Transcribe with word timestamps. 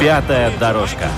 Пятая 0.00 0.56
дорожка. 0.58 1.08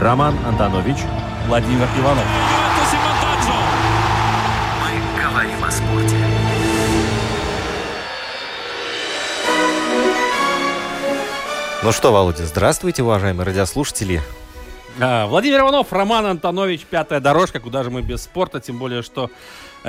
Роман 0.00 0.36
Антонович, 0.46 0.96
Владимир 1.46 1.88
Иванов. 1.98 2.24
Мы 4.82 5.22
говорим 5.22 5.64
о 5.64 5.70
спорте. 5.70 6.16
Ну 11.82 11.92
что, 11.92 12.12
Володя, 12.12 12.46
здравствуйте, 12.46 13.02
уважаемые 13.02 13.46
радиослушатели. 13.46 14.22
А, 14.98 15.26
Владимир 15.26 15.60
Иванов, 15.60 15.92
Роман 15.92 16.26
Антонович, 16.26 16.86
пятая 16.86 17.20
дорожка, 17.20 17.60
куда 17.60 17.82
же 17.82 17.90
мы 17.90 18.02
без 18.02 18.22
спорта, 18.22 18.60
тем 18.60 18.78
более, 18.78 19.02
что 19.02 19.30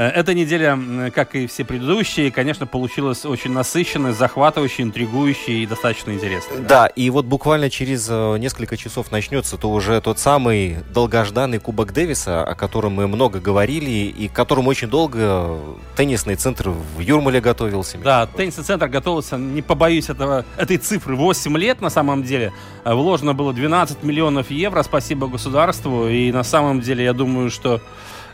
эта 0.02 0.34
неделя, 0.36 1.12
как 1.12 1.36
и 1.36 1.48
все 1.48 1.66
предыдущие, 1.66 2.32
конечно, 2.32 2.68
получилась 2.68 3.26
очень 3.26 3.52
насыщенной, 3.52 4.14
захватывающей, 4.14 4.84
интригующей 4.84 5.64
и 5.64 5.66
достаточно 5.66 6.12
интересной. 6.12 6.60
Да, 6.60 6.86
и 6.88 7.10
вот 7.10 7.26
буквально 7.26 7.70
через 7.70 8.08
э, 8.10 8.38
несколько 8.38 8.78
часов 8.78 9.12
начнется 9.12 9.58
то 9.58 9.72
уже 9.72 10.00
тот 10.02 10.20
самый 10.20 10.78
долгожданный 10.94 11.60
Кубок 11.60 11.94
Дэвиса, 11.94 12.44
о 12.44 12.54
котором 12.54 12.94
мы 12.94 13.08
много 13.08 13.40
говорили, 13.40 13.90
и 13.90 14.28
к 14.28 14.34
которому 14.34 14.70
очень 14.70 14.88
долго 14.88 15.58
теннисный 15.96 16.36
центр 16.36 16.70
в 16.70 17.00
Юрмале 17.00 17.42
готовился. 17.42 17.98
Да, 17.98 18.28
теннисный 18.28 18.64
центр 18.64 18.88
готовился, 18.88 19.38
не 19.38 19.64
побоюсь 19.64 20.10
этого, 20.10 20.46
этой 20.58 20.78
цифры, 20.78 21.16
8 21.16 21.58
лет 21.58 21.82
на 21.82 21.90
самом 21.90 22.22
деле. 22.22 22.54
Э, 22.86 22.94
вложено 22.94 23.34
было 23.34 23.52
12 23.52 24.04
миллионов 24.04 24.52
евро, 24.52 24.84
спасибо 24.84 25.28
государству, 25.28 26.08
и 26.08 26.32
на 26.32 26.44
самом 26.44 26.82
деле 26.82 27.04
я 27.04 27.14
думаю, 27.14 27.50
что 27.50 27.82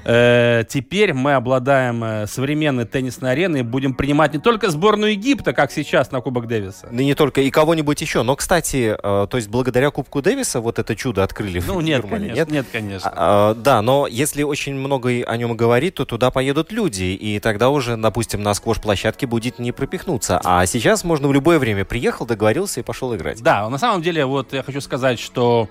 Э, 0.06 0.64
теперь 0.68 1.14
мы 1.14 1.34
обладаем 1.34 2.04
э, 2.04 2.28
современной 2.28 2.86
теннисной 2.86 3.32
ареной 3.32 3.62
и 3.62 3.64
будем 3.64 3.94
принимать 3.94 4.34
не 4.34 4.40
только 4.40 4.70
сборную 4.70 5.14
Египта, 5.14 5.54
как 5.54 5.72
сейчас 5.72 6.12
на 6.12 6.22
Кубок 6.22 6.48
Дэвиса. 6.48 6.90
Да 6.92 7.04
не 7.04 7.16
только, 7.16 7.42
и 7.42 7.50
кого-нибудь 7.50 8.02
еще. 8.02 8.24
Но, 8.24 8.36
кстати, 8.36 8.96
э, 8.98 9.28
то 9.28 9.38
есть 9.38 9.50
благодаря 9.50 9.92
Кубку 9.92 10.22
Дэвиса 10.22 10.59
вот 10.59 10.80
это 10.80 10.96
чудо 10.96 11.24
открыли 11.24 11.62
ну, 11.66 11.78
в 11.80 11.84
нет, 11.84 12.04
Германии, 12.04 12.30
конечно, 12.30 12.40
нет? 12.40 12.52
Нет, 12.52 12.66
конечно. 12.72 13.09
А, 13.09 13.52
а, 13.52 13.54
да, 13.56 13.81
но 13.81 14.08
если 14.08 14.44
очень 14.44 14.76
много 14.76 15.09
о 15.09 15.38
нем 15.38 15.56
говорить, 15.56 15.96
то 15.96 16.06
туда 16.06 16.31
поедут 16.31 16.72
люди, 16.72 17.04
и 17.04 17.40
тогда 17.40 17.70
уже, 17.70 17.96
допустим, 17.96 18.44
на 18.44 18.54
сквош-площадке 18.54 19.26
будет 19.26 19.59
не 19.59 19.72
пропихнуться. 19.72 20.42
А 20.44 20.66
сейчас 20.66 21.04
можно 21.04 21.28
в 21.28 21.34
любое 21.34 21.59
время 21.59 21.86
приехал, 21.86 22.26
договорился 22.26 22.81
и 22.81 22.84
пошел 22.84 23.16
играть. 23.16 23.42
Да, 23.42 23.70
на 23.70 23.78
самом 23.78 24.02
деле, 24.02 24.26
вот 24.26 24.54
я 24.54 24.64
хочу 24.64 24.81
сказать, 24.81 25.20
что 25.20 25.70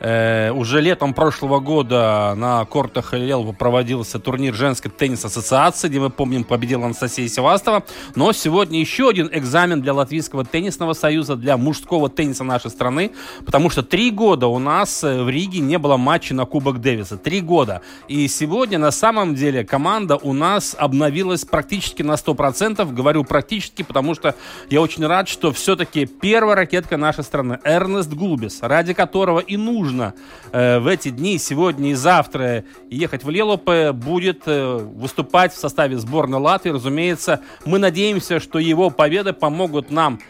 Э, 0.00 0.50
уже 0.52 0.80
летом 0.80 1.12
прошлого 1.12 1.60
года 1.60 2.34
на 2.34 2.64
кортах 2.64 3.12
Лелва 3.12 3.52
проводился 3.52 4.18
турнир 4.18 4.54
женской 4.54 4.90
теннис-ассоциации, 4.90 5.88
где 5.88 6.00
мы 6.00 6.08
помним 6.08 6.44
победила 6.44 6.86
Анастасия 6.86 7.28
Севастова. 7.28 7.84
Но 8.14 8.32
сегодня 8.32 8.80
еще 8.80 9.10
один 9.10 9.28
экзамен 9.30 9.82
для 9.82 9.92
Латвийского 9.92 10.44
теннисного 10.46 10.94
союза, 10.94 11.36
для 11.36 11.58
мужского 11.58 12.08
тенниса 12.08 12.44
нашей 12.44 12.70
страны, 12.70 13.12
потому 13.44 13.68
что 13.68 13.82
три 13.82 14.10
года 14.10 14.46
у 14.46 14.58
нас 14.58 15.04
э, 15.04 15.22
в 15.22 15.28
Риге 15.28 15.60
не 15.60 15.78
было 15.78 15.98
матча 15.98 16.34
на 16.34 16.46
Кубок 16.46 16.80
Дэвиса. 16.80 17.18
Три 17.18 17.42
года. 17.42 17.82
И 18.08 18.26
сегодня 18.28 18.78
на 18.78 18.92
самом 18.92 19.34
деле 19.34 19.64
команда 19.64 20.16
у 20.16 20.32
нас 20.32 20.74
обновилась 20.78 21.44
практически 21.44 22.02
на 22.02 22.12
100%. 22.12 22.90
Говорю 22.94 23.24
практически, 23.24 23.82
потому 23.82 24.14
что 24.14 24.34
я 24.70 24.80
очень 24.80 25.06
рад, 25.06 25.28
что 25.28 25.52
все-таки 25.52 26.06
первая 26.06 26.56
ракетка 26.56 26.96
нашей 26.96 27.22
страны, 27.22 27.58
Эрнест 27.64 28.10
Гулбис, 28.14 28.60
ради 28.62 28.94
которого 28.94 29.40
и 29.40 29.58
нужно 29.58 29.89
нужно 29.90 30.14
э, 30.52 30.78
в 30.78 30.86
эти 30.86 31.10
дни, 31.10 31.38
сегодня 31.38 31.90
и 31.90 31.94
завтра 31.94 32.64
ехать 32.88 33.24
в 33.24 33.30
Лелопе, 33.30 33.92
будет 33.92 34.42
э, 34.46 34.76
выступать 34.76 35.52
в 35.52 35.58
составе 35.58 35.98
сборной 35.98 36.38
Латвии. 36.38 36.70
Разумеется, 36.70 37.40
мы 37.64 37.78
надеемся, 37.78 38.40
что 38.40 38.58
его 38.58 38.90
победы 38.90 39.32
помогут 39.32 39.90
нам 39.90 40.20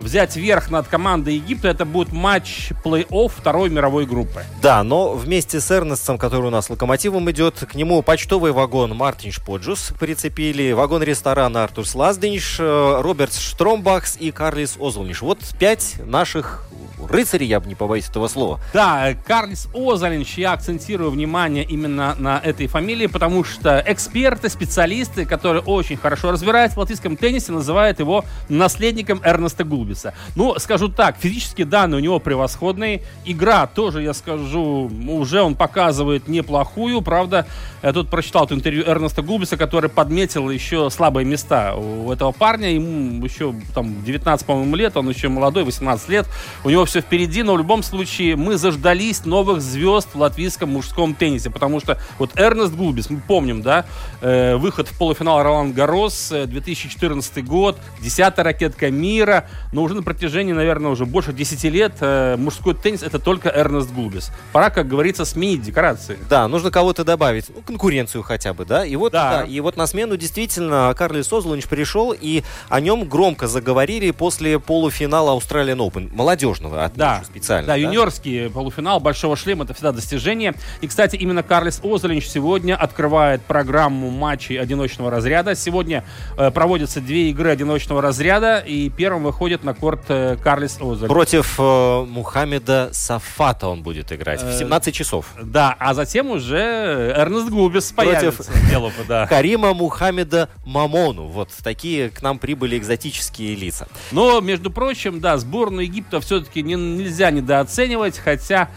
взять 0.00 0.36
верх 0.36 0.70
над 0.70 0.88
командой 0.88 1.34
Египта. 1.34 1.68
Это 1.68 1.84
будет 1.84 2.12
матч 2.12 2.72
плей-офф 2.84 3.32
второй 3.36 3.70
мировой 3.70 4.06
группы. 4.06 4.44
Да, 4.62 4.82
но 4.82 5.12
вместе 5.12 5.60
с 5.60 5.70
Эрнестом, 5.70 6.18
который 6.18 6.46
у 6.46 6.50
нас 6.50 6.70
локомотивом 6.70 7.30
идет, 7.30 7.64
к 7.70 7.74
нему 7.74 8.02
почтовый 8.02 8.52
вагон 8.52 8.96
Мартин 8.96 9.32
Шподжус 9.32 9.92
прицепили, 9.98 10.72
вагон 10.72 11.02
ресторана 11.02 11.64
Артур 11.64 11.86
Слаздениш, 11.86 12.56
э, 12.58 13.00
Роберт 13.00 13.34
Штромбахс 13.34 14.16
и 14.18 14.30
Карлис 14.30 14.76
Озулниш. 14.78 15.22
Вот 15.22 15.38
пять 15.58 15.96
наших 16.04 16.66
рыцари, 17.08 17.44
я 17.44 17.60
бы 17.60 17.68
не 17.68 17.74
побоюсь 17.74 18.08
этого 18.08 18.28
слова. 18.28 18.60
Да, 18.72 19.14
Карлис 19.26 19.68
Озалинч, 19.74 20.38
я 20.38 20.52
акцентирую 20.52 21.10
внимание 21.10 21.64
именно 21.64 22.14
на 22.18 22.38
этой 22.38 22.66
фамилии, 22.66 23.06
потому 23.06 23.44
что 23.44 23.82
эксперты, 23.86 24.48
специалисты, 24.48 25.24
которые 25.24 25.62
очень 25.62 25.96
хорошо 25.96 26.30
разбираются 26.30 26.76
в 26.76 26.80
латвийском 26.80 27.16
теннисе, 27.16 27.52
называют 27.52 28.00
его 28.00 28.24
наследником 28.48 29.20
Эрнеста 29.24 29.64
Гулбиса. 29.90 30.14
Ну, 30.36 30.58
скажу 30.58 30.88
так, 30.88 31.16
физические 31.18 31.66
данные 31.66 31.98
у 31.98 32.02
него 32.02 32.18
превосходные. 32.20 33.02
Игра 33.24 33.66
тоже, 33.66 34.02
я 34.02 34.14
скажу, 34.14 34.90
уже 35.08 35.42
он 35.42 35.54
показывает 35.54 36.28
неплохую. 36.28 37.02
Правда, 37.02 37.46
я 37.82 37.92
тут 37.92 38.08
прочитал 38.08 38.44
это 38.44 38.54
интервью 38.54 38.84
Эрнеста 38.86 39.22
Гулбиса, 39.22 39.56
который 39.56 39.90
подметил 39.90 40.50
еще 40.50 40.90
слабые 40.90 41.24
места 41.24 41.74
у 41.74 42.12
этого 42.12 42.32
парня. 42.32 42.72
Ему 42.72 43.24
еще 43.24 43.54
там 43.74 44.04
19, 44.04 44.46
по-моему, 44.46 44.76
лет, 44.76 44.96
он 44.96 45.08
еще 45.08 45.28
молодой, 45.28 45.64
18 45.64 46.08
лет. 46.08 46.26
У 46.64 46.70
него 46.70 46.84
все 46.84 47.00
впереди, 47.00 47.42
но 47.42 47.54
в 47.54 47.58
любом 47.58 47.82
случае 47.82 48.36
мы 48.36 48.56
заждались 48.56 49.24
новых 49.24 49.60
звезд 49.60 50.08
в 50.14 50.18
латвийском 50.18 50.70
мужском 50.70 51.14
теннисе, 51.14 51.50
потому 51.50 51.80
что 51.80 51.98
вот 52.18 52.38
Эрнест 52.38 52.74
Гулбис, 52.74 53.10
мы 53.10 53.20
помним, 53.20 53.62
да, 53.62 53.86
э, 54.20 54.56
выход 54.56 54.88
в 54.88 54.98
полуфинал 54.98 55.42
Ролан 55.42 55.72
Гарос, 55.72 56.30
2014 56.30 57.36
э, 57.36 57.40
год, 57.42 57.78
десятая 58.00 58.42
ракетка 58.42 58.90
мира, 58.90 59.46
но 59.72 59.79
уже 59.80 59.94
на 59.94 60.02
протяжении, 60.02 60.52
наверное, 60.52 60.90
уже 60.90 61.06
больше 61.06 61.32
10 61.32 61.64
лет 61.64 61.92
э, 62.00 62.36
мужской 62.36 62.74
теннис 62.74 63.02
это 63.02 63.18
только 63.18 63.48
Эрнест 63.48 63.92
Гулбис. 63.92 64.30
Пора, 64.52 64.70
как 64.70 64.88
говорится, 64.88 65.24
сменить 65.24 65.62
декорации. 65.62 66.18
Да, 66.28 66.48
нужно 66.48 66.70
кого-то 66.70 67.04
добавить, 67.04 67.46
ну, 67.54 67.62
конкуренцию 67.62 68.22
хотя 68.22 68.54
бы, 68.54 68.64
да, 68.64 68.84
и 68.84 68.96
вот, 68.96 69.12
да. 69.12 69.40
да 69.40 69.44
и 69.44 69.60
вот 69.60 69.76
на 69.76 69.86
смену 69.86 70.16
действительно 70.16 70.94
Карли 70.96 71.22
Созлунч 71.22 71.66
пришел, 71.66 72.14
и 72.18 72.42
о 72.68 72.80
нем 72.80 73.04
громко 73.04 73.46
заговорили 73.46 74.10
после 74.10 74.58
полуфинала 74.58 75.38
Australian 75.38 75.78
Open, 75.78 76.14
молодежного 76.14 76.84
отмечу 76.84 76.98
да, 76.98 77.22
специально. 77.24 77.66
Да, 77.66 77.72
да, 77.74 77.76
юниорский 77.76 78.50
полуфинал 78.50 79.00
Большого 79.00 79.36
шлема, 79.36 79.64
это 79.64 79.74
всегда 79.74 79.92
достижение. 79.92 80.54
И, 80.80 80.86
кстати, 80.86 81.16
именно 81.16 81.42
Карлис 81.42 81.80
Озолинч 81.82 82.26
сегодня 82.26 82.74
открывает 82.74 83.42
программу 83.42 84.10
матчей 84.10 84.58
одиночного 84.58 85.10
разряда. 85.10 85.54
Сегодня 85.54 86.04
э, 86.36 86.50
проводятся 86.50 87.00
две 87.00 87.30
игры 87.30 87.50
одиночного 87.50 88.02
разряда, 88.02 88.58
и 88.58 88.88
первым 88.90 89.24
выходит 89.24 89.64
на 89.64 89.69
корт 89.74 90.04
э, 90.08 90.36
Карлис 90.42 90.76
Озолинч. 90.80 91.08
Против 91.08 91.54
э, 91.58 92.04
Мухаммеда 92.08 92.90
Сафата 92.92 93.68
он 93.68 93.82
будет 93.82 94.12
играть 94.12 94.42
в 94.42 94.52
17 94.52 94.88
э, 94.88 94.92
часов. 94.92 95.26
Да, 95.42 95.76
а 95.78 95.94
затем 95.94 96.30
уже 96.30 97.12
Эрнест 97.16 97.50
Губис 97.50 97.92
появится. 97.92 98.52
Против 98.70 99.06
да. 99.06 99.26
Карима 99.26 99.74
Мухаммеда 99.74 100.48
Мамону. 100.64 101.26
Вот 101.26 101.50
такие 101.62 102.10
к 102.10 102.22
нам 102.22 102.38
прибыли 102.38 102.76
экзотические 102.78 103.54
лица. 103.54 103.88
Но, 104.12 104.40
между 104.40 104.70
прочим, 104.70 105.20
да, 105.20 105.36
сборную 105.38 105.86
Египта 105.86 106.20
все-таки 106.20 106.62
не, 106.62 106.74
нельзя 106.74 107.30
недооценивать, 107.30 108.18
хотя 108.18 108.68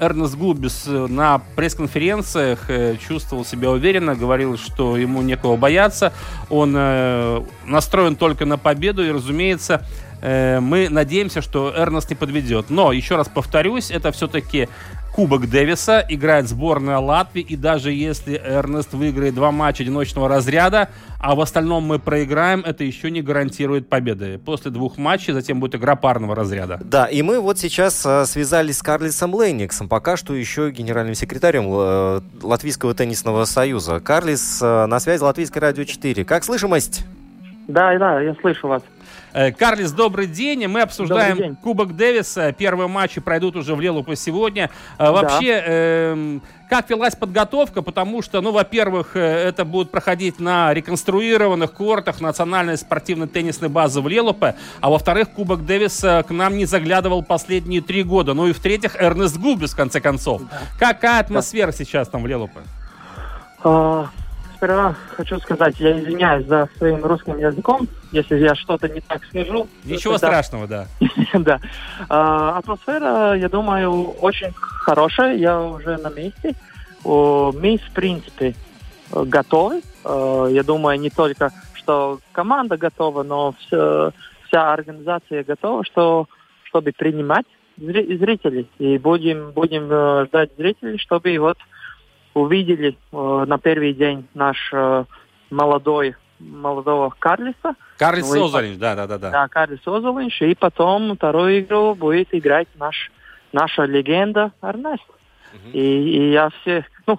Эрнест 0.00 0.34
Губис 0.36 0.84
на 0.86 1.40
пресс-конференциях 1.56 2.68
э, 2.68 2.96
чувствовал 2.96 3.44
себя 3.44 3.70
уверенно, 3.70 4.14
говорил, 4.14 4.58
что 4.58 4.96
ему 4.96 5.22
некого 5.22 5.56
бояться. 5.56 6.12
Он 6.50 6.74
э, 6.76 7.42
настроен 7.64 8.16
только 8.16 8.44
на 8.44 8.58
победу, 8.58 9.06
и, 9.06 9.10
разумеется, 9.10 9.74
э, 9.84 10.07
мы 10.20 10.88
надеемся, 10.90 11.42
что 11.42 11.72
Эрнест 11.76 12.10
не 12.10 12.16
подведет. 12.16 12.70
Но, 12.70 12.92
еще 12.92 13.16
раз 13.16 13.28
повторюсь, 13.28 13.90
это 13.90 14.12
все-таки 14.12 14.68
Кубок 15.18 15.50
Дэвиса, 15.50 16.06
играет 16.08 16.48
сборная 16.48 16.98
Латвии, 16.98 17.42
и 17.42 17.56
даже 17.56 17.90
если 17.90 18.40
Эрнест 18.40 18.92
выиграет 18.92 19.34
два 19.34 19.50
матча 19.50 19.82
одиночного 19.82 20.28
разряда, 20.28 20.90
а 21.18 21.34
в 21.34 21.40
остальном 21.40 21.82
мы 21.82 21.98
проиграем, 21.98 22.62
это 22.64 22.84
еще 22.84 23.10
не 23.10 23.20
гарантирует 23.20 23.88
победы. 23.88 24.38
После 24.38 24.70
двух 24.70 24.96
матчей 24.96 25.32
затем 25.32 25.58
будет 25.58 25.74
игра 25.74 25.96
парного 25.96 26.36
разряда. 26.36 26.78
Да, 26.84 27.06
и 27.06 27.22
мы 27.22 27.40
вот 27.40 27.58
сейчас 27.58 28.06
э, 28.06 28.26
связались 28.26 28.78
с 28.78 28.82
Карлисом 28.84 29.34
Лейниксом, 29.34 29.88
пока 29.88 30.16
что 30.16 30.34
еще 30.34 30.70
генеральным 30.70 31.16
секретарем 31.16 31.64
э, 31.68 32.20
Латвийского 32.40 32.94
теннисного 32.94 33.44
союза. 33.44 33.98
Карлис, 33.98 34.60
э, 34.62 34.86
на 34.86 35.00
связи 35.00 35.20
Латвийское 35.20 35.60
радио 35.60 35.82
4. 35.82 36.24
Как 36.24 36.44
слышимость? 36.44 37.04
Да, 37.66 37.98
да, 37.98 38.20
я 38.20 38.36
слышу 38.36 38.68
вас. 38.68 38.84
Э, 39.32 39.52
Карлис, 39.52 39.92
добрый 39.92 40.26
день. 40.26 40.66
Мы 40.66 40.80
обсуждаем 40.80 41.36
день. 41.36 41.56
Кубок 41.56 41.96
Дэвиса. 41.96 42.52
Первые 42.52 42.88
матчи 42.88 43.20
пройдут 43.20 43.56
уже 43.56 43.74
в 43.74 43.80
Лелупе 43.80 44.16
сегодня. 44.16 44.70
Э, 44.98 45.10
вообще, 45.10 45.54
да. 45.54 45.64
э, 45.66 46.38
как 46.70 46.88
велась 46.90 47.14
подготовка? 47.14 47.82
Потому 47.82 48.22
что, 48.22 48.40
ну, 48.40 48.52
во-первых, 48.52 49.16
э, 49.16 49.20
это 49.20 49.64
будет 49.64 49.90
проходить 49.90 50.40
на 50.40 50.72
реконструированных 50.72 51.72
кортах 51.72 52.20
национальной 52.20 52.76
спортивной 52.78 53.28
теннисной 53.28 53.68
базы 53.68 54.00
в 54.00 54.08
Лелупе. 54.08 54.54
А 54.80 54.90
во-вторых, 54.90 55.30
Кубок 55.30 55.66
Дэвиса 55.66 56.24
к 56.26 56.30
нам 56.30 56.56
не 56.56 56.64
заглядывал 56.64 57.22
последние 57.22 57.82
три 57.82 58.02
года. 58.02 58.34
Ну 58.34 58.46
и 58.46 58.52
в-третьих, 58.52 58.96
Эрнест 59.00 59.36
Губис, 59.36 59.72
в 59.72 59.76
конце 59.76 60.00
концов. 60.00 60.42
Да. 60.50 60.60
Какая 60.78 61.20
атмосфера 61.20 61.70
да. 61.70 61.76
сейчас 61.76 62.08
там 62.08 62.22
в 62.22 62.26
Лелупе? 62.26 62.60
А, 63.62 64.08
сперва 64.56 64.94
хочу 65.16 65.38
сказать, 65.40 65.78
я 65.80 65.98
извиняюсь 66.00 66.46
за 66.46 66.68
своим 66.78 67.04
русским 67.04 67.36
языком, 67.38 67.88
если 68.12 68.38
я 68.38 68.54
что-то 68.54 68.88
не 68.88 69.00
так 69.00 69.24
скажу. 69.24 69.68
Ничего 69.84 70.18
тогда... 70.18 70.42
страшного, 70.42 70.66
да. 70.66 70.86
да. 71.34 71.60
А, 72.08 72.58
атмосфера, 72.58 73.34
я 73.34 73.48
думаю, 73.48 74.10
очень 74.20 74.52
хорошая. 74.54 75.36
Я 75.36 75.60
уже 75.60 75.96
на 75.98 76.10
месте. 76.10 76.54
Мы, 77.04 77.78
в 77.78 77.92
принципе, 77.92 78.54
готовы. 79.10 79.82
А, 80.04 80.46
я 80.46 80.62
думаю, 80.62 80.98
не 80.98 81.10
только, 81.10 81.52
что 81.74 82.18
команда 82.32 82.76
готова, 82.76 83.22
но 83.22 83.54
вся, 83.60 84.12
вся 84.46 84.72
организация 84.72 85.44
готова, 85.44 85.84
что, 85.84 86.26
чтобы 86.64 86.92
принимать 86.92 87.46
зрителей. 87.78 88.68
И 88.78 88.98
будем, 88.98 89.52
будем 89.52 89.88
э, 89.90 90.26
ждать 90.26 90.50
зрителей, 90.56 90.98
чтобы 90.98 91.38
вот 91.38 91.58
увидели 92.34 92.96
э, 93.12 93.44
на 93.46 93.58
первый 93.58 93.94
день 93.94 94.26
наш 94.34 94.70
э, 94.72 95.04
молодой 95.50 96.16
молодого 96.38 97.12
Карлиса. 97.18 97.74
Карлис 97.98 98.32
ну, 98.32 98.44
Озолинш, 98.44 98.76
да, 98.76 98.94
да, 98.94 99.06
да, 99.06 99.18
да. 99.18 99.30
Да, 99.30 99.48
Карлис 99.48 99.80
Озолинш, 99.84 100.40
и 100.42 100.54
потом 100.54 101.16
вторую 101.16 101.60
игру 101.60 101.94
будет 101.94 102.28
играть 102.32 102.68
наш, 102.76 103.10
наша 103.52 103.84
легенда 103.84 104.52
Арнест. 104.60 105.02
Угу. 105.52 105.70
И, 105.72 105.80
и 105.80 106.30
я 106.30 106.50
все, 106.50 106.86
ну, 107.06 107.18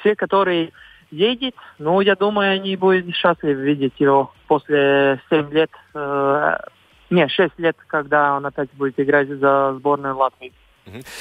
все, 0.00 0.16
которые 0.16 0.72
едет, 1.10 1.54
ну, 1.78 2.00
я 2.00 2.16
думаю, 2.16 2.54
они 2.54 2.76
будут 2.76 3.14
счастливы 3.14 3.62
видеть 3.62 3.94
его 3.98 4.32
после 4.48 5.20
7 5.30 5.50
лет, 5.52 5.70
э, 5.94 6.56
не, 7.10 7.28
6 7.28 7.58
лет, 7.58 7.76
когда 7.86 8.36
он 8.36 8.46
опять 8.46 8.70
будет 8.72 8.98
играть 8.98 9.28
за 9.28 9.74
сборную 9.78 10.16
Латвии. 10.16 10.52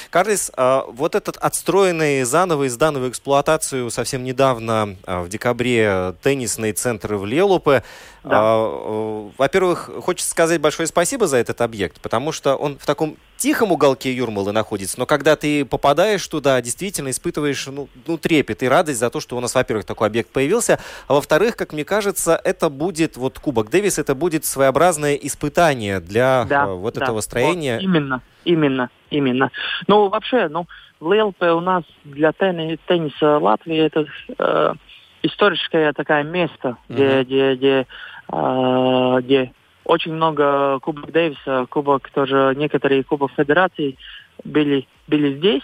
Карлис, 0.09 0.51
а, 0.55 0.85
вот 0.87 1.15
этот 1.15 1.37
отстроенный 1.37 2.23
заново, 2.23 2.65
изданный 2.65 3.01
в 3.01 3.09
эксплуатацию 3.09 3.89
совсем 3.89 4.23
недавно, 4.23 4.95
а, 5.05 5.21
в 5.21 5.29
декабре, 5.29 6.13
теннисный 6.21 6.73
центр 6.73 7.15
в 7.15 7.25
Лелупе, 7.25 7.83
да. 8.23 8.39
А, 8.41 9.31
во-первых, 9.37 9.89
хочется 10.01 10.29
сказать 10.29 10.61
большое 10.61 10.87
спасибо 10.87 11.27
за 11.27 11.37
этот 11.37 11.61
объект, 11.61 11.99
потому 12.01 12.31
что 12.31 12.55
он 12.55 12.77
в 12.77 12.85
таком 12.85 13.17
тихом 13.37 13.71
уголке 13.71 14.13
Юрмалы 14.13 14.51
находится, 14.51 14.99
но 14.99 15.05
когда 15.05 15.35
ты 15.35 15.65
попадаешь 15.65 16.25
туда, 16.27 16.61
действительно 16.61 17.09
испытываешь 17.09 17.67
ну, 17.67 17.89
ну, 18.07 18.17
трепет 18.17 18.63
и 18.63 18.67
радость 18.67 18.99
за 18.99 19.09
то, 19.09 19.19
что 19.19 19.37
у 19.37 19.39
нас, 19.39 19.55
во-первых, 19.55 19.85
такой 19.85 20.07
объект 20.07 20.31
появился, 20.31 20.79
а 21.07 21.13
во-вторых, 21.13 21.55
как 21.55 21.73
мне 21.73 21.85
кажется, 21.85 22.39
это 22.43 22.69
будет, 22.69 23.17
вот 23.17 23.39
Кубок 23.39 23.69
Дэвис, 23.69 23.99
это 23.99 24.15
будет 24.15 24.45
своеобразное 24.45 25.15
испытание 25.15 25.99
для 25.99 26.45
да, 26.49 26.65
э, 26.65 26.73
вот 26.73 26.95
да. 26.95 27.03
этого 27.03 27.21
строения. 27.21 27.75
Вот 27.75 27.83
именно, 27.83 28.21
именно, 28.45 28.89
именно. 29.09 29.51
Ну, 29.87 30.09
вообще, 30.09 30.47
ну, 30.47 30.67
в 30.99 31.07
ЛЛП 31.07 31.41
у 31.41 31.59
нас 31.59 31.83
для 32.03 32.31
тенни, 32.31 32.79
тенниса 32.87 33.37
Латвии 33.37 33.77
это 33.77 34.05
э, 34.37 34.73
историческое 35.21 35.91
такое 35.93 36.23
место, 36.23 36.77
где, 36.87 37.23
где, 37.23 37.55
где, 37.55 37.87
э, 38.31 39.17
где 39.21 39.51
очень 39.85 40.13
много 40.13 40.79
Кубок 40.79 41.11
Дэвиса, 41.11 41.65
Кубок 41.69 42.09
тоже, 42.11 42.53
некоторые 42.55 43.03
Кубок 43.03 43.31
Федерации 43.31 43.97
были, 44.43 44.87
были 45.07 45.37
здесь. 45.37 45.63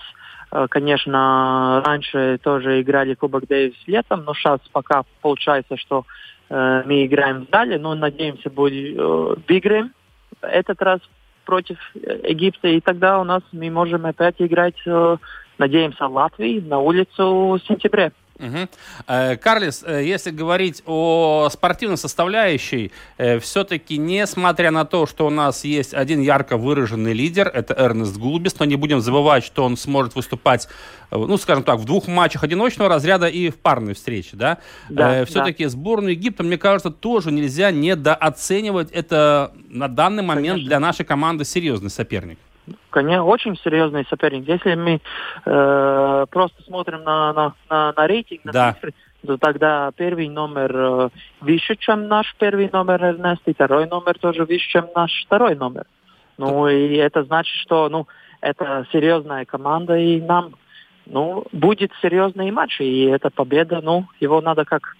Э, 0.51 0.67
конечно, 0.69 1.81
раньше 1.85 2.39
тоже 2.43 2.81
играли 2.81 3.13
Кубок 3.13 3.47
Дэвис 3.47 3.75
летом, 3.87 4.23
но 4.25 4.33
сейчас 4.33 4.59
пока 4.71 5.03
получается, 5.21 5.77
что 5.77 6.05
э, 6.49 6.83
мы 6.85 7.05
играем 7.05 7.45
в 7.45 7.49
зале, 7.49 7.77
но 7.77 7.95
надеемся, 7.95 8.49
будет, 8.49 8.97
э, 8.97 9.35
выиграем 9.47 9.93
этот 10.41 10.81
раз 10.81 10.99
против 11.45 11.77
Египта, 11.95 12.67
и 12.67 12.79
тогда 12.79 13.19
у 13.19 13.23
нас 13.23 13.41
мы 13.51 13.71
можем 13.71 14.05
опять 14.05 14.35
играть, 14.39 14.79
э, 14.85 15.17
надеемся, 15.57 16.05
Латвии 16.07 16.59
на 16.59 16.79
улицу 16.79 17.57
в 17.57 17.59
сентябре. 17.67 18.11
Угу. 18.39 19.37
Карлис, 19.41 19.83
э, 19.85 20.03
если 20.05 20.31
говорить 20.31 20.81
о 20.85 21.49
спортивной 21.51 21.97
составляющей, 21.97 22.91
э, 23.17 23.39
все-таки, 23.39 23.97
несмотря 23.97 24.71
на 24.71 24.85
то, 24.85 25.05
что 25.05 25.27
у 25.27 25.29
нас 25.29 25.65
есть 25.65 25.93
один 25.93 26.21
ярко 26.21 26.55
выраженный 26.55 27.13
лидер, 27.13 27.51
это 27.53 27.73
Эрнест 27.77 28.17
Гулбис, 28.17 28.57
но 28.59 28.65
не 28.65 28.77
будем 28.77 29.01
забывать, 29.01 29.43
что 29.43 29.65
он 29.65 29.75
сможет 29.75 30.15
выступать, 30.15 30.69
ну, 31.11 31.37
скажем 31.37 31.63
так, 31.63 31.79
в 31.79 31.85
двух 31.85 32.07
матчах 32.07 32.43
одиночного 32.43 32.89
разряда 32.89 33.27
и 33.27 33.49
в 33.49 33.57
парной 33.57 33.93
встрече, 33.93 34.37
да? 34.37 34.59
да 34.87 35.25
все-таки 35.25 35.65
да. 35.65 35.69
сборную 35.69 36.13
Египта, 36.13 36.43
мне 36.43 36.57
кажется, 36.57 36.91
тоже 36.91 37.31
нельзя 37.31 37.71
недооценивать. 37.71 38.91
Это 38.91 39.51
на 39.69 39.87
данный 39.89 40.23
момент 40.23 40.55
Конечно. 40.55 40.67
для 40.67 40.79
нашей 40.79 41.05
команды 41.05 41.43
серьезный 41.43 41.89
соперник 41.89 42.39
конечно, 42.89 43.25
очень 43.25 43.57
серьезный 43.57 44.05
соперник. 44.09 44.47
Если 44.47 44.75
мы 44.75 45.01
э, 45.45 46.25
просто 46.29 46.63
смотрим 46.63 47.03
на, 47.03 47.33
на, 47.33 47.53
на, 47.69 47.93
на 47.95 48.07
рейтинг, 48.07 48.45
на 48.45 48.51
да. 48.51 48.73
цифры, 48.73 48.93
то 49.25 49.37
тогда 49.37 49.91
первый 49.95 50.29
номер 50.29 50.75
э, 50.75 51.09
выше, 51.41 51.75
чем 51.75 52.07
наш 52.07 52.33
первый 52.39 52.69
номер 52.71 53.03
Эрнест, 53.03 53.41
и 53.45 53.53
второй 53.53 53.87
номер 53.87 54.17
тоже 54.17 54.45
выше, 54.45 54.69
чем 54.69 54.87
наш 54.95 55.11
второй 55.25 55.55
номер. 55.55 55.85
Ну, 56.37 56.69
и 56.69 56.95
это 56.95 57.23
значит, 57.23 57.53
что 57.57 57.89
ну, 57.89 58.07
это 58.39 58.87
серьезная 58.93 59.43
команда, 59.43 59.97
и 59.97 60.21
нам 60.21 60.55
ну, 61.05 61.45
будет 61.51 61.91
серьезный 62.01 62.49
матч, 62.51 62.79
и 62.79 63.03
эта 63.03 63.29
победа, 63.29 63.81
ну, 63.81 64.07
его 64.21 64.39
надо 64.39 64.63
как 64.63 64.95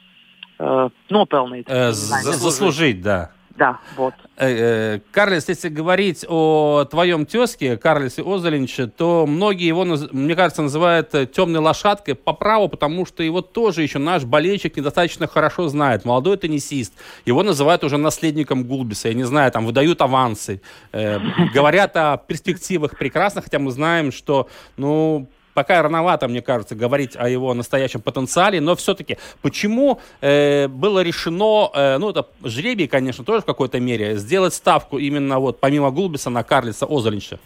э, 0.59 0.89
ну, 1.09 1.25
полный. 1.25 1.63
Э, 1.67 1.91
заслужить, 1.91 3.01
да. 3.01 3.31
Да, 3.59 3.77
вот. 3.97 4.13
Э, 4.37 4.95
э, 4.95 4.99
Карлис, 5.11 5.49
если 5.49 5.67
говорить 5.67 6.25
о 6.29 6.85
твоем 6.89 7.25
тезке, 7.25 7.75
Карлисе 7.75 8.23
Озелинче, 8.23 8.87
то 8.87 9.25
многие 9.27 9.67
его, 9.67 9.83
мне 9.83 10.33
кажется, 10.33 10.61
называют 10.61 11.13
э, 11.13 11.25
темной 11.25 11.59
лошадкой 11.59 12.15
по 12.15 12.31
праву, 12.31 12.69
потому 12.69 13.05
что 13.05 13.21
его 13.21 13.41
тоже 13.41 13.83
еще 13.83 13.99
наш 13.99 14.23
болельщик 14.23 14.77
недостаточно 14.77 15.27
хорошо 15.27 15.67
знает. 15.67 16.05
Молодой 16.05 16.37
теннисист. 16.37 16.93
Его 17.25 17.43
называют 17.43 17.83
уже 17.83 17.97
наследником 17.97 18.63
Гулбиса. 18.63 19.09
Я 19.09 19.13
не 19.13 19.25
знаю, 19.25 19.51
там 19.51 19.65
выдают 19.65 20.01
авансы. 20.01 20.61
Говорят 20.93 21.97
о 21.97 22.15
перспективах 22.15 22.97
прекрасных, 22.97 23.43
хотя 23.43 23.59
мы 23.59 23.71
знаем, 23.71 24.13
что, 24.13 24.47
ну, 24.77 25.27
пока 25.59 25.81
рановато, 25.81 26.29
мне 26.29 26.41
кажется, 26.41 26.73
говорить 26.73 27.17
о 27.17 27.27
его 27.27 27.53
настоящем 27.53 27.99
потенциале, 27.99 28.61
но 28.61 28.75
все-таки 28.75 29.17
почему 29.41 29.99
э, 30.21 30.69
было 30.69 31.03
решено, 31.03 31.69
э, 31.73 31.97
ну 31.97 32.11
это 32.11 32.27
жребий, 32.45 32.87
конечно, 32.87 33.25
тоже 33.25 33.41
в 33.41 33.45
какой-то 33.45 33.77
мере, 33.81 34.15
сделать 34.15 34.53
ставку 34.53 34.97
именно 34.97 35.39
вот 35.39 35.59
помимо 35.59 35.91
Гулбиса 35.91 36.29
на 36.29 36.43
Карлиса 36.43 36.85
Озолинча? 36.85 37.39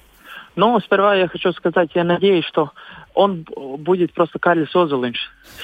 Ну, 0.56 0.80
сперва 0.82 1.16
я 1.16 1.28
хочу 1.28 1.54
сказать, 1.54 1.90
я 1.96 2.04
надеюсь, 2.04 2.46
что 2.46 2.70
он 3.16 3.48
будет 3.80 4.14
просто 4.14 4.38
Карлис 4.38 4.76
Озолинч 4.76 5.18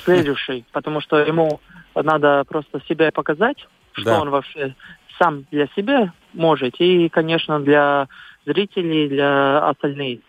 следующий, 0.03 0.65
потому 0.71 1.01
что 1.01 1.19
ему 1.19 1.61
надо 1.93 2.45
просто 2.49 2.81
себя 2.89 3.11
показать, 3.11 3.57
что 3.91 4.05
да. 4.05 4.21
он 4.21 4.31
вообще 4.31 4.73
сам 5.19 5.45
для 5.51 5.67
себя 5.75 6.13
может, 6.33 6.79
и, 6.79 7.09
конечно, 7.09 7.59
для 7.59 8.07
зрителей, 8.45 9.09
для 9.09 9.67
остальных, 9.67 10.19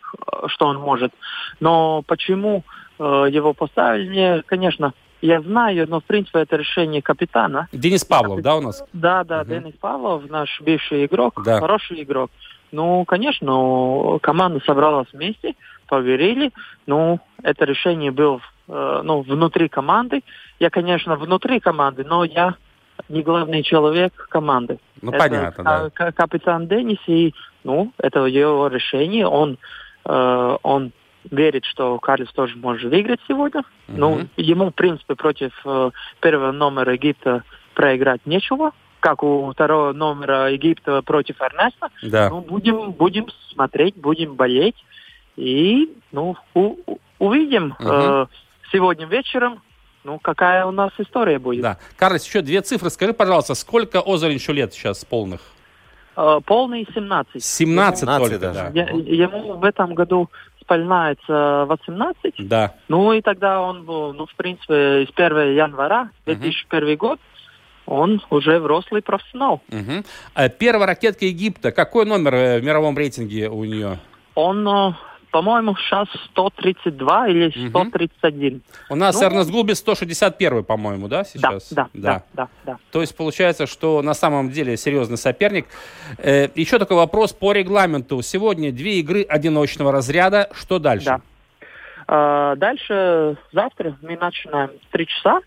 что 0.47 0.67
он 0.67 0.79
может. 0.79 1.12
Но 1.61 2.02
почему 2.07 2.64
э, 2.99 3.02
его 3.31 3.55
поставили, 3.55 4.43
конечно, 4.47 4.93
я 5.23 5.40
знаю, 5.43 5.87
но 5.88 6.00
в 6.00 6.05
принципе 6.05 6.40
это 6.40 6.57
решение 6.57 7.02
капитана. 7.02 7.69
Денис 7.73 8.05
Павлов, 8.05 8.40
да, 8.43 8.57
у 8.57 8.61
нас? 8.61 8.85
Да, 8.93 9.25
да, 9.25 9.43
угу. 9.43 9.50
Денис 9.50 9.75
Павлов, 9.81 10.29
наш 10.31 10.61
бывший 10.61 11.07
игрок, 11.07 11.43
да. 11.45 11.61
хороший 11.61 12.02
игрок. 12.02 12.31
Ну, 12.73 13.05
конечно, 13.05 14.19
команда 14.23 14.61
собралась 14.64 15.09
вместе, 15.12 15.55
поверили. 15.88 16.52
Ну, 16.87 17.21
это 17.43 17.64
решение 17.64 18.12
было 18.12 18.40
э, 18.69 19.00
ну, 19.02 19.23
внутри 19.23 19.69
команды. 19.69 20.23
Я, 20.61 20.71
конечно, 20.71 21.17
внутри 21.17 21.59
команды, 21.61 22.05
но 22.05 22.25
я 22.25 22.55
не 23.09 23.23
главный 23.23 23.62
человек 23.62 24.12
команды. 24.31 24.79
Ну, 25.02 25.11
это 25.11 25.19
понятно, 25.19 25.64
да. 25.64 26.12
Капитан 26.12 26.69
Денис, 26.69 26.99
и, 27.07 27.35
ну, 27.64 27.92
это 27.99 28.26
его 28.26 28.69
решение. 28.69 29.26
Он, 29.26 29.59
э, 30.04 30.57
он 30.62 30.92
верит, 31.30 31.64
что 31.64 31.99
Карлис 31.99 32.30
тоже 32.33 32.57
может 32.57 32.90
выиграть 32.90 33.21
сегодня. 33.28 33.61
Mm-hmm. 33.61 33.95
Ну, 33.97 34.21
ему, 34.37 34.71
в 34.71 34.75
принципе, 34.75 35.14
против 35.14 35.52
э, 35.64 35.90
первого 36.21 36.52
номера 36.52 36.92
Египта 36.92 37.45
проиграть 37.75 38.25
нечего, 38.26 38.73
как 39.00 39.23
у 39.23 39.50
второго 39.52 39.92
номера 39.92 40.50
Египта 40.50 41.02
против 41.02 41.40
Эрнеста. 41.40 41.88
Да. 42.02 42.28
Ну, 42.30 42.40
будем, 42.40 42.92
будем 42.92 43.26
смотреть, 43.52 43.97
будем 43.97 44.35
болеть. 44.35 44.76
И, 45.37 45.90
ну, 46.12 46.37
у, 46.54 46.76
увидим 47.19 47.75
mm-hmm. 47.78 48.25
э, 48.25 48.26
сегодня 48.73 49.07
вечером 49.07 49.62
ну, 50.04 50.19
какая 50.19 50.64
у 50.66 50.71
нас 50.71 50.92
история 50.99 51.38
будет. 51.38 51.62
Да. 51.62 51.78
Карлос, 51.97 52.26
еще 52.26 52.42
две 52.42 52.61
цифры. 52.62 52.90
Скажи, 52.90 53.12
пожалуйста, 53.12 53.54
сколько 53.54 54.00
Озаринчу 54.04 54.52
лет 54.52 54.73
сейчас 54.73 55.04
полных? 55.04 55.40
Полный 56.14 56.87
17. 56.92 57.42
17 57.42 58.00
17 58.00 58.30
только, 58.30 58.38
даже. 58.38 58.71
да. 58.73 58.83
Ему 58.83 59.54
в 59.54 59.64
этом 59.64 59.95
году 59.95 60.28
исполняется 60.61 61.64
18. 61.66 62.35
Да. 62.49 62.75
Ну 62.88 63.12
и 63.12 63.23
тогда 63.23 63.61
он 63.61 63.85
был, 63.85 64.12
ну, 64.12 64.26
в 64.26 64.35
принципе, 64.35 65.07
с 65.07 65.11
1 65.14 65.54
января 65.54 66.11
2001 66.26 66.97
год 66.97 67.21
он 67.87 68.23
уже 68.30 68.61
взрослый 68.61 69.02
профессионал. 69.02 69.62
А 70.35 70.49
Первая 70.49 70.87
ракетка 70.87 71.25
Египта. 71.25 71.73
Какой 71.73 72.07
номер 72.07 72.35
э, 72.35 72.61
в 72.61 72.64
мировом 72.64 72.97
рейтинге 72.97 73.49
у 73.49 73.64
нее? 73.64 73.99
Он, 74.37 74.66
э, 74.69 74.92
по-моему, 75.31 75.77
сейчас 75.77 76.09
132 76.31 77.29
или 77.29 77.53
Мгм. 77.57 77.69
131. 77.71 78.63
У 78.89 78.95
нас 78.97 79.21
Ну- 79.21 79.27
Эрнест 79.27 79.51
Гулбис 79.51 79.79
161, 79.79 80.65
по-моему, 80.65 81.09
да, 81.09 81.25
сейчас? 81.25 81.73
Да, 81.73 81.89
да, 81.95 82.01
да, 82.03 82.23
да, 82.35 82.49
да. 82.67 82.79
То 82.91 83.01
есть 83.01 83.17
получается, 83.17 83.67
что 83.67 84.03
на 84.03 84.15
самом 84.15 84.51
деле 84.51 84.77
серьезный 84.77 85.17
соперник. 85.17 85.67
Э, 86.19 86.49
еще 86.55 86.79
такой 86.79 86.97
вопрос 86.97 87.33
по 87.33 87.53
регламенту. 87.53 88.23
Сегодня 88.23 88.73
две 88.73 89.01
игры 89.01 89.23
одиночного 89.23 89.93
разряда. 89.93 90.49
Что 90.53 90.79
дальше? 90.79 91.07
Да. 91.07 91.21
А, 92.13 92.57
дальше 92.57 93.37
завтра 93.53 93.97
мы 94.03 94.17
начинаем 94.17 94.71
в 94.71 94.93
3 94.93 95.07
часа. 95.07 95.41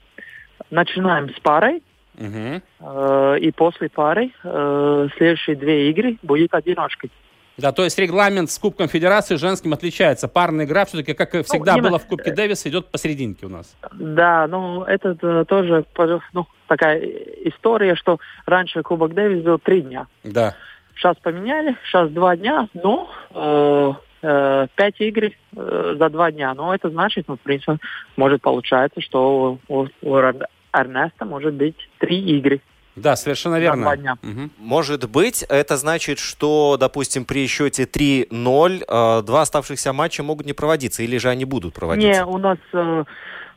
Начинаем 0.72 1.30
с 1.36 1.40
парой. 1.40 1.84
Мгм. 2.16 2.62
э, 2.80 3.38
и 3.42 3.52
после 3.52 3.90
пары 3.90 4.30
э, 4.44 5.08
следующие 5.18 5.56
две 5.56 5.90
игры 5.90 6.18
будет 6.22 6.54
одиночкой. 6.54 7.10
Да, 7.58 7.72
то 7.72 7.84
есть 7.84 8.00
регламент 8.00 8.50
с 8.50 8.58
Кубком 8.58 8.88
Федерации 8.88 9.36
женским 9.36 9.74
отличается. 9.74 10.28
Парная 10.28 10.66
игра 10.66 10.86
все-таки, 10.86 11.14
как 11.14 11.36
и 11.36 11.44
всегда 11.44 11.74
именно- 11.74 11.90
было 11.90 12.00
в 12.00 12.08
Кубке 12.08 12.34
Дэвиса, 12.34 12.70
идет 12.70 12.88
посерединке 12.88 13.46
у 13.46 13.50
нас. 13.50 13.76
Да, 13.94 14.48
ну 14.48 14.84
это 14.84 15.16
э, 15.22 15.46
тоже 15.48 15.86
ну, 16.34 16.48
такая 16.68 17.00
история, 17.46 17.96
что 17.96 18.20
раньше 18.46 18.82
Кубок 18.82 19.14
Дэвис 19.14 19.44
был 19.44 19.60
три 19.60 19.82
дня. 19.82 20.08
Да. 20.24 20.56
Сейчас 20.96 21.16
поменяли, 21.18 21.76
сейчас 21.86 22.10
два 22.10 22.36
дня, 22.36 22.68
но 22.74 23.10
э, 23.34 23.94
э, 24.24 24.68
пять 24.76 25.00
игр 25.00 25.26
э, 25.56 25.96
за 26.00 26.10
два 26.10 26.32
дня. 26.32 26.54
Но 26.56 26.74
это 26.74 26.90
значит, 26.90 27.26
ну, 27.28 27.36
в 27.36 27.40
принципе, 27.42 27.78
может 28.16 28.42
получается, 28.42 29.00
что 29.02 29.60
у, 29.68 29.88
у 30.02 30.16
Эр- 30.16 30.48
Эрнеста 30.72 31.26
может 31.26 31.54
быть 31.54 31.76
три 32.00 32.20
игры. 32.38 32.62
Да, 32.96 33.16
совершенно 33.16 33.60
верно. 33.60 34.18
Мгм. 34.22 34.52
Может 34.58 35.10
быть, 35.10 35.44
это 35.44 35.78
значит, 35.78 36.20
что, 36.20 36.78
допустим, 36.80 37.26
при 37.26 37.48
счете 37.48 37.84
3-0 37.84 38.84
э, 38.88 39.22
два 39.24 39.42
оставшихся 39.42 39.94
матча 39.94 40.22
могут 40.22 40.46
не 40.46 40.54
проводиться, 40.54 41.02
или 41.04 41.18
же 41.18 41.30
они 41.30 41.46
будут 41.46 41.74
проводиться? 41.74 42.20
Не, 42.20 42.26
у 42.26 42.38
нас 42.38 42.58
э, 42.72 43.04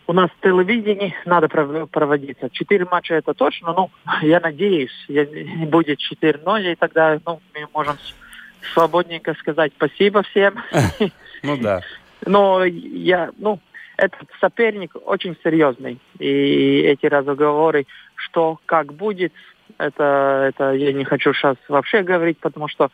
у 0.06 0.12
нас 0.12 0.30
телевидение 0.42 1.14
надо 1.26 1.48
пров- 1.48 1.86
проводиться. 1.88 2.48
Четыре 2.50 2.86
матча 2.90 3.14
это 3.14 3.34
точно, 3.34 3.74
ну, 3.74 3.90
я 4.22 4.40
надеюсь, 4.40 4.92
я- 5.08 5.26
не 5.26 5.66
будет 5.66 5.98
4-0, 6.22 6.72
и 6.72 6.74
тогда 6.76 7.18
ну, 7.26 7.40
мы 7.54 7.66
можем 7.74 7.96
свободненько 8.72 9.34
сказать 9.34 9.72
спасибо 9.76 10.22
всем. 10.22 10.54
Ну 11.42 11.56
да. 11.58 11.82
Но 12.26 12.64
я, 12.64 13.30
ну, 13.36 13.60
этот 13.96 14.28
соперник 14.40 14.92
очень 15.04 15.36
серьезный. 15.44 15.98
И 16.18 16.80
эти 16.80 17.06
разговоры, 17.06 17.86
что 18.16 18.58
как 18.66 18.92
будет, 18.92 19.32
это, 19.78 20.46
это 20.48 20.72
я 20.72 20.92
не 20.92 21.04
хочу 21.04 21.32
сейчас 21.32 21.56
вообще 21.68 22.02
говорить, 22.02 22.38
потому 22.38 22.68
что 22.68 22.88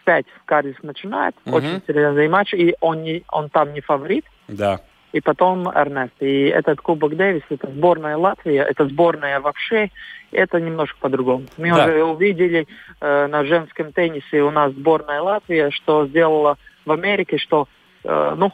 в 0.00 0.04
5 0.04 0.26
Кардис 0.44 0.76
начинает, 0.82 1.34
Мгм. 1.44 1.54
очень 1.54 1.82
серьезный 1.86 2.28
матч, 2.28 2.54
и 2.54 2.74
он, 2.80 3.02
не, 3.02 3.22
он 3.30 3.48
там 3.50 3.72
не 3.72 3.80
фаворит 3.80 4.24
Да. 4.48 4.80
и 5.12 5.20
потом 5.20 5.68
Эрнест. 5.68 6.14
И 6.20 6.44
этот 6.46 6.80
Кубок 6.80 7.16
Дэвис, 7.16 7.42
это 7.50 7.68
сборная 7.70 8.16
Латвии, 8.16 8.56
это 8.56 8.86
сборная 8.88 9.40
вообще, 9.40 9.90
это 10.32 10.60
немножко 10.60 10.98
по-другому. 11.00 11.44
Мы 11.56 11.68
Да. 11.70 11.84
уже 11.84 12.02
увидели 12.04 12.66
э, 13.00 13.26
на 13.26 13.44
женском 13.44 13.92
теннисе 13.92 14.42
у 14.42 14.50
нас 14.50 14.72
сборная 14.72 15.20
Латвии, 15.22 15.70
что 15.70 16.06
сделала 16.06 16.56
в 16.84 16.92
Америке, 16.92 17.38
что, 17.38 17.68
э, 18.04 18.34
ну, 18.36 18.52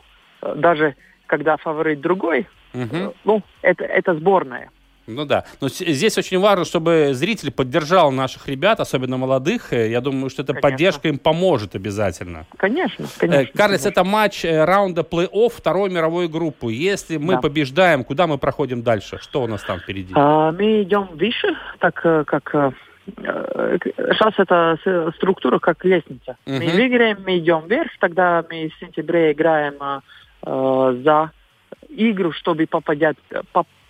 даже 0.57 0.95
когда 1.27 1.57
фаворит 1.57 2.01
другой, 2.01 2.47
э, 2.75 3.11
ну, 3.25 3.43
это, 3.63 3.85
это 3.85 4.15
сборная. 4.15 4.71
Ну 5.07 5.25
да. 5.27 5.45
Но 5.61 5.69
здесь 5.69 6.17
очень 6.17 6.39
важно, 6.39 6.65
чтобы 6.65 7.11
зритель 7.13 7.51
поддержал 7.51 8.11
наших 8.11 8.49
ребят, 8.49 8.81
особенно 8.81 9.17
молодых. 9.19 9.73
Э, 9.73 9.91
Я 9.91 10.01
думаю, 10.01 10.31
что 10.31 10.43
эта 10.43 10.55
Конечно. 10.55 10.71
поддержка 10.71 11.09
им 11.09 11.19
поможет 11.19 11.75
обязательно. 11.75 12.47
Конечно, 12.57 13.05
Э, 13.05 13.09
конечно. 13.19 13.53
Карлес, 13.55 13.83
конечно. 13.83 13.89
это 13.89 14.05
матч 14.05 14.45
э, 14.45 14.65
раунда 14.65 15.03
плей-офф 15.03 15.51
второй 15.55 15.91
мировой 15.91 16.29
группы. 16.29 16.73
Если 16.73 17.19
мы 17.19 17.35
Да. 17.35 17.41
побеждаем, 17.43 18.03
куда 18.05 18.27
мы 18.27 18.39
проходим 18.39 18.83
дальше? 18.83 19.19
Что 19.21 19.43
у 19.43 19.47
нас 19.47 19.63
там 19.63 19.79
впереди? 19.81 20.13
А, 20.17 20.53
мы 20.53 20.83
идем 20.83 21.09
выше, 21.13 21.55
так 21.81 21.95
как 22.27 22.73
сейчас 23.07 24.33
это 24.39 24.79
структура 25.17 25.59
как 25.59 25.85
лестница. 25.85 26.37
Мы 26.47 26.57
Мгм. 26.61 26.71
выиграем, 26.71 27.19
мы 27.27 27.37
идем 27.39 27.67
вверх, 27.67 27.91
тогда 28.01 28.43
мы 28.51 28.71
в 28.75 28.81
сентябре 28.81 29.33
играем 29.33 29.75
э, 30.47 31.01
за 31.05 31.31
игру, 31.91 32.33
чтобы 32.33 32.67
попадать, 32.67 33.17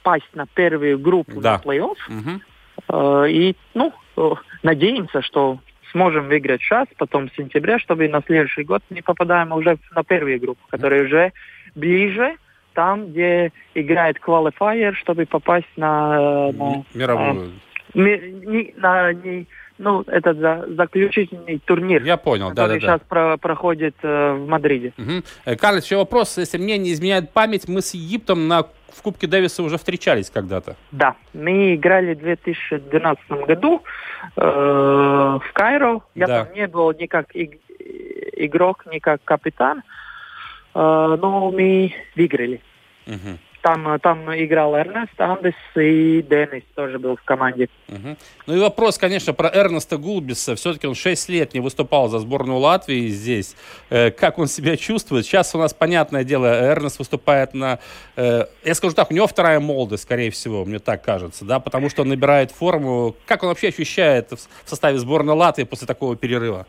попасть 0.05 0.29
на 0.35 0.47
первую 0.55 0.99
группу 0.99 1.41
Да. 1.41 1.53
на 1.65 1.71
плей-офф. 1.73 2.41
Э, 2.89 3.27
и, 3.31 3.57
ну, 3.75 3.93
э, 4.17 4.31
надеемся, 4.63 5.23
что 5.23 5.59
сможем 5.93 6.27
выиграть 6.29 6.61
сейчас, 6.61 6.87
потом 6.99 7.29
в 7.29 7.35
сентябре, 7.37 7.79
чтобы 7.79 8.09
на 8.09 8.21
следующий 8.27 8.65
год 8.65 8.83
мы 8.91 9.01
попадаем 9.03 9.53
уже 9.53 9.79
на 9.95 10.03
первую 10.05 10.41
группу, 10.41 10.61
которая 10.69 11.05
уже 11.05 11.33
ближе, 11.75 12.37
там, 12.75 13.07
где 13.07 13.53
играет 13.75 14.19
квалифайер, 14.19 14.95
чтобы 14.97 15.25
попасть 15.27 15.69
на, 15.77 16.51
э, 16.51 16.53
на, 16.53 16.85
Мировую. 16.95 17.53
ми- 17.95 18.19
не- 18.45 18.75
на 18.77 19.13
не- 19.13 19.47
ну, 19.79 20.03
это 20.03 20.35
за, 20.35 20.67
заключительный 20.75 21.61
турнир, 21.65 22.03
Я 22.03 22.17
понял, 22.17 22.49
да, 22.49 22.55
да, 22.55 22.63
который 22.65 22.81
да. 22.81 22.87
сейчас 22.87 23.01
про- 23.09 23.37
проходит 23.39 23.95
э, 24.03 24.33
в 24.35 24.49
Мадриде. 24.49 24.93
Мгм. 24.97 25.23
Э, 25.45 25.57
Карлес, 25.57 25.85
еще 25.85 25.97
вопрос. 25.97 26.37
Если 26.39 26.59
мне 26.59 26.77
не 26.79 26.93
изменяет 26.93 27.31
память, 27.33 27.69
мы 27.69 27.81
с 27.81 27.95
Египтом 27.95 28.49
на, 28.49 28.67
в 28.97 29.03
Кубке 29.03 29.27
Дэвиса 29.27 29.63
уже 29.63 29.77
встречались 29.77 30.31
когда-то. 30.31 30.77
Да, 30.93 31.15
мы 31.33 31.75
играли 31.75 32.15
в 32.15 32.19
2012 32.21 33.29
году 33.47 33.83
э, 34.37 34.41
в 34.41 35.53
Кайро. 35.53 36.03
Я 36.15 36.27
Да. 36.27 36.45
там 36.45 36.55
не 36.55 36.67
был 36.67 36.93
ни 36.93 37.07
как 37.07 37.35
иг- 37.35 37.59
игрок, 38.37 38.85
ни 38.91 38.99
как 38.99 39.23
капитан, 39.25 39.79
э, 40.75 41.17
но 41.21 41.51
мы 41.51 41.93
выиграли. 42.17 42.61
Мгм. 43.07 43.39
Там, 43.65 43.89
э, 43.89 43.99
там 43.99 44.31
играл 44.35 44.77
Эрнест, 44.77 45.19
Андес 45.19 45.55
и 45.75 46.21
Денис 46.21 46.65
тоже 46.75 46.99
был 46.99 47.17
в 47.17 47.23
команде. 47.23 47.71
Мгм. 47.89 48.19
Ну 48.47 48.57
и 48.57 48.61
вопрос, 48.61 48.99
конечно, 48.99 49.33
про 49.33 49.49
Эрнеста 49.49 49.97
Гулбиса. 49.97 50.55
Все-таки 50.55 50.87
он 50.87 50.95
6 50.95 51.31
лет 51.31 51.55
не 51.55 51.61
выступал 51.61 52.09
за 52.09 52.19
сборную 52.19 52.59
Латвии 52.59 53.09
здесь. 53.09 53.57
Э, 53.89 54.11
Как 54.11 54.39
он 54.39 54.49
себя 54.49 54.77
чувствует? 54.77 55.25
Сейчас 55.25 55.55
у 55.55 55.59
нас, 55.59 55.73
понятное 55.73 56.25
дело, 56.25 56.45
Эрнест 56.45 56.99
выступает 56.99 57.55
на... 57.55 57.79
э, 58.17 58.45
Я 58.65 58.75
скажу 58.75 58.95
так, 58.95 59.11
у 59.11 59.15
него 59.15 59.27
вторая 59.27 59.61
молодость, 59.61 60.03
скорее 60.03 60.31
всего, 60.31 60.67
мне 60.67 60.79
так 60.79 61.03
кажется, 61.03 61.47
да, 61.47 61.59
потому 61.59 61.89
что 61.89 62.03
он 62.03 62.11
набирает 62.11 62.51
форму. 62.51 63.17
Как 63.25 63.43
он 63.45 63.49
вообще 63.49 63.69
ощущает 63.69 64.31
в 64.33 64.69
составе 64.69 64.99
сборной 64.99 65.35
Латвии 65.35 65.65
после 65.65 65.87
такого 65.87 66.17
перерыва? 66.17 66.67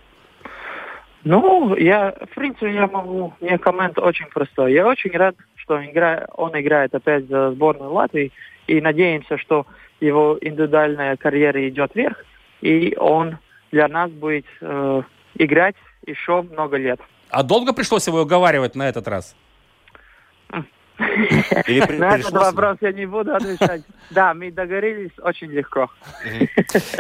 Ну, 1.25 1.75
я, 1.75 2.14
в 2.32 2.36
принципе, 2.36 2.74
я 2.74 2.88
могу, 2.88 3.34
меня 3.42 3.58
коммент 3.58 3.98
очень 3.98 4.28
простой. 4.28 4.74
Я 4.74 4.88
очень 4.88 5.10
рад, 5.12 5.36
что 5.66 5.76
он 5.76 5.86
играет, 5.86 6.28
он 6.36 6.52
играет 6.60 6.94
опять 6.94 7.28
за 7.28 7.52
сборную 7.52 7.92
Латвии, 7.92 8.32
и 8.68 8.80
надеемся, 8.82 9.38
что 9.38 9.66
его 10.00 10.38
индивидуальная 10.40 11.18
карьера 11.18 11.68
идет 11.68 11.96
вверх, 11.96 12.24
и 12.62 12.96
он 12.98 13.38
для 13.72 13.88
нас 13.88 14.12
будет 14.12 14.46
э, 14.62 15.02
играть 15.36 15.76
еще 16.06 16.44
много 16.44 16.78
лет. 16.78 17.00
А 17.30 17.44
долго 17.44 17.74
пришлось 17.74 18.08
его 18.08 18.22
уговаривать 18.22 18.76
на 18.76 18.88
этот 18.88 19.08
раз? 19.08 19.36
При- 20.98 21.98
На 21.98 22.16
этот 22.18 22.32
вопрос 22.32 22.78
я 22.82 22.94
не 22.94 23.06
буду 23.06 23.36
отвечать. 23.36 23.82
Да, 24.12 24.34
мы 24.34 24.50
договорились 24.52 25.12
очень 25.22 25.48
легко. 25.52 25.90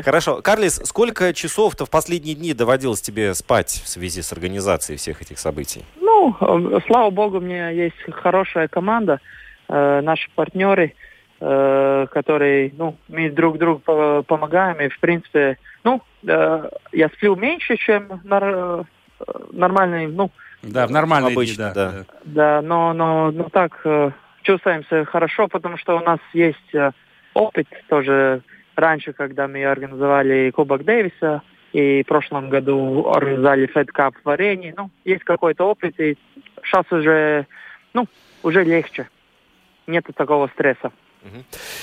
Хорошо. 0.03 0.41
Карлис, 0.41 0.81
сколько 0.83 1.33
часов-то 1.33 1.85
в 1.85 1.89
последние 1.89 2.35
дни 2.35 2.53
доводилось 2.53 3.01
тебе 3.01 3.33
спать 3.35 3.69
в 3.69 3.87
связи 3.87 4.21
с 4.21 4.33
организацией 4.33 4.97
всех 4.97 5.21
этих 5.21 5.39
событий? 5.39 5.85
Ну, 6.15 6.35
э, 6.39 6.79
слава 6.87 7.09
богу, 7.09 7.37
у 7.37 7.41
меня 7.41 7.69
есть 7.69 7.95
хорошая 8.11 8.67
команда, 8.67 9.19
э, 9.67 10.01
наши 10.01 10.29
партнеры, 10.35 10.93
э, 11.41 12.07
которые, 12.11 12.71
ну, 12.77 12.95
мы 13.09 13.29
друг 13.29 13.57
другу 13.57 13.79
по- 13.79 14.23
помогаем, 14.23 14.79
и, 14.79 14.87
в 14.87 14.99
принципе, 14.99 15.57
ну, 15.83 16.01
э, 16.25 16.69
я 16.93 17.09
сплю 17.09 17.35
меньше, 17.35 17.75
чем 17.75 18.21
нар- 18.23 18.43
э, 18.45 18.83
нормальный, 19.51 20.07
ну, 20.07 20.31
Да, 20.63 20.87
в 20.87 20.91
нормальные 20.91 21.35
дни, 21.35 21.43
Обычно, 21.43 21.71
да. 21.75 21.91
да. 21.91 22.03
да, 22.23 22.61
но, 22.61 22.93
но, 22.93 23.31
но 23.31 23.49
так 23.49 23.81
э, 23.83 24.11
чувствуемся 24.43 25.03
хорошо, 25.05 25.47
потому 25.47 25.77
что 25.77 25.97
у 25.97 26.03
нас 26.03 26.19
есть 26.33 26.73
э, 26.73 26.91
опыт 27.33 27.67
тоже 27.89 28.41
раньше, 28.77 29.11
когда 29.13 29.47
мы 29.47 29.65
организовали 29.65 30.51
Кубок 30.51 30.85
Дэвиса, 30.85 31.41
и 31.75 32.03
в 32.03 32.07
прошлом 32.07 32.49
году 32.49 33.09
организовали 33.09 33.65
Фед 33.65 33.91
Кап 33.91 34.15
в 34.23 34.29
Арене. 34.29 34.73
Ну, 34.77 34.89
есть 35.03 35.25
какой-то 35.25 35.65
опыт, 35.65 35.99
и 35.99 36.17
сейчас 36.63 36.89
уже, 36.89 37.47
ну, 37.93 38.05
уже 38.43 38.63
легче. 38.63 39.09
нет 39.85 40.05
такого 40.15 40.47
стресса. 40.47 40.93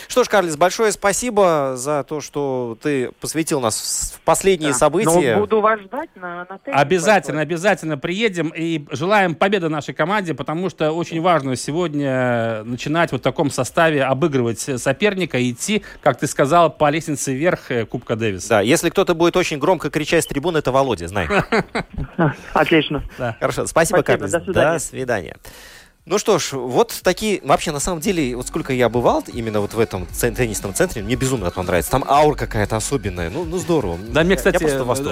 Что 0.08 0.25
ж, 0.25 0.28
Карлис, 0.28 0.56
большое 0.56 0.92
спасибо 0.92 1.72
за 1.76 2.04
то, 2.04 2.20
что 2.20 2.76
ты 2.80 3.11
посвятил 3.20 3.61
нас 3.61 4.14
в 4.16 4.20
последние 4.25 4.72
Да. 4.72 4.78
события. 4.78 5.34
Ну, 5.34 5.40
буду 5.40 5.61
вас 5.61 5.80
ждать 5.80 6.11
на, 6.16 6.46
на 6.49 6.58
теннис 6.58 6.78
Обязательно, 6.80 7.38
большой. 7.38 7.42
обязательно 7.42 7.99
приедем 7.99 8.49
и 8.54 8.84
желаем 8.90 9.34
победы 9.34 9.68
нашей 9.68 9.94
команде, 9.94 10.34
потому 10.34 10.70
что 10.70 10.92
очень 10.92 11.20
важно 11.20 11.56
сегодня 11.56 12.62
начинать 12.64 13.12
вот 13.12 13.20
в 13.20 13.25
таком 13.25 13.50
составе 13.50 14.04
обыгрывать 14.04 14.61
соперника 14.61 15.38
и 15.38 15.50
идти, 15.52 15.82
как 16.02 16.18
ты 16.18 16.26
сказал, 16.26 16.70
по 16.70 16.90
лестнице 16.90 17.32
вверх 17.32 17.70
э, 17.70 17.84
Кубка 17.87 18.16
Дэвиса. 18.16 18.49
Да, 18.49 18.61
если 18.61 18.90
кто-то 18.90 19.14
будет 19.14 19.37
очень 19.37 19.58
громко 19.58 19.90
кричать 19.90 20.25
с 20.25 20.26
трибуны, 20.26 20.58
это 20.58 20.72
Володя, 20.72 21.08
знай. 21.08 21.28
Отлично. 22.52 23.02
Хорошо, 23.40 23.66
спасибо, 23.66 24.02
Спасибо, 24.02 24.02
Карлис. 24.02 24.30
до 24.30 24.78
свидания. 24.78 25.37
Ну 26.04 26.18
что 26.18 26.40
ж, 26.40 26.54
вот 26.54 26.99
такие, 27.04 27.40
вообще, 27.44 27.71
на 27.71 27.78
самом 27.78 28.00
деле, 28.00 28.35
вот 28.35 28.49
сколько 28.49 28.73
я 28.73 28.88
бывал 28.88 29.23
именно 29.32 29.61
вот 29.61 29.73
в 29.75 29.78
этом 29.78 30.06
теннисном 30.06 30.75
центре, 30.75 31.00
мне 31.00 31.14
безумно 31.14 31.47
это 31.47 31.54
понравится. 31.54 31.92
Там 31.92 32.04
аура 32.09 32.35
какая-то 32.35 32.75
особенная, 32.75 33.30
ну, 33.30 33.44
ну 33.44 33.56
здорово. 33.59 33.97
Да, 34.09 34.25
мне, 34.25 34.35
кстати, 34.35 34.64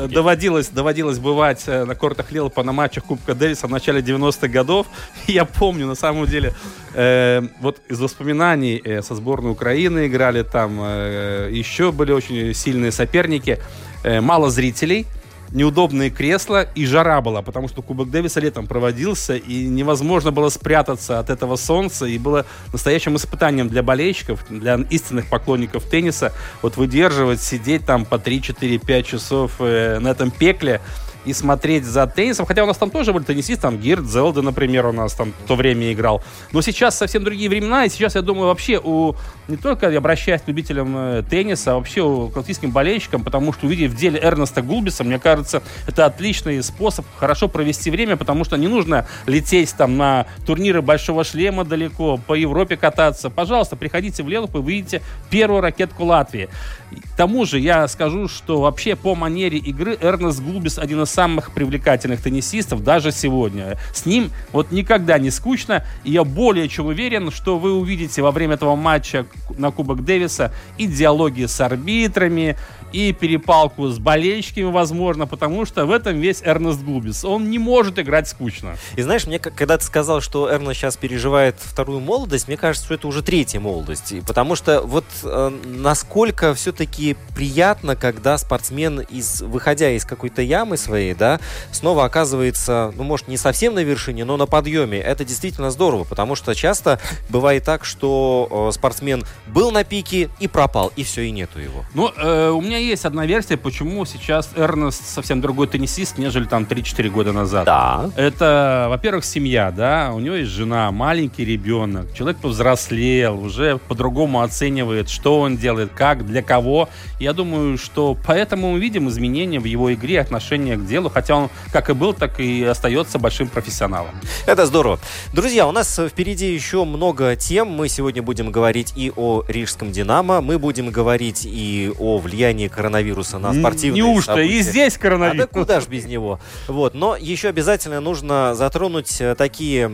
доводилось, 0.09 0.69
доводилось 0.69 1.21
бывать 1.21 1.63
э, 1.69 1.85
на 1.85 1.95
кортах 1.95 2.33
Лелпа 2.33 2.65
на 2.65 2.73
матчах 2.73 3.05
Кубка 3.05 3.37
Дэвиса 3.37 3.69
в 3.69 3.71
начале 3.71 4.01
90-х 4.01 4.49
годов. 4.49 4.89
И 5.29 5.33
я 5.33 5.45
помню, 5.45 5.87
на 5.87 5.95
самом 5.95 6.27
деле, 6.27 6.55
э, 6.95 7.41
вот 7.61 7.79
из 7.89 8.01
воспоминаний 8.01 8.83
э, 8.85 9.01
со 9.03 9.15
сборной 9.15 9.53
Украины 9.53 10.09
играли 10.09 10.43
там, 10.43 10.81
э, 10.83 11.51
еще 11.53 11.93
были 11.93 12.11
очень 12.11 12.53
сильные 12.53 12.91
соперники, 12.91 13.61
э, 14.03 14.21
мало 14.21 14.51
зрителей, 14.51 15.07
неудобные 15.53 16.11
кресла 16.11 16.63
и 16.63 16.87
жара 16.87 17.21
была, 17.21 17.43
потому 17.43 17.69
что 17.69 17.83
Кубок 17.83 18.11
Дэвиса 18.11 18.41
летом 18.41 18.67
проводился, 18.67 19.37
и 19.37 19.67
невозможно 19.67 20.31
было 20.31 20.49
спрятаться 20.49 21.19
от 21.19 21.31
этого 21.31 21.57
солнца, 21.57 22.07
и 22.07 22.19
было 22.19 22.47
настоящим 22.73 23.17
испытанием 23.17 23.69
для 23.69 23.83
болельщиков, 23.83 24.45
для 24.49 24.77
истинных 24.91 25.29
поклонников 25.29 25.85
тенниса, 25.85 26.33
вот 26.63 26.77
выдерживать, 26.77 27.41
сидеть 27.41 27.85
там 27.85 28.05
по 28.05 28.19
3, 28.19 28.43
4, 28.43 28.79
5 28.79 29.07
часов 29.07 29.53
э, 29.59 29.99
на 29.99 30.09
этом 30.09 30.31
пекле, 30.31 30.81
и 31.25 31.33
смотреть 31.33 31.85
за 31.85 32.07
теннисом. 32.07 32.47
Хотя 32.47 32.63
у 32.63 32.67
нас 32.67 32.77
там 32.77 32.91
тоже 32.91 33.13
были 33.13 33.25
теннисисты, 33.25 33.63
там 33.63 33.79
Гирд 33.79 34.07
Зелда, 34.07 34.43
например, 34.43 34.87
у 34.87 34.93
нас 34.93 35.15
там 35.15 35.33
в 35.45 35.47
то 35.47 35.57
время 35.57 35.93
играл. 35.93 36.23
Но 36.53 36.63
сейчас 36.63 36.97
совсем 36.97 37.25
другие 37.25 37.49
времена, 37.49 37.85
и 37.85 37.89
сейчас, 37.89 38.15
я 38.15 38.23
думаю, 38.23 38.47
вообще 38.49 38.81
у 38.83 39.15
не 39.51 39.57
только 39.57 39.91
я 39.91 39.99
обращаюсь 39.99 40.43
к 40.43 40.49
любителям 40.49 40.97
э, 40.97 41.23
тенниса, 41.29 41.73
а 41.73 41.75
вообще 41.75 42.03
у 42.03 42.29
к 42.29 42.37
латвийским 42.37 42.71
болельщикам, 42.71 43.25
потому 43.25 43.53
что 43.53 43.67
увидев 43.67 43.91
в 43.91 43.97
деле 43.97 44.21
Эрнеста 44.23 44.63
Гулбиса, 44.63 45.03
мне 45.03 45.19
кажется, 45.19 45.63
это 45.87 46.07
отличный 46.07 46.63
способ 46.63 47.05
хорошо 47.17 47.49
провести 47.49 47.91
время, 47.91 48.17
потому 48.17 48.45
что 48.45 48.57
не 48.57 48.69
нужно 48.69 49.07
лететь 49.27 49.75
там 49.77 49.97
на 49.97 50.27
турниры 50.47 50.83
Большого 50.83 51.25
Шлема 51.25 51.65
далеко, 51.65 52.19
по 52.19 52.35
Европе 52.35 52.77
кататься. 52.77 53.29
Пожалуйста, 53.29 53.77
приходите 53.77 54.23
в 54.23 54.29
Лелуп 54.29 54.55
и 54.55 54.59
выйдите 54.59 55.03
первую 55.31 55.61
ракетку 55.61 56.05
Латвии. 56.05 56.49
К 56.91 57.17
тому 57.17 57.45
же 57.45 57.59
я 57.59 57.87
скажу, 57.89 58.29
что 58.29 58.61
вообще 58.61 58.97
по 58.97 59.15
манере 59.15 59.59
игры 59.59 59.97
Эрнест 60.01 60.41
Гулбис 60.43 60.79
один 60.79 61.03
из 61.03 61.11
самых 61.11 61.53
привлекательных 61.53 62.21
теннисистов 62.21 62.83
даже 62.83 63.13
сегодня. 63.13 63.79
С 63.95 64.07
ним 64.07 64.31
вот 64.53 64.73
никогда 64.73 65.19
не 65.19 65.31
скучно, 65.31 65.85
и 66.03 66.13
я 66.13 66.25
более 66.25 66.69
чем 66.69 66.87
уверен, 66.87 67.31
что 67.31 67.59
вы 67.59 67.73
увидите 67.73 68.23
во 68.23 68.33
время 68.33 68.55
этого 68.55 68.75
матча 68.75 69.27
на 69.57 69.71
Кубок 69.71 70.05
Дэвиса 70.05 70.53
и 70.79 70.87
диалоги 70.87 71.47
с 71.47 71.61
арбитрами, 71.61 72.57
и 72.93 73.13
перепалку 73.13 73.89
с 73.89 73.99
болельщиками, 73.99 74.65
возможно, 74.65 75.27
потому 75.27 75.65
что 75.65 75.87
в 75.87 75.91
этом 75.91 76.19
весь 76.19 76.43
Эрнест 76.43 76.83
Гулбис. 76.83 77.25
Он 77.25 77.51
не 77.51 77.59
может 77.59 77.99
играть 77.99 78.29
скучно. 78.29 78.77
И 78.97 79.03
знаешь, 79.03 79.27
мне 79.27 79.39
когда 79.39 79.79
ты 79.79 79.85
сказал, 79.85 80.21
что 80.21 80.51
Эрна 80.51 80.75
сейчас 80.75 80.97
переживает 80.97 81.57
вторую 81.59 82.01
молодость, 82.01 82.49
мне 82.49 82.57
кажется, 82.57 82.87
что 82.87 82.95
это 82.95 83.09
уже 83.09 83.23
третья 83.23 83.61
молодость. 83.61 84.15
Потому 84.27 84.57
что 84.57 84.83
вот 84.83 85.05
э, 85.23 85.51
насколько 85.65 86.55
все-таки 86.55 87.17
приятно, 87.35 87.97
когда 87.97 88.39
спортсмен, 88.39 89.01
из, 89.01 89.43
выходя 89.43 89.91
из 89.91 90.05
какой-то 90.05 90.43
ямы 90.43 90.77
своей, 90.77 91.15
да, 91.15 91.41
снова 91.73 92.05
оказывается, 92.05 92.93
ну, 92.97 93.05
может, 93.05 93.29
не 93.29 93.37
совсем 93.37 93.75
на 93.75 93.85
вершине, 93.85 94.25
но 94.25 94.37
на 94.37 94.47
подъеме. 94.47 94.99
Это 94.99 95.25
действительно 95.25 95.71
здорово, 95.71 96.05
потому 96.05 96.35
что 96.35 96.55
часто 96.55 97.01
бывает 97.29 97.65
так, 97.65 97.85
что 97.85 98.69
э, 98.69 98.75
спортсмен 98.75 99.25
был 99.47 99.71
на 99.71 99.85
пике 99.85 100.31
и 100.41 100.49
пропал, 100.49 100.93
и 100.97 101.05
все, 101.05 101.23
и 101.23 101.31
нету 101.31 101.59
его. 101.59 101.85
Ну, 101.95 102.11
э, 102.17 102.51
у 102.51 102.61
меня 102.61 102.80
есть 102.87 103.05
одна 103.05 103.27
версия, 103.27 103.57
почему 103.57 104.05
сейчас 104.05 104.51
Эрнест 104.57 105.07
совсем 105.07 105.41
другой 105.41 105.67
теннисист, 105.67 106.19
нежели 106.19 106.45
там 106.45 106.65
3-4 106.65 107.11
года 107.11 107.33
назад. 107.33 107.65
Да. 107.65 108.11
Это, 108.17 108.87
во-первых, 108.89 109.25
семья, 109.25 109.71
да, 109.71 110.13
у 110.15 110.21
него 110.21 110.37
есть 110.37 110.51
жена, 110.51 110.91
маленький 110.91 111.45
ребенок, 111.45 112.13
человек 112.15 112.39
повзрослел, 112.39 113.43
уже 113.43 113.79
по-другому 113.89 114.43
оценивает, 114.43 115.09
что 115.09 115.41
он 115.41 115.57
делает, 115.57 115.91
как, 115.95 116.27
для 116.27 116.43
кого. 116.43 116.89
Я 117.19 117.33
думаю, 117.33 117.79
что 117.79 118.17
поэтому 118.27 118.73
мы 118.73 118.81
видим 118.81 119.09
изменения 119.09 119.61
в 119.61 119.65
его 119.65 119.93
игре, 119.93 120.21
отношение 120.21 120.77
к 120.77 120.87
делу, 120.87 121.11
хотя 121.11 121.37
он 121.37 121.51
как 121.73 121.91
и 121.91 121.93
был, 121.93 122.13
так 122.13 122.41
и 122.41 122.65
остается 122.65 123.19
большим 123.19 123.49
профессионалом. 123.49 124.15
Это 124.47 124.67
здорово. 124.67 124.99
Друзья, 125.33 125.67
у 125.67 125.73
нас 125.73 126.01
впереди 126.09 126.53
еще 126.53 126.85
много 126.85 127.37
тем. 127.37 127.69
Мы 127.69 127.89
сегодня 127.89 128.23
будем 128.23 128.51
говорить 128.51 128.93
и 128.97 129.13
о 129.15 129.45
Рижском 129.49 129.93
«Динамо», 129.93 130.41
мы 130.41 130.59
будем 130.59 130.91
говорить 130.91 131.43
и 131.45 131.93
о 131.99 132.19
влиянии 132.19 132.69
коронавируса 132.71 133.39
на 133.39 133.53
спортивные 133.53 134.03
Неужто? 134.03 134.33
события. 134.33 134.53
И 134.59 134.63
здесь 134.63 134.95
А 134.95 134.97
да 134.97 135.03
коронавирус. 135.03 135.49
куда 135.53 135.81
ж 135.81 135.87
без 135.89 136.05
него? 136.07 136.39
Вот. 136.69 136.95
Но 136.95 137.17
еще 137.17 137.49
обязательно 137.49 138.01
нужно 138.01 138.55
затронуть 138.55 139.21
э, 139.21 139.35
такие 139.35 139.91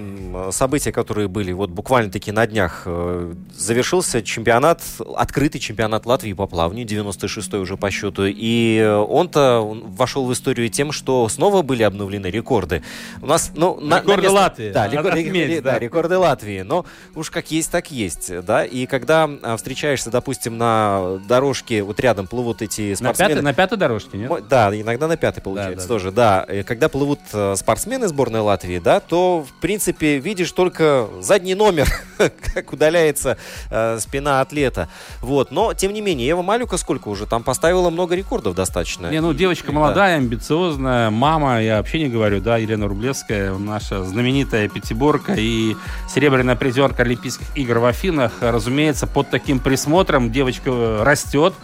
события, 0.50 0.92
которые 0.92 1.28
были 1.28 1.52
вот 1.52 1.70
буквально-таки 1.70 2.32
на 2.32 2.46
днях. 2.46 2.82
Э, 2.86 3.32
Завершился 3.56 4.22
чемпионат, 4.22 4.82
открытый 5.16 5.60
чемпионат 5.60 6.06
Латвии 6.06 6.32
по 6.32 6.46
плаванию, 6.46 6.86
96-й 6.86 7.58
уже 7.58 7.76
по 7.76 7.90
счету. 7.90 8.24
И 8.26 8.78
э, 8.82 8.94
он-то 8.94 9.60
он 9.60 9.84
вошел 9.92 10.26
в 10.26 10.32
историю 10.32 10.68
тем, 10.68 10.92
что 10.92 11.28
снова 11.28 11.62
были 11.62 11.82
обновлены 11.82 12.26
рекорды. 12.26 12.82
У 13.22 13.26
нас, 13.26 13.50
ну, 13.54 13.80
на- 13.80 13.96
на 13.96 14.00
Рекорды 14.00 14.22
место- 14.22 14.34
Латвии. 14.36 14.70
Да, 14.70 14.88
рекорды, 14.88 15.20
отметить, 15.20 15.62
да, 15.62 15.72
да. 15.72 15.78
рекорды 15.78 16.18
Латвии. 16.18 16.60
Но 16.62 16.84
уж 17.14 17.30
как 17.30 17.50
есть, 17.50 17.70
так 17.70 17.90
есть. 17.90 18.30
Да? 18.44 18.64
И 18.64 18.86
когда 18.86 19.28
а, 19.42 19.56
встречаешься, 19.56 20.10
допустим, 20.10 20.58
на 20.58 21.18
дорожке, 21.28 21.82
вот 21.82 21.98
рядом 22.00 22.26
плывут 22.26 22.62
эти 22.66 22.90
На 22.90 22.96
спортсмены. 22.96 23.28
пятой, 23.30 23.42
на 23.42 23.52
пятой 23.54 23.78
дорожке, 23.78 24.18
нет? 24.18 24.48
Да, 24.48 24.70
иногда 24.78 25.08
на 25.08 25.16
пятый 25.16 25.40
получается 25.40 25.86
да, 25.86 25.94
тоже, 25.94 26.10
да. 26.12 26.42
И 26.42 26.62
Когда 26.62 26.88
плывут 26.88 27.20
э, 27.32 27.54
спортсмены 27.56 28.08
сборной 28.08 28.40
Латвии, 28.40 28.78
да, 28.78 29.00
то, 29.00 29.42
в 29.48 29.60
принципе, 29.60 30.18
видишь 30.18 30.52
только 30.52 31.08
задний 31.20 31.54
номер, 31.54 31.88
как 32.54 32.72
удаляется 32.72 33.38
э, 33.70 33.98
спина 34.00 34.40
атлета. 34.40 34.88
Вот, 35.22 35.50
но, 35.50 35.74
тем 35.74 35.92
не 35.92 36.00
менее, 36.00 36.26
Ева 36.26 36.42
Малюка 36.42 36.76
сколько 36.76 37.08
уже? 37.08 37.26
Там 37.26 37.42
поставила 37.42 37.90
много 37.90 38.14
рекордов 38.14 38.54
достаточно. 38.54 39.10
Не, 39.10 39.20
ну 39.20 39.32
девочка 39.32 39.68
Да. 39.68 39.72
молодая, 39.72 40.16
амбициозная, 40.16 41.10
мама, 41.10 41.62
я 41.62 41.78
вообще 41.78 41.98
не 42.00 42.08
говорю, 42.08 42.40
да, 42.40 42.56
Елена 42.56 42.88
Рублевская, 42.88 43.54
наша 43.54 44.04
знаменитая 44.04 44.68
пятиборка 44.68 45.34
и 45.34 45.76
серебряная 46.12 46.56
призерка 46.56 47.02
Олимпийских 47.02 47.46
игр 47.56 47.78
в 47.78 47.84
Афинах. 47.86 48.32
Разумеется, 48.40 49.06
под 49.06 49.30
таким 49.30 49.58
присмотром 49.60 50.30
девочка 50.32 51.00
растет. 51.04 51.54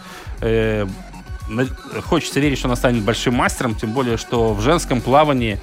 Э, 0.43 0.87
Хочется 2.05 2.39
верить, 2.39 2.57
что 2.57 2.67
она 2.67 2.75
станет 2.75 3.03
большим 3.03 3.35
мастером, 3.35 3.75
тем 3.75 3.91
более, 3.91 4.17
что 4.17 4.53
в 4.53 4.61
женском 4.61 5.01
плавании 5.01 5.59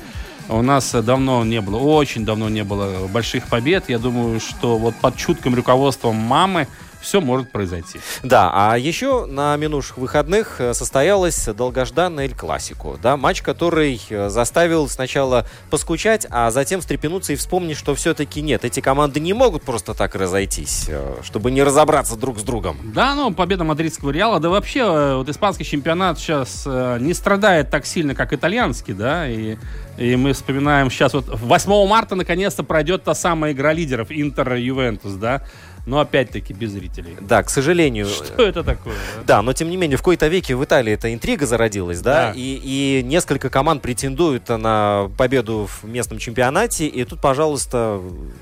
у 0.49 0.63
нас 0.63 0.93
давно 0.93 1.43
не 1.45 1.61
было, 1.61 1.79
очень 1.79 2.25
давно 2.25 2.49
не 2.49 2.65
было 2.65 3.07
больших 3.09 3.47
побед. 3.47 3.89
Я 3.89 3.99
думаю, 3.99 4.41
что 4.41 4.77
вот 4.77 4.95
под 4.97 5.17
чутким 5.17 5.55
руководством 5.55 6.17
мамы 6.17 6.69
все 7.01 7.21
может 7.21 7.51
произойти. 7.51 8.01
Да, 8.23 8.51
а 8.53 8.79
еще 8.79 9.27
на 9.27 9.57
минувших 9.57 9.99
выходных 9.99 10.61
э, 10.61 10.75
состоялась 10.75 11.47
долгожданная 11.47 12.25
Эль 12.25 12.35
Классико, 12.35 12.97
да, 13.03 13.17
матч, 13.17 13.43
который 13.43 14.01
э, 14.09 14.29
заставил 14.29 14.89
сначала 14.89 15.47
поскучать, 15.71 16.27
а 16.31 16.51
затем 16.51 16.81
встрепенуться 16.81 17.33
и 17.33 17.37
вспомнить, 17.37 17.77
что 17.77 17.95
все-таки 17.95 18.43
нет, 18.43 18.65
эти 18.65 18.81
команды 18.81 19.21
не 19.21 19.33
могут 19.33 19.63
просто 19.63 19.95
так 19.95 20.15
разойтись, 20.15 20.87
э, 20.89 21.17
чтобы 21.23 21.51
не 21.51 21.63
разобраться 21.63 22.17
друг 22.17 22.39
с 22.39 22.43
другом. 22.43 22.77
Да, 22.95 23.15
ну, 23.15 23.33
победа 23.33 23.65
мадридского 23.65 24.11
Реала. 24.11 24.41
Да 24.41 24.49
вообще, 24.49 25.17
вот 25.17 25.29
испанский 25.29 25.65
чемпионат 25.65 26.19
сейчас 26.19 26.67
не 26.67 27.15
страдает 27.15 27.71
так 27.71 27.87
сильно, 27.87 28.15
как 28.15 28.33
итальянский, 28.33 28.95
да, 28.95 29.29
и, 29.29 29.57
и 29.97 30.17
мы 30.17 30.33
вспоминаем 30.33 30.91
сейчас 30.91 31.15
вот 31.15 31.27
8 31.29 31.89
марта 31.89 32.15
наконец-то 32.15 32.63
пройдет 32.63 33.05
та 33.05 33.15
самая 33.15 33.53
игра 33.53 33.73
лидеров 33.73 34.11
Интер-Ювентус, 34.11 35.15
да, 35.15 35.43
но 35.87 36.01
опять-таки 36.01 36.53
без 36.53 36.71
зрителей. 36.71 37.17
Да, 37.21 37.43
к 37.43 37.51
сожалению. 37.51 38.07
Что 38.07 38.43
это 38.43 38.63
такое? 38.63 38.95
да? 39.19 39.37
Да, 39.37 39.43
но 39.43 39.53
тем 39.53 39.71
не 39.71 39.77
менее, 39.77 39.97
в 39.97 40.03
кои-то 40.03 40.29
веке 40.29 40.57
в 40.57 40.65
Италии 40.65 40.93
эта 40.93 41.13
интрига 41.13 41.47
зародилась, 41.47 42.01
да, 42.01 42.11
Да. 42.11 42.33
И, 42.37 42.61
и 42.63 43.03
несколько 43.03 43.51
команд 43.51 43.83
претендуют 43.83 44.49
на 44.49 45.11
победу 45.17 45.69
в 45.69 45.85
местном 45.87 46.19
чемпионате, 46.19 46.87
и 46.87 47.05
тут, 47.05 47.21
пожалуйста, 47.21 48.01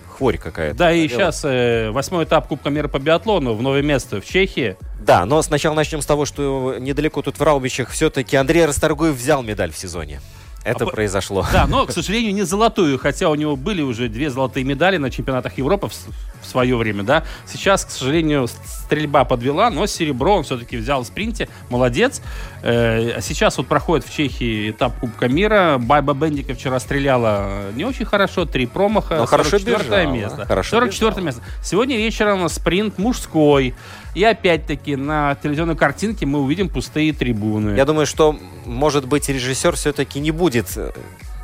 хворь 0.09 0.39
какая-то. 0.39 0.77
Да, 0.77 0.93
и 0.93 1.07
Дело. 1.09 1.19
сейчас 1.21 1.45
э, 1.45 1.91
восьмой 1.91 2.25
этап 2.25 2.49
Кубка 2.49 2.71
мира 2.71 2.89
по 2.89 2.99
биатлону 2.99 3.55
в 3.55 3.63
новое 3.63 3.83
место 3.83 4.21
в 4.21 4.25
Чехии. 4.25 4.77
Да, 5.01 5.25
но 5.25 5.41
сначала 5.43 5.75
начнем 5.75 6.03
с 6.03 6.07
того, 6.07 6.25
что 6.25 6.77
недалеко 6.79 7.23
тут 7.23 7.39
в 7.39 7.43
Раубичах 7.43 7.91
все-таки 7.91 8.37
Андрей 8.37 8.67
Расторгуев 8.67 9.15
взял 9.15 9.43
медаль 9.43 9.73
в 9.73 9.79
сезоне. 9.79 10.21
Это 10.65 10.85
а, 10.85 10.89
произошло. 10.89 11.47
Да, 11.53 11.67
но, 11.67 11.87
к 11.87 11.93
сожалению, 11.93 12.35
не 12.35 12.43
золотую, 12.43 12.99
хотя 12.99 13.31
у 13.31 13.35
него 13.35 13.57
были 13.57 13.83
уже 13.83 14.09
две 14.09 14.31
золотые 14.31 14.65
медали 14.65 14.97
на 14.97 15.11
чемпионатах 15.11 15.57
Европы 15.59 15.89
в, 15.89 15.93
в 15.93 16.47
свое 16.47 16.77
время, 16.77 17.03
да. 17.03 17.25
Сейчас, 17.47 17.85
к 17.85 17.91
сожалению, 17.91 18.49
стрельба 18.49 19.25
подвела, 19.25 19.71
но 19.71 19.87
серебро 19.87 20.37
он 20.37 20.45
все-таки 20.45 20.77
взял 20.77 21.03
в 21.03 21.07
спринте, 21.07 21.49
молодец. 21.71 22.21
Э, 22.63 23.13
а 23.17 23.21
сейчас 23.21 23.59
вот 23.59 23.67
проходит 23.67 24.07
в 24.07 24.15
Чехии 24.15 24.71
этап 24.71 24.99
Кубка 24.99 25.29
мира. 25.29 25.79
Байба 25.79 26.15
Бендика 26.15 26.55
вчера 26.55 26.81
стреляла 26.81 27.71
не 27.75 27.85
очень 27.85 28.05
хорошо, 28.05 28.45
три 28.45 28.67
промаха, 28.67 29.17
но 29.17 29.27
44 29.27 29.79
бежала, 29.79 30.13
место. 30.13 30.47
Хорошо 30.47 30.71
44 30.77 31.11
бежала. 31.11 31.25
место. 31.25 31.43
Сегодня 31.63 31.97
вечером 31.97 32.49
спринт 32.49 32.99
мужской. 32.99 33.75
И 34.19 34.25
опять-таки 34.25 34.97
на 34.97 35.37
телевизионной 35.37 35.77
картинке 35.77 36.27
мы 36.27 36.41
увидим 36.41 36.69
пустые 36.69 37.13
трибуны. 37.13 37.77
Я 37.77 37.85
думаю, 37.85 38.05
что, 38.05 38.37
может 38.67 39.07
быть, 39.07 39.29
режиссер 39.29 39.77
все-таки 39.77 40.19
не 40.19 40.33
будет 40.33 40.77
э, 40.77 40.91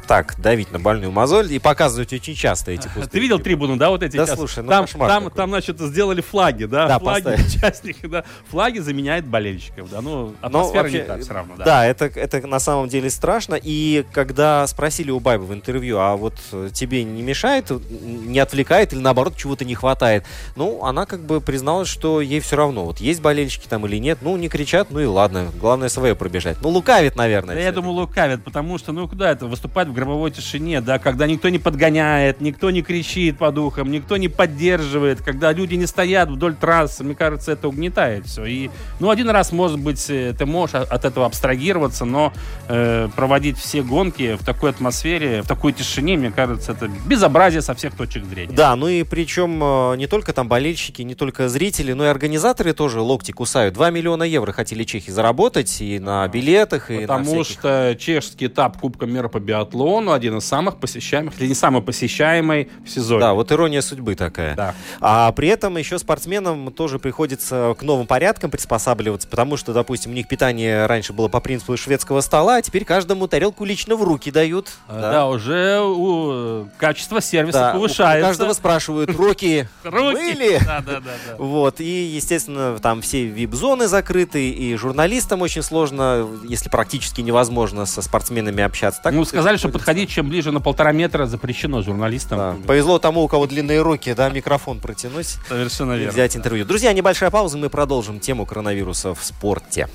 так 0.06 0.40
давить 0.40 0.70
на 0.72 0.78
больную 0.78 1.10
мозоль 1.10 1.52
и 1.52 1.58
показывать 1.58 2.12
очень 2.12 2.34
часто 2.34 2.70
эти 2.70 2.84
пустые. 2.84 3.06
Ты 3.06 3.20
видел 3.20 3.38
трибуну, 3.38 3.76
да, 3.76 3.90
вот 3.90 4.02
эти? 4.02 4.16
Да, 4.16 4.26
слушай, 4.26 4.62
ну 4.62 4.70
там, 4.70 4.86
там, 4.86 5.30
там, 5.30 5.50
значит, 5.50 5.80
сделали 5.80 6.20
флаги, 6.20 6.64
да, 6.64 6.86
да 6.86 6.98
флаги 6.98 7.40
участников, 7.40 8.10
да, 8.10 8.24
флаги 8.48 8.78
заменяют 8.78 9.26
болельщиков, 9.26 9.90
да, 9.90 10.00
ну, 10.00 10.34
атмосфера 10.40 10.82
вообще, 10.82 10.98
не 10.98 11.04
так 11.04 11.20
все 11.20 11.32
равно, 11.32 11.54
да. 11.56 11.64
Да, 11.64 11.86
это, 11.86 12.06
это 12.06 12.46
на 12.46 12.60
самом 12.60 12.88
деле 12.88 13.10
страшно, 13.10 13.58
и 13.60 14.04
когда 14.12 14.66
спросили 14.66 15.10
у 15.10 15.20
Байба 15.20 15.42
в 15.42 15.54
интервью, 15.54 15.98
а 15.98 16.16
вот 16.16 16.34
тебе 16.72 17.04
не 17.04 17.22
мешает, 17.22 17.70
не 17.70 18.38
отвлекает 18.38 18.92
или 18.92 19.00
наоборот 19.00 19.36
чего-то 19.36 19.64
не 19.64 19.74
хватает, 19.74 20.24
ну, 20.56 20.84
она 20.84 21.06
как 21.06 21.20
бы 21.20 21.40
призналась, 21.40 21.88
что 21.88 22.20
ей 22.20 22.40
все 22.40 22.56
равно, 22.56 22.84
вот 22.84 23.00
есть 23.00 23.20
болельщики 23.20 23.66
там 23.68 23.86
или 23.86 23.96
нет, 23.96 24.18
ну, 24.22 24.36
не 24.36 24.48
кричат, 24.48 24.88
ну 24.90 25.00
и 25.00 25.06
ладно, 25.06 25.50
главное 25.60 25.88
свое 25.88 26.14
пробежать. 26.14 26.58
Ну, 26.60 26.68
лукавит, 26.68 27.16
наверное. 27.16 27.54
Да, 27.54 27.60
я 27.60 27.72
думаю, 27.72 27.92
лукавит, 27.94 28.44
потому 28.44 28.78
что, 28.78 28.92
ну, 28.92 29.08
куда 29.08 29.30
это, 29.30 29.46
выступать 29.46 29.88
в 29.94 29.96
гробовой 29.96 30.32
тишине, 30.32 30.80
да, 30.80 30.98
когда 30.98 31.26
никто 31.26 31.48
не 31.48 31.58
подгоняет, 31.58 32.40
никто 32.40 32.70
не 32.70 32.82
кричит 32.82 33.38
по 33.38 33.52
духам, 33.52 33.90
никто 33.92 34.16
не 34.16 34.28
поддерживает, 34.28 35.22
когда 35.22 35.52
люди 35.52 35.76
не 35.76 35.86
стоят 35.86 36.28
вдоль 36.28 36.56
трассы, 36.56 37.04
мне 37.04 37.14
кажется, 37.14 37.52
это 37.52 37.68
угнетает 37.68 38.26
все. 38.26 38.44
И, 38.44 38.70
ну, 38.98 39.10
один 39.10 39.30
раз, 39.30 39.52
может 39.52 39.78
быть, 39.78 40.04
э, 40.10 40.34
ты 40.36 40.46
можешь 40.46 40.74
от 40.74 41.04
этого 41.04 41.26
абстрагироваться, 41.26 42.04
но 42.04 42.32
э, 42.68 43.08
проводить 43.14 43.56
все 43.56 43.82
гонки 43.82 44.34
в 44.34 44.44
такой 44.44 44.70
атмосфере, 44.70 45.42
в 45.42 45.46
такой 45.46 45.72
тишине, 45.72 46.16
мне 46.16 46.32
кажется, 46.32 46.72
это 46.72 46.90
безобразие 47.06 47.62
со 47.62 47.74
всех 47.74 47.94
точек 47.94 48.24
зрения. 48.24 48.52
Да, 48.52 48.74
ну 48.74 48.88
и 48.88 49.04
причем 49.04 49.62
э, 49.62 49.96
не 49.96 50.08
только 50.08 50.32
там 50.32 50.48
болельщики, 50.48 51.02
не 51.02 51.14
только 51.14 51.48
зрители, 51.48 51.92
но 51.92 52.04
и 52.04 52.08
организаторы 52.08 52.72
тоже 52.72 53.00
локти 53.00 53.30
кусают. 53.30 53.74
2 53.74 53.90
миллиона 53.90 54.24
евро 54.24 54.50
хотели 54.50 54.82
чехи 54.82 55.10
заработать 55.10 55.80
и 55.80 56.00
на 56.00 56.26
билетах, 56.26 56.90
и 56.90 57.02
Потому 57.02 57.36
на 57.36 57.44
всяких... 57.44 57.60
что 57.60 57.96
чешский 57.96 58.46
этап 58.46 58.80
Кубка 58.80 59.06
мира 59.06 59.28
по 59.28 59.38
биатлону 59.38 59.83
один 59.84 60.38
из 60.38 60.44
самых 60.44 60.76
посещаемых, 60.76 61.40
или 61.40 61.48
не 61.48 61.54
самый 61.54 61.82
посещаемый 61.82 62.70
в 62.84 62.88
сезоне. 62.88 63.20
Да, 63.20 63.34
вот 63.34 63.52
ирония 63.52 63.80
судьбы 63.80 64.14
такая. 64.14 64.54
Да. 64.54 64.74
А 65.00 65.30
при 65.32 65.48
этом 65.48 65.76
еще 65.76 65.98
спортсменам 65.98 66.72
тоже 66.72 66.98
приходится 66.98 67.74
к 67.78 67.82
новым 67.82 68.06
порядкам 68.06 68.50
приспосабливаться, 68.50 69.28
потому 69.28 69.56
что, 69.56 69.72
допустим, 69.72 70.12
у 70.12 70.14
них 70.14 70.28
питание 70.28 70.86
раньше 70.86 71.12
было 71.12 71.28
по 71.28 71.40
принципу 71.40 71.76
шведского 71.76 72.20
стола, 72.20 72.56
а 72.56 72.62
теперь 72.62 72.84
каждому 72.84 73.28
тарелку 73.28 73.64
лично 73.64 73.96
в 73.96 74.02
руки 74.02 74.30
дают. 74.30 74.70
А, 74.88 75.00
да. 75.00 75.12
да, 75.12 75.26
уже 75.26 75.80
у, 75.80 76.66
качество 76.78 77.20
сервиса 77.20 77.58
да, 77.58 77.72
повышается. 77.72 78.26
У 78.26 78.28
каждого 78.30 78.52
спрашивают, 78.52 79.10
руки 79.10 79.68
были? 79.84 80.60
Да, 80.64 80.80
да, 80.80 81.00
да. 81.00 81.36
Вот, 81.38 81.80
и, 81.80 82.04
естественно, 82.06 82.78
там 82.78 83.00
все 83.02 83.26
вип-зоны 83.26 83.86
закрыты, 83.86 84.50
и 84.50 84.74
журналистам 84.76 85.42
очень 85.42 85.62
сложно, 85.62 86.26
если 86.48 86.68
практически 86.68 87.20
невозможно 87.20 87.86
со 87.86 88.02
спортсменами 88.02 88.62
общаться. 88.62 89.00
Так 89.02 89.14
ну, 89.14 89.24
сказали, 89.24 89.56
что 89.56 89.68
подходить 89.74 90.08
чем 90.08 90.28
ближе 90.28 90.52
на 90.52 90.60
полтора 90.60 90.92
метра 90.92 91.26
запрещено 91.26 91.82
журналистам. 91.82 92.38
Да. 92.38 92.56
Повезло 92.64 93.00
тому, 93.00 93.24
у 93.24 93.28
кого 93.28 93.48
длинные 93.48 93.82
руки, 93.82 94.14
да, 94.14 94.30
микрофон 94.30 94.78
протянуть. 94.78 95.36
Совершенно 95.48 95.94
верно. 95.94 96.12
Взять 96.12 96.36
интервью. 96.36 96.64
Друзья, 96.64 96.92
небольшая 96.92 97.30
пауза, 97.32 97.58
мы 97.58 97.68
продолжим 97.68 98.20
тему 98.20 98.46
коронавируса 98.46 99.14
в 99.14 99.24
спорте. 99.24 99.88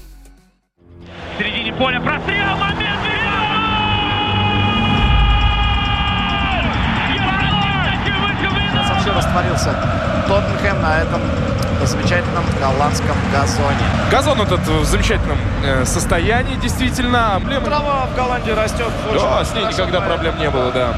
В 1.37 1.41
середине 1.41 1.73
поля 1.73 2.01
прострел, 2.01 2.57
момент, 2.57 2.99
Совсем 8.87 9.15
растворился 9.15 9.75
Тоттенхэм 10.27 10.81
на 10.81 11.01
этом 11.01 11.21
замечательном 11.87 12.43
голландском 12.59 13.15
газоне. 13.31 13.85
Газон 14.11 14.41
этот 14.41 14.61
в 14.67 14.85
замечательном 14.85 15.37
э, 15.63 15.85
состоянии, 15.85 16.55
действительно. 16.55 17.41
Трава 17.63 18.07
в 18.07 18.15
Голландии 18.15 18.51
растет. 18.51 18.91
Да, 19.13 19.43
с 19.43 19.53
ней 19.53 19.65
никогда 19.65 20.01
проблем 20.01 20.37
не 20.39 20.49
было, 20.49 20.71
да. 20.71 20.93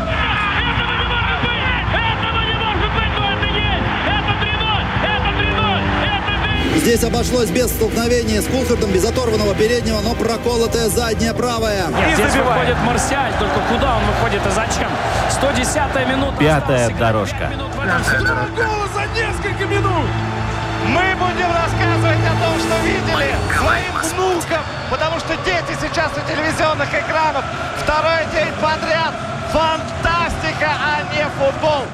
Здесь 6.81 7.03
обошлось 7.03 7.49
без 7.49 7.67
столкновения 7.67 8.41
с 8.41 8.47
Кулхардом, 8.47 8.91
без 8.91 9.05
оторванного 9.05 9.53
переднего, 9.53 10.01
но 10.01 10.15
проколотая 10.15 10.89
задняя 10.89 11.31
правая. 11.31 11.85
Нет, 11.89 12.15
здесь 12.17 12.33
выходит 12.33 12.75
Марсиаль, 12.83 13.33
только 13.37 13.59
куда 13.69 13.97
он 13.97 14.03
выходит 14.05 14.41
и 14.47 14.49
зачем? 14.49 14.89
110-я 15.29 16.05
минута. 16.05 16.37
Пятая 16.39 16.89
дорожка. 16.97 17.51
Гола 18.55 18.87
за 18.95 19.05
несколько 19.13 19.65
минут! 19.67 20.07
Будем 21.31 21.47
рассказывать 21.47 22.19
о 22.25 22.43
том, 22.43 22.59
что 22.59 22.77
видели 22.83 23.33
своим 23.57 23.93
внукам, 24.03 24.61
потому 24.89 25.17
что 25.19 25.29
дети 25.45 25.77
сейчас 25.79 26.11
у 26.11 26.29
телевизионных 26.29 26.89
экранов. 26.89 27.45
Второй 27.77 28.25
день 28.33 28.51
подряд. 28.61 29.13
Фантастика, 29.53 30.71
а 30.77 31.01
не 31.13 31.23
футбол. 31.37 31.85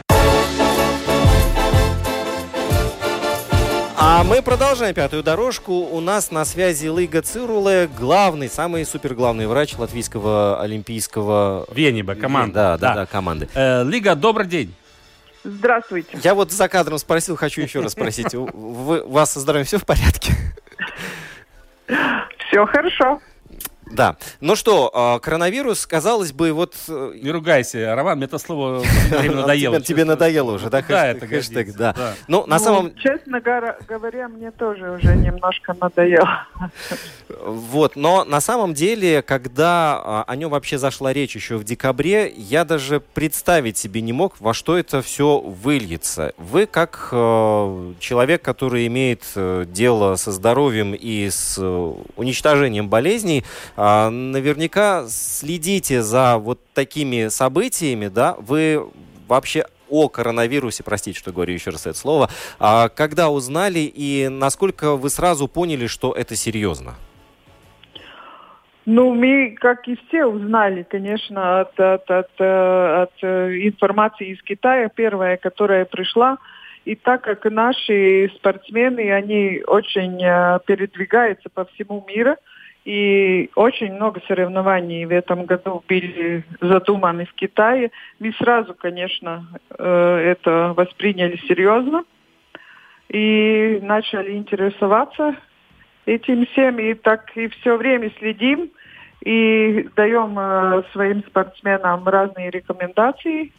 А 3.96 4.24
мы 4.24 4.42
продолжаем 4.42 4.96
пятую 4.96 5.22
дорожку. 5.22 5.74
У 5.74 6.00
нас 6.00 6.32
на 6.32 6.44
связи 6.44 6.88
Лыга 6.88 7.22
Цируле, 7.22 7.88
главный, 7.96 8.50
самый 8.50 8.86
супер 8.86 9.14
главный 9.14 9.46
врач 9.46 9.78
латвийского 9.78 10.60
олимпийского... 10.62 11.68
Вениба, 11.72 12.16
команды. 12.16 12.54
Да, 12.56 12.78
да, 12.78 12.88
да, 12.90 12.96
да 12.96 13.06
команды. 13.06 13.50
Э, 13.54 13.84
Лига, 13.84 14.16
добрый 14.16 14.48
день. 14.48 14.74
Здравствуйте. 15.44 16.18
Я 16.24 16.34
вот 16.34 16.52
за 16.52 16.68
кадром 16.68 16.98
спросил, 16.98 17.36
хочу 17.36 17.62
еще 17.62 17.82
раз 17.82 17.94
спросить. 17.94 18.34
Вы, 18.34 19.02
у 19.02 19.12
вас 19.12 19.34
со 19.34 19.40
здоровьем 19.40 19.66
все 19.66 19.78
в 19.78 19.86
порядке? 19.86 20.34
Все 22.48 22.66
хорошо. 22.66 23.22
Да. 23.92 24.18
Ну 24.42 24.56
что, 24.56 24.92
а, 24.94 25.20
коронавирус, 25.20 25.86
казалось 25.86 26.32
бы, 26.32 26.52
вот... 26.52 26.76
Э, 26.88 27.14
Не 27.22 27.32
ругайся, 27.32 27.96
Роман, 27.96 28.18
мне 28.18 28.26
это 28.26 28.38
слово 28.38 28.84
надоело. 29.12 29.82
Тебе 29.82 30.06
надоело 30.06 30.52
уже, 30.52 30.70
да? 30.70 30.84
Да, 30.88 31.08
это 31.08 31.28
хэштег, 31.28 31.74
да. 31.76 31.96
Ну, 32.28 32.46
на 32.46 32.60
самом... 32.60 32.96
Честно 32.96 33.40
говоря, 33.42 34.28
мне 34.28 34.52
тоже 34.52 34.92
уже 34.92 35.16
немножко 35.16 35.76
надоело. 35.80 36.48
Вот, 37.30 37.96
но 37.96 38.24
на 38.24 38.40
самом 38.40 38.74
деле, 38.74 39.22
когда 39.22 40.02
а, 40.04 40.24
о 40.28 40.36
нем 40.36 40.50
вообще 40.52 40.78
зашла 40.78 41.12
речь 41.12 41.36
еще 41.36 41.58
в 41.58 41.64
декабре, 41.64 42.32
я 42.36 42.64
даже 42.64 43.02
представить 43.02 43.78
себе 43.78 44.02
не 44.02 44.14
мог, 44.14 44.40
во 44.40 44.54
что 44.54 44.78
это 44.78 45.02
все 45.02 45.40
выльется. 45.40 46.34
Вы 46.38 46.66
как 46.66 47.10
э, 47.12 47.94
человек, 48.00 48.42
который 48.42 48.88
имеет 48.88 49.24
э, 49.36 49.66
дело 49.68 50.16
со 50.16 50.32
здоровьем 50.32 50.94
и 50.94 51.30
с 51.30 51.58
уничтожением 52.16 52.90
болезней, 52.90 53.44
а, 53.76 53.77
наверняка 53.78 55.06
следите 55.08 56.02
за 56.02 56.38
вот 56.38 56.60
такими 56.74 57.28
событиями, 57.28 58.08
да, 58.08 58.36
вы 58.40 58.88
вообще 59.28 59.66
о 59.90 60.10
коронавирусе, 60.10 60.84
простите, 60.84 61.18
что 61.18 61.32
говорю 61.32 61.54
еще 61.54 61.70
раз 61.70 61.86
это 61.86 61.98
слово, 61.98 62.30
а 62.60 62.90
когда 62.90 63.30
узнали 63.30 63.80
и 63.80 64.28
насколько 64.30 64.96
вы 64.96 65.10
сразу 65.10 65.48
поняли, 65.48 65.88
что 65.88 66.12
это 66.14 66.36
серьезно? 66.36 66.96
Ну, 68.86 69.14
мы, 69.14 69.56
как 69.60 69.86
и 69.90 69.98
все, 70.08 70.26
узнали, 70.26 70.84
конечно, 70.84 71.60
от, 71.60 71.78
от, 71.78 72.10
от, 72.10 72.32
от 72.40 73.12
э, 73.22 73.58
информации 73.68 74.30
из 74.30 74.42
Китая, 74.42 74.88
первая, 74.88 75.36
которая 75.36 75.84
пришла. 75.84 76.38
И 76.86 76.96
так 76.96 77.22
как 77.22 77.44
наши 77.52 78.32
спортсмены, 78.38 79.12
они 79.12 79.62
очень 79.68 80.24
э, 80.24 80.60
передвигаются 80.66 81.50
по 81.54 81.66
всему 81.66 82.06
миру, 82.08 82.38
и 82.88 83.50
очень 83.56 83.96
много 83.96 84.22
соревнований 84.30 85.04
в 85.04 85.12
этом 85.12 85.44
году 85.44 85.84
были 85.90 86.46
задуманы 86.62 87.26
в 87.26 87.34
Китае. 87.34 87.92
Мы 88.20 88.32
сразу, 88.40 88.74
конечно, 88.76 89.46
э, 89.78 90.34
это 90.38 90.74
восприняли 90.74 91.36
серьезно 91.50 92.06
и 93.10 93.80
начали 93.82 94.38
интересоваться 94.38 95.36
этим 96.06 96.46
всем. 96.46 96.80
И 96.80 96.94
так 96.94 97.30
и 97.36 97.50
все 97.50 97.76
время 97.76 98.10
следим 98.20 98.70
и 99.22 99.90
даем 99.98 100.40
э, 100.40 100.84
своим 100.94 101.26
спортсменам 101.26 102.08
разные 102.08 102.52
рекомендации. 102.52 103.52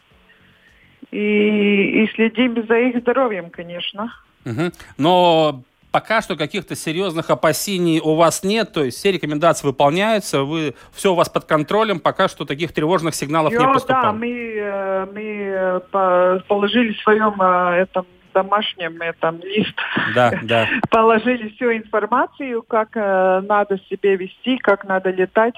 И, 1.10 2.02
и 2.02 2.10
следим 2.14 2.66
за 2.66 2.78
их 2.78 3.00
здоровьем, 3.00 3.50
конечно. 3.50 4.10
Угу. 4.46 4.70
Но 4.96 5.62
пока 5.98 6.22
что 6.22 6.36
каких-то 6.36 6.76
серьезных 6.76 7.28
опасений 7.28 7.98
у 8.00 8.14
вас 8.14 8.44
нет, 8.44 8.72
то 8.72 8.84
есть 8.84 8.98
все 8.98 9.10
рекомендации 9.10 9.66
выполняются, 9.66 10.44
вы, 10.44 10.76
все 10.92 11.10
у 11.10 11.16
вас 11.16 11.28
под 11.28 11.44
контролем, 11.44 11.98
пока 11.98 12.28
что 12.28 12.44
таких 12.44 12.72
тревожных 12.72 13.16
сигналов 13.16 13.52
Йо, 13.52 13.62
не 13.62 13.72
поступало. 13.72 14.04
Да, 14.04 14.12
мы, 14.12 14.28
э, 14.28 15.06
мы 15.12 15.22
э, 15.22 15.80
по- 15.90 16.40
положили 16.46 16.92
в 16.92 17.00
своем 17.00 17.34
э, 17.42 17.82
этом 17.82 18.06
домашнем 18.32 19.02
этом 19.02 19.40
лист, 19.40 19.74
Да, 20.14 20.30
да. 20.44 20.68
положили 20.90 21.48
всю 21.56 21.72
информацию, 21.72 22.62
как 22.62 22.90
э, 22.94 23.40
надо 23.48 23.80
себя 23.90 24.14
вести, 24.14 24.58
как 24.58 24.84
надо 24.84 25.10
летать, 25.10 25.54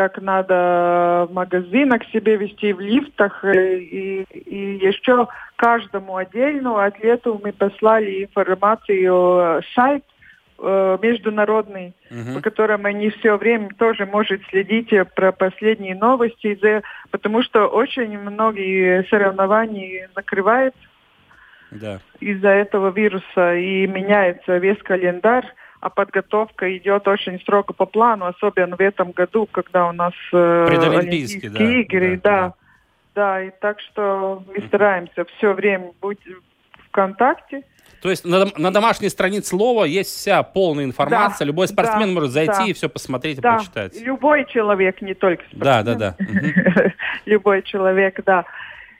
как 0.00 0.16
надо 0.22 1.26
в 1.28 1.34
магазинах 1.34 2.00
себя 2.10 2.36
вести, 2.36 2.72
в 2.72 2.80
лифтах. 2.80 3.44
э, 3.44 3.76
И, 3.80 4.22
и 4.22 4.78
еще 4.86 5.28
каждому 5.56 6.16
отдельному 6.16 6.78
атлету 6.78 7.38
мы 7.44 7.52
послали 7.52 8.24
информацию, 8.24 9.58
э, 9.58 9.60
сайт 9.74 10.02
э, 10.58 10.98
международный, 11.02 11.92
Мгм. 12.10 12.34
по 12.34 12.40
которым 12.40 12.86
они 12.86 13.10
все 13.10 13.36
время 13.36 13.68
тоже 13.78 14.06
может 14.06 14.40
следить 14.48 14.90
про 15.14 15.32
последние 15.32 15.94
новости, 15.94 16.58
потому 17.10 17.42
что 17.42 17.66
очень 17.66 18.18
многие 18.18 19.04
соревнования 19.10 20.08
закрывают 20.16 20.74
Да. 21.70 21.98
из-за 22.20 22.48
этого 22.48 22.90
вируса 22.90 23.54
и 23.54 23.86
меняется 23.86 24.56
весь 24.56 24.78
календарь, 24.82 25.46
а 25.80 25.88
подготовка 25.88 26.76
идет 26.76 27.08
очень 27.08 27.40
строго 27.40 27.72
по 27.72 27.86
плану, 27.86 28.26
особенно 28.26 28.76
в 28.76 28.80
этом 28.80 29.12
году, 29.12 29.48
когда 29.50 29.88
у 29.88 29.92
нас 29.92 30.12
э, 30.32 30.66
Олимпийские 30.68 31.50
да, 31.50 31.64
игры, 31.64 32.20
да, 32.22 32.30
да, 32.30 32.54
да, 33.14 33.42
и 33.44 33.50
так 33.60 33.80
что 33.80 34.42
мы 34.46 34.66
стараемся 34.66 35.24
все 35.36 35.52
время 35.52 35.92
быть 36.00 36.20
в 36.86 36.90
контакте. 36.90 37.62
То 38.02 38.08
есть 38.10 38.24
на, 38.24 38.40
дом- 38.44 38.52
на 38.56 38.70
домашней 38.70 39.08
странице 39.08 39.54
Лова 39.56 39.84
есть 39.84 40.10
вся 40.10 40.42
полная 40.42 40.84
информация, 40.84 41.40
Да, 41.40 41.44
любой 41.46 41.68
спортсмен 41.68 42.08
да, 42.08 42.14
может 42.14 42.30
зайти 42.30 42.52
да. 42.58 42.64
и 42.66 42.72
все 42.72 42.88
посмотреть 42.88 43.38
и 43.38 43.40
Да, 43.40 43.56
прочитать. 43.56 44.00
любой 44.00 44.46
человек, 44.46 45.02
не 45.02 45.14
только 45.14 45.44
Да, 45.52 45.82
да, 45.82 45.94
да. 45.94 46.16
Мгм. 46.18 46.92
любой 47.26 47.62
человек, 47.62 48.20
да. 48.24 48.44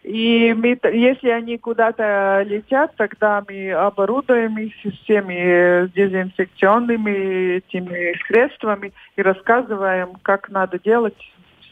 И 0.03 0.55
мы, 0.57 0.77
т- 0.77 0.99
если 0.99 1.29
они 1.29 1.59
куда-то 1.59 2.43
летят, 2.47 2.95
тогда 2.97 3.43
мы 3.47 3.71
оборудуем 3.73 4.57
их 4.59 4.73
всеми 5.03 5.89
дезинфекционными 5.89 7.57
этими 7.59 8.17
средствами 8.27 8.93
и 9.17 9.23
рассказываем, 9.23 10.15
как 10.23 10.49
надо 10.49 10.79
делать 10.79 11.17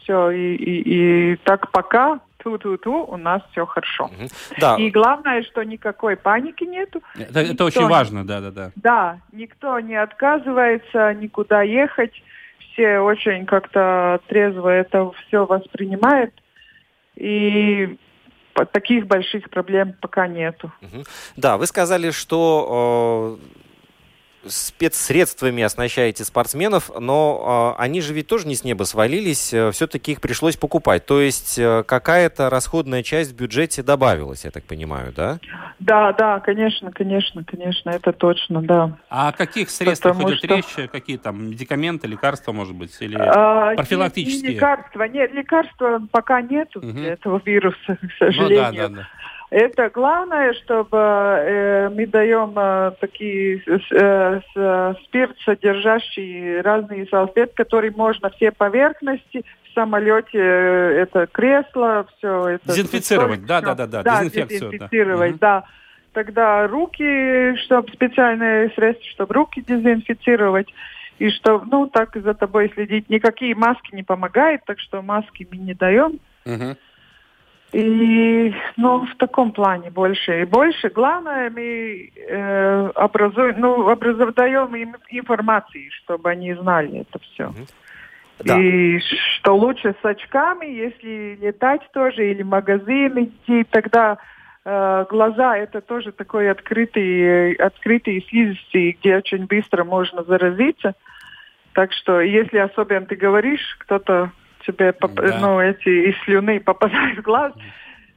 все. 0.03 0.29
И, 0.31 0.55
и, 0.55 1.33
и 1.33 1.35
так 1.37 1.71
пока 1.71 2.19
ту-ту-ту 2.37 3.03
у 3.05 3.17
нас 3.17 3.41
все 3.51 3.65
хорошо. 3.65 4.09
Да, 4.59 4.77
И 4.77 4.91
главное, 4.91 5.41
что 5.43 5.63
никакой 5.63 6.15
паники 6.15 6.63
нету. 6.63 7.01
Это, 7.15 7.39
это 7.39 7.49
Никто 7.51 7.65
очень 7.65 7.81
не- 7.81 7.87
важно, 7.89 8.25
да, 8.25 8.71
да, 8.75 9.17
никто 9.31 9.79
не 9.79 9.95
отказывается 9.95 11.13
никуда 11.15 11.63
ехать. 11.63 12.13
Все 12.73 12.99
очень 12.99 13.45
как-то 13.47 14.21
трезво 14.27 14.69
это 14.69 15.11
все 15.27 15.45
воспринимают. 15.45 16.33
И 17.15 17.97
таких 18.71 19.07
больших 19.07 19.49
проблем 19.49 19.95
пока 20.01 20.27
нету. 20.27 20.71
да, 21.35 21.57
вы 21.57 21.65
сказали, 21.67 22.11
что 22.11 23.39
э, 23.41 23.59
спецсредствами 24.47 25.63
оснащаете 25.63 26.23
спортсменов, 26.23 26.89
но 26.99 27.75
э, 27.77 27.81
они 27.81 28.01
же 28.01 28.13
ведь 28.13 28.27
тоже 28.27 28.47
не 28.47 28.55
с 28.55 28.63
неба 28.63 28.83
свалились, 28.83 29.53
все-таки 29.73 30.13
их 30.13 30.21
пришлось 30.21 30.55
покупать. 30.55 31.05
То 31.05 31.19
есть 31.21 31.59
э, 31.59 31.83
какая-то 31.83 32.49
расходная 32.49 33.03
часть 33.03 33.31
в 33.33 33.35
бюджете 33.35 33.83
добавилась, 33.83 34.45
я 34.45 34.51
так 34.51 34.63
понимаю, 34.63 35.11
да? 35.15 35.39
Да, 35.79 36.13
да, 36.13 36.39
конечно, 36.39 36.91
конечно, 36.91 37.43
конечно, 37.43 37.89
это 37.89 38.13
точно, 38.13 38.61
да. 38.61 38.97
А 39.09 39.29
о 39.29 39.31
каких 39.33 39.69
средствах 39.69 40.13
Потому 40.15 40.29
идет 40.33 40.39
что- 40.43 40.55
речь? 40.55 40.89
Какие 40.91 41.17
там 41.17 41.49
медикаменты, 41.49 42.07
лекарства, 42.07 42.51
может 42.51 42.75
быть? 42.75 42.95
Или... 43.01 43.15
А, 43.17 43.75
профилактические. 43.75 44.51
и- 44.51 44.53
и 44.53 44.55
лекарства. 44.55 45.03
Нет, 45.03 45.33
лекарства 45.33 46.01
пока 46.11 46.41
нету 46.41 46.79
Мгм. 46.81 46.93
для 46.95 47.13
этого 47.13 47.41
вируса, 47.43 47.77
к 47.95 48.01
Ну 48.01 48.09
сожалению. 48.19 48.57
да, 48.57 48.71
да, 48.71 48.87
да. 48.89 49.07
Это 49.49 49.89
главное, 49.89 50.53
чтобы 50.53 50.97
э, 50.97 51.89
мы 51.89 52.05
даем 52.05 52.53
э, 52.55 52.91
такие 52.99 53.61
э, 53.65 54.41
с- 54.53 55.03
спирт, 55.05 55.35
содержащие 55.43 56.61
разные 56.61 57.07
салфетки, 57.07 57.55
которые 57.55 57.91
можно 57.91 58.29
все 58.29 58.51
поверхности 58.51 59.43
в 59.63 59.73
самолете, 59.73 60.37
э, 60.37 61.01
это 61.01 61.25
кресло, 61.25 62.05
все 62.17 62.47
это. 62.49 62.67
Дезинфицировать, 62.67 63.43
да, 63.47 63.61
да, 63.61 63.73
да, 63.73 63.87
да, 63.87 64.03
да, 64.03 64.19
дезинфекцию, 64.19 64.59
да. 64.59 64.67
дезинфицировать, 64.69 65.31
Мгм. 65.31 65.39
да. 65.39 65.63
Тогда 66.13 66.67
руки, 66.67 67.55
чтобы 67.63 67.91
специальные 67.91 68.69
средства, 68.71 69.05
чтобы 69.09 69.33
руки 69.33 69.61
дезинфицировать. 69.61 70.67
И 71.17 71.29
что, 71.31 71.61
ну, 71.69 71.87
так 71.87 72.15
за 72.15 72.33
тобой 72.33 72.71
следить. 72.73 73.09
Никакие 73.09 73.53
маски 73.55 73.93
не 73.93 74.03
помогают, 74.03 74.61
так 74.65 74.79
что 74.79 75.01
маски 75.01 75.47
мы 75.51 75.57
не 75.57 75.73
даем. 75.73 76.19
Мгм. 76.45 76.77
И, 77.71 78.53
ну, 78.77 79.05
в 79.05 79.15
таком 79.17 79.51
плане 79.51 79.91
больше. 79.91 80.41
И 80.41 80.45
больше, 80.45 80.89
главное, 80.89 81.51
мы 81.51 82.11
э, 82.15 82.91
образуем, 82.95 83.59
ну, 83.59 83.87
образов, 83.87 84.33
даем 84.33 84.75
им 84.75 84.95
информацию, 85.09 85.91
чтобы 86.03 86.31
они 86.31 86.53
знали 86.55 87.01
это 87.01 87.19
все. 87.19 87.53
Да. 88.39 88.59
И 88.59 88.99
что 88.99 89.55
лучше 89.55 89.93
с 90.01 90.05
очками, 90.05 90.65
если 90.65 91.37
летать 91.39 91.81
тоже, 91.93 92.31
или 92.31 92.41
в 92.41 92.47
магазин 92.47 93.25
идти, 93.25 93.63
тогда 93.65 94.17
э, 94.65 95.05
глаза 95.07 95.57
это 95.57 95.81
тоже 95.81 96.11
такой 96.11 96.49
открытый, 96.49 97.53
открытый 97.53 98.25
слизистый, 98.29 98.97
где 98.99 99.17
очень 99.17 99.45
быстро 99.45 99.83
можно 99.83 100.23
заразиться. 100.23 100.95
Так 101.73 101.93
что, 101.93 102.19
если 102.21 102.57
особенно 102.57 103.05
ты 103.05 103.15
говоришь, 103.15 103.75
кто-то 103.79 104.31
тебе, 104.71 104.93
поп- 104.93 105.13
Да. 105.15 105.39
ну, 105.39 105.59
эти 105.59 106.09
из 106.09 106.15
слюны 106.23 106.59
попадают 106.59 107.19
в 107.19 107.21
глаз, 107.21 107.53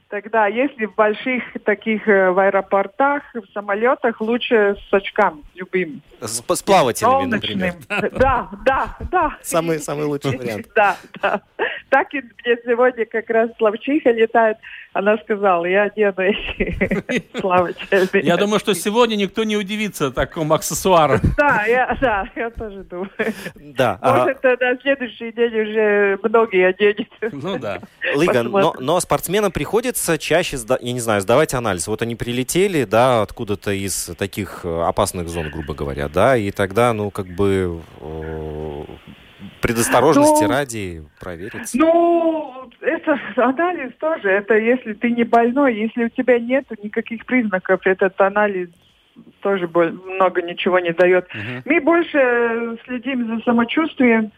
тогда, 0.08 0.46
если 0.46 0.84
в 0.86 0.94
больших 0.94 1.42
таких 1.64 2.06
э, 2.06 2.30
в 2.30 2.38
аэропортах, 2.38 3.22
в 3.34 3.44
самолетах, 3.54 4.20
лучше 4.20 4.76
с 4.88 4.92
очками 4.92 5.42
любыми. 5.54 6.00
С, 6.20 6.42
с 6.46 6.62
плавателями, 6.62 7.26
например. 7.26 7.74
Да, 7.88 8.48
да, 8.66 8.96
да. 9.10 9.38
Самый, 9.42 9.78
самый 9.78 10.04
лучший 10.04 10.36
вариант. 10.36 10.66
Да, 10.74 10.96
да. 11.22 11.40
Так 11.88 12.12
и 12.14 12.20
мне 12.20 12.56
сегодня 12.64 13.06
как 13.06 13.28
раз 13.30 13.50
Славчиха 13.58 14.10
летает. 14.10 14.58
Она 14.94 15.16
сказала, 15.18 15.64
я 15.64 15.84
одену 15.84 16.14
эти 16.18 17.20
плавательные. 17.40 18.22
Я 18.24 18.36
думаю, 18.36 18.58
что 18.60 18.74
сегодня 18.74 19.16
никто 19.16 19.42
не 19.44 19.56
удивится 19.56 20.10
такому 20.10 20.54
аксессуару. 20.54 21.18
Да, 21.38 21.64
я, 21.66 21.96
да, 22.00 22.28
я 22.36 22.50
тоже 22.50 22.84
думаю. 22.84 23.10
Да. 23.56 23.98
а, 24.02 24.18
Может, 24.24 24.44
э, 24.44 24.56
на 24.60 24.78
следующий 24.80 25.32
день 25.32 25.60
уже 25.60 26.18
многие 26.22 26.66
оденут. 26.68 27.08
Ну 27.32 27.58
да. 27.58 27.80
Лыган, 28.14 28.50
но, 28.50 28.74
но 28.78 29.00
спортсменам 29.00 29.50
приходится 29.50 30.18
чаще, 30.18 30.56
сда- 30.56 30.78
я 30.80 30.92
не 30.92 31.00
знаю, 31.00 31.20
сдавать 31.22 31.54
анализ. 31.54 31.88
Вот 31.88 32.02
они 32.02 32.14
прилетели, 32.14 32.84
да, 32.84 33.22
откуда-то 33.22 33.72
из 33.72 34.10
таких 34.18 34.60
э, 34.64 34.82
опасных 34.82 35.28
зон, 35.28 35.50
грубо 35.50 35.74
говоря, 35.74 36.08
да, 36.08 36.36
и 36.36 36.50
тогда, 36.50 36.92
ну, 36.92 37.10
как 37.10 37.26
бы 37.26 37.80
э, 38.00 38.82
предосторожности 39.60 40.44
Ну, 40.44 40.50
ради 40.50 41.02
провериться. 41.20 41.78
Ну, 41.78 42.70
это 42.80 43.18
анализ 43.36 43.92
тоже. 43.98 44.28
Это 44.28 44.56
если 44.56 44.92
ты 44.94 45.10
не 45.10 45.24
больной, 45.24 45.74
если 45.74 46.04
у 46.04 46.08
тебя 46.08 46.38
нет 46.38 46.66
никаких 46.82 47.26
признаков, 47.26 47.80
этот 47.84 48.20
анализ 48.20 48.68
тоже 49.40 49.68
много 49.68 50.42
ничего 50.42 50.78
не 50.78 50.92
дает. 50.92 51.26
Мгм. 51.34 51.62
Мы 51.64 51.80
больше 51.80 52.78
следим 52.84 53.26
за 53.26 53.42
самочувствием. 53.44 54.32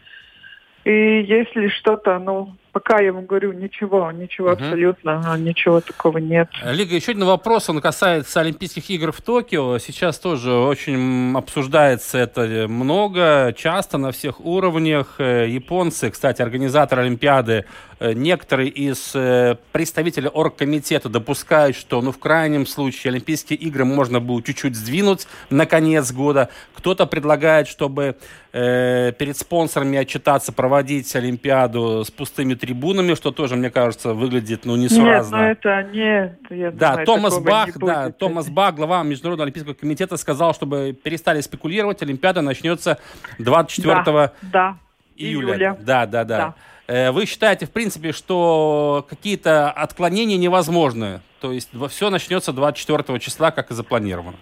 И 0.83 1.25
если 1.27 1.69
что-то, 1.69 2.19
ну, 2.19 2.55
пока 2.75 2.99
я 2.99 3.13
вам 3.13 3.25
говорю, 3.25 3.53
ничего, 3.53 4.11
ничего 4.11 4.49
Мгм. 4.49 4.57
абсолютно, 4.63 5.37
ничего 5.37 5.79
такого 5.79 6.17
нет. 6.17 6.49
Лига, 6.65 6.93
еще 6.93 7.13
один 7.13 7.23
вопрос, 7.23 7.69
он 7.69 7.79
касается 7.79 8.41
Олимпийских 8.41 8.89
игр 8.89 9.13
в 9.13 9.21
Токио. 9.21 9.77
Сейчас 9.77 10.19
тоже 10.19 10.51
очень 10.51 11.33
обсуждается 11.37 12.17
это 12.17 12.65
много, 12.67 13.53
часто 13.57 13.97
на 13.97 14.11
всех 14.11 14.41
уровнях. 14.41 15.15
Э, 15.19 15.47
Японцы, 15.47 16.09
кстати, 16.09 16.41
организаторы 16.41 17.03
Олимпиады, 17.03 17.63
э, 17.99 18.11
некоторые 18.11 18.67
из 18.67 19.11
э, 19.15 19.55
представителей 19.71 20.27
оргкомитета 20.27 21.07
допускают, 21.07 21.77
что 21.77 22.01
ну, 22.01 22.11
в 22.11 22.19
крайнем 22.19 22.65
случае 22.65 23.11
Олимпийские 23.11 23.57
игры 23.57 23.85
можно 23.85 24.19
будет 24.19 24.47
чуть-чуть 24.47 24.75
сдвинуть 24.75 25.27
на 25.49 25.65
конец 25.65 26.11
года. 26.11 26.49
Кто-то 26.73 27.05
предлагает, 27.05 27.69
чтобы 27.69 28.17
э, 28.51 29.13
перед 29.17 29.37
спонсорами 29.37 29.97
отчитаться, 29.97 30.51
проводить 30.51 31.15
Олимпиаду 31.15 32.03
с 32.03 32.11
пустыми 32.11 32.53
трибунами, 32.65 33.13
что 33.13 33.31
тоже, 33.31 33.55
мне 33.55 33.69
кажется, 33.69 34.13
выглядит 34.13 34.65
ну, 34.65 34.75
Нет, 34.75 34.91
несуразно. 34.91 35.37
ну 35.37 35.43
это 35.43 35.83
нет. 35.83 36.39
Я 36.49 36.71
Да, 36.71 36.91
думаю, 36.91 37.05
Томас 37.05 37.39
Бах, 37.39 37.67
не 37.67 37.85
да, 37.87 38.03
будет. 38.05 38.17
Томас 38.17 38.49
Бах, 38.49 38.75
глава 38.75 39.03
Международного 39.03 39.45
Олимпийского 39.45 39.73
комитета, 39.75 40.17
сказал, 40.17 40.53
чтобы 40.55 40.93
перестали 40.93 41.41
спекулировать, 41.41 42.01
Олимпиада 42.01 42.41
начнется 42.41 42.97
24 43.37 44.03
Да, 44.03 44.31
да. 44.41 44.77
июля. 45.15 45.53
Июля. 45.53 45.77
Да, 45.79 46.05
да, 46.07 46.23
да. 46.23 46.53
Э, 46.87 47.11
Вы 47.11 47.25
считаете, 47.27 47.67
в 47.67 47.71
принципе, 47.71 48.11
что 48.11 49.05
какие-то 49.07 49.69
отклонения 49.71 50.37
невозможны? 50.37 51.21
То 51.41 51.51
есть 51.51 51.69
все 51.89 52.09
начнется 52.09 52.51
24 52.51 53.19
числа, 53.19 53.51
как 53.51 53.69
и 53.69 53.75
запланировано? 53.75 54.37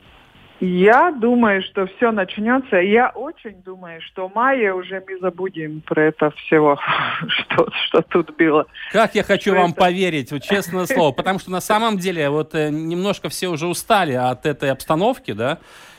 Я 0.66 1.12
думаю, 1.12 1.62
что 1.62 1.88
все 1.88 2.14
начнется. 2.14 2.78
Я 2.78 3.10
очень 3.10 3.62
думаю, 3.64 4.00
что 4.02 4.30
в 4.30 4.34
мае 4.34 4.74
уже 4.74 5.04
мы 5.06 5.20
забудем 5.20 5.82
про 5.82 6.04
это 6.04 6.32
всего, 6.32 6.80
что, 7.28 7.68
что 7.84 8.02
тут 8.04 8.38
было. 8.38 8.66
Как 8.94 9.14
я 9.14 9.24
хочу 9.24 9.52
Что 9.52 9.60
вам 9.60 9.72
это? 9.72 9.82
поверить, 9.82 10.32
вот 10.32 10.42
честное 10.42 10.86
слово, 10.86 11.12
потому 11.12 11.40
что 11.40 11.52
на 11.52 11.60
самом 11.60 11.98
деле 11.98 12.30
вот 12.30 12.56
э, 12.56 12.70
немножко 12.70 13.28
все 13.28 13.50
уже 13.50 13.68
устали 13.68 14.14
от 14.14 14.46
этой 14.46 14.72
обстановки, 14.72 15.34
да, 15.34 15.58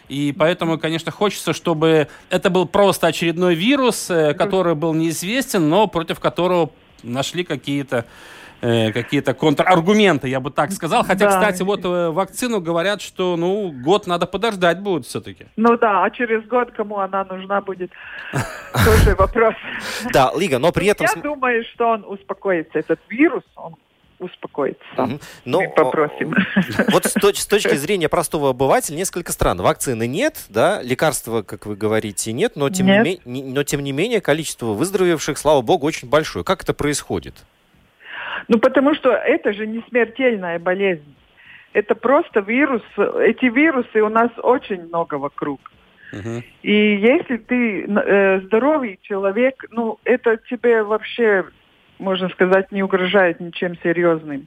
и 0.09 0.35
поэтому, 0.37 0.79
конечно, 0.79 1.13
хочется, 1.13 1.53
чтобы 1.53 2.09
это 2.31 2.49
был 2.49 2.65
просто 2.67 3.09
очередной 3.09 3.55
вирус, 3.55 4.11
э, 4.11 4.33
который 4.33 4.75
был 4.75 4.95
неизвестен, 4.95 5.69
но 5.69 5.89
против 5.89 6.21
которого 6.21 6.71
нашли 7.03 7.45
какие-то 7.45 8.07
э, 8.65 8.93
какие-то 8.93 9.35
контраргументы, 9.35 10.29
я 10.29 10.41
бы 10.41 10.51
так 10.51 10.73
сказал. 10.73 11.05
Хотя, 11.05 11.27
Да. 11.27 11.31
кстати, 11.39 11.63
вот 11.63 11.85
э, 11.85 12.11
вакцину 12.11 12.61
говорят, 12.61 13.01
что, 13.03 13.37
ну, 13.37 13.71
год 13.73 14.07
надо 14.07 14.27
подождать 14.27 14.81
будет 14.81 15.07
все-таки. 15.07 15.47
Ну 15.57 15.77
да, 15.79 16.05
а 16.05 16.11
через 16.11 16.45
год 16.49 16.73
кому 16.73 16.99
она 16.99 17.25
нужна 17.25 17.61
будет, 17.61 17.91
тоже 18.85 19.15
вопрос. 19.17 19.55
Да, 20.13 20.33
Лига, 20.37 20.59
но 20.59 20.73
при 20.73 20.87
этом... 20.87 21.07
Я 21.15 21.23
думаю, 21.23 21.65
что 21.75 21.89
он 21.91 22.05
успокоится. 22.05 22.79
Этот 22.79 23.01
вирус, 23.09 23.45
он 23.57 23.77
успокоится 24.19 24.83
сам. 24.97 25.11
Мгм. 25.11 25.21
Но, 25.45 25.61
Мы 25.61 25.69
попросим. 25.71 26.35
Вот 26.93 27.05
с, 27.05 27.17
точ- 27.17 27.37
с 27.41 27.47
точки 27.47 27.75
зрения 27.75 28.09
простого 28.09 28.51
обывателя 28.51 28.97
несколько 28.97 29.33
странно. 29.33 29.63
Вакцины 29.63 30.07
нет, 30.07 30.47
да, 30.49 30.81
лекарства, 30.83 31.43
как 31.43 31.67
вы 31.67 31.77
говорите, 31.77 32.33
нет, 32.33 32.53
но 32.57 32.71
тем, 32.71 32.87
Нет. 32.87 33.27
Не- 33.27 33.43
но 33.43 33.65
тем 33.65 33.83
не 33.83 33.93
менее 33.93 34.21
количество 34.21 34.67
выздоровевших, 34.67 35.37
слава 35.37 35.61
богу, 35.63 35.87
очень 35.87 36.09
большое. 36.09 36.45
Как 36.45 36.63
это 36.63 36.73
происходит? 36.73 37.35
Ну, 38.49 38.59
потому 38.59 38.95
что 38.95 39.11
это 39.11 39.53
же 39.53 39.67
не 39.67 39.83
смертельная 39.89 40.59
болезнь. 40.59 41.15
Это 41.73 41.95
просто 41.95 42.41
вирус. 42.41 42.83
Эти 42.97 43.47
вирусы 43.47 44.01
у 44.03 44.09
нас 44.09 44.31
очень 44.39 44.87
много 44.87 45.17
вокруг. 45.17 45.61
Мгм. 46.13 46.45
И 46.63 46.73
если 46.73 47.37
ты 47.39 47.85
э, 47.85 48.41
здоровый 48.43 48.99
человек, 49.03 49.65
ну, 49.71 49.99
это 50.05 50.37
тебе 50.49 50.83
вообще, 50.85 51.45
можно 51.99 52.29
сказать, 52.29 52.71
не 52.71 52.83
угрожает 52.83 53.41
ничем 53.41 53.77
серьезным. 53.83 54.47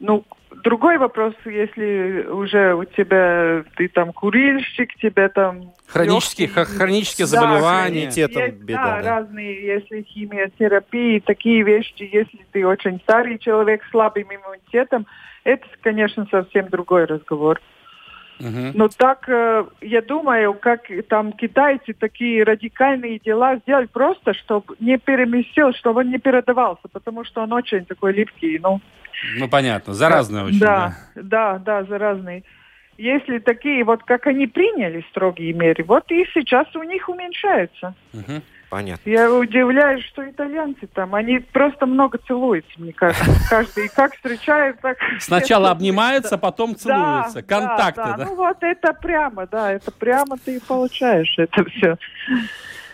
Ну, 0.00 0.24
другой 0.64 0.98
вопрос, 0.98 1.34
если 1.44 2.26
уже 2.30 2.74
у 2.74 2.84
тебя, 2.84 3.64
ты 3.76 3.88
там 3.88 4.12
курильщик, 4.12 4.94
тебе 4.96 5.28
там... 5.28 5.72
Хронические, 5.86 6.48
легкие- 6.48 6.64
хронические 6.64 7.26
Да, 7.26 7.30
заболевания. 7.30 8.00
иммунитетом 8.02 8.42
есть, 8.42 8.56
беда, 8.58 8.84
да, 8.84 9.02
да. 9.02 9.10
разные, 9.16 9.66
если 9.66 10.02
химиотерапии, 10.02 11.20
такие 11.20 11.62
вещи, 11.62 12.08
если 12.12 12.40
ты 12.52 12.66
очень 12.66 13.00
старый 13.00 13.38
человек 13.38 13.82
с 13.84 13.90
слабым 13.90 14.24
иммунитетом, 14.24 15.06
это, 15.44 15.66
конечно, 15.82 16.26
совсем 16.30 16.68
другой 16.68 17.04
разговор. 17.06 17.60
Но 18.40 18.88
так, 18.88 19.28
э, 19.28 19.64
я 19.80 20.00
думаю, 20.00 20.54
как 20.54 20.82
там 21.08 21.32
китайцы 21.32 21.92
такие 21.92 22.44
радикальные 22.44 23.18
дела 23.18 23.56
сделали 23.56 23.86
просто, 23.86 24.32
чтобы 24.34 24.76
не 24.78 24.96
переместил, 24.96 25.72
чтобы 25.72 26.00
он 26.02 26.10
не 26.10 26.18
передавался, 26.18 26.86
потому 26.92 27.24
что 27.24 27.42
он 27.42 27.52
очень 27.52 27.84
такой 27.84 28.12
липкий, 28.12 28.60
ну. 28.60 28.80
Ну, 29.36 29.48
понятно, 29.48 29.94
заразная 29.94 30.44
очень, 30.44 30.60
да. 30.60 30.96
Да, 31.14 31.22
да, 31.22 31.58
да, 31.58 31.84
заразный. 31.84 32.44
Если 32.96 33.38
такие, 33.38 33.84
вот 33.84 34.02
как 34.02 34.26
они 34.26 34.46
приняли 34.46 35.04
строгие 35.10 35.52
меры, 35.52 35.84
вот 35.84 36.10
и 36.10 36.26
сейчас 36.34 36.66
у 36.74 36.82
них 36.82 37.08
уменьшается. 37.08 37.94
Мгм. 38.12 38.42
Понятно. 38.70 39.08
Я 39.08 39.32
удивляюсь, 39.32 40.04
что 40.04 40.28
итальянцы 40.28 40.86
там, 40.88 41.14
они 41.14 41.38
просто 41.38 41.86
много 41.86 42.18
целуются, 42.18 42.70
мне 42.76 42.92
кажется. 42.92 43.30
Каждый 43.48 43.88
как 43.88 44.14
встречают, 44.14 44.78
так... 44.80 44.98
Сначала 45.20 45.70
обнимаются, 45.70 46.36
потом 46.36 46.76
целуются. 46.76 47.40
Да, 47.40 47.42
Контакты, 47.42 48.02
да? 48.18 48.26
Ну 48.26 48.34
вот 48.34 48.58
это 48.60 48.92
прямо, 48.92 49.46
да, 49.46 49.72
это 49.72 49.90
прямо 49.90 50.36
ты 50.36 50.56
и 50.56 50.60
получаешь 50.60 51.32
это 51.38 51.64
все. 51.70 51.96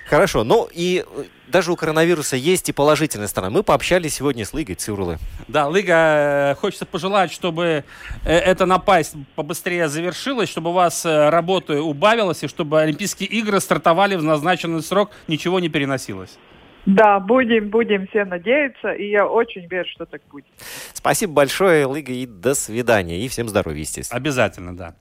Хорошо, 0.06 0.44
ну 0.44 0.68
и 0.72 1.04
даже 1.48 1.72
у 1.72 1.76
коронавируса 1.76 2.36
есть 2.36 2.68
и 2.68 2.72
положительная 2.72 3.28
сторона. 3.28 3.50
Мы 3.50 3.62
пообщались 3.62 4.14
сегодня 4.14 4.44
с 4.44 4.52
Лигой 4.52 4.74
Цюрлы. 4.74 5.18
Да, 5.48 5.68
Лига, 5.70 6.52
э, 6.52 6.54
хочется 6.54 6.86
пожелать, 6.86 7.32
чтобы 7.32 7.84
э, 8.24 8.36
эта 8.36 8.66
напасть 8.66 9.14
побыстрее 9.34 9.88
завершилась, 9.88 10.48
чтобы 10.48 10.70
у 10.70 10.72
вас 10.72 11.04
э, 11.04 11.28
работы 11.28 11.80
убавилось, 11.80 12.42
и 12.42 12.48
чтобы 12.48 12.80
Олимпийские 12.80 13.28
игры 13.28 13.60
стартовали 13.60 14.16
в 14.16 14.22
назначенный 14.22 14.82
срок, 14.82 15.10
ничего 15.28 15.60
не 15.60 15.68
переносилось. 15.68 16.38
Да, 16.86 17.18
будем, 17.18 17.70
будем 17.70 18.06
все 18.08 18.24
надеяться, 18.24 18.92
и 18.92 19.08
я 19.08 19.26
очень 19.26 19.66
верю, 19.66 19.88
что 19.88 20.04
так 20.04 20.20
будет. 20.30 20.44
Спасибо 20.92 21.32
большое, 21.32 21.90
Лига, 21.92 22.12
и 22.12 22.26
до 22.26 22.54
свидания. 22.54 23.24
И 23.24 23.28
всем 23.28 23.48
здоровья, 23.48 23.80
естественно. 23.80 24.18
Обязательно, 24.18 24.76
да. 24.76 24.94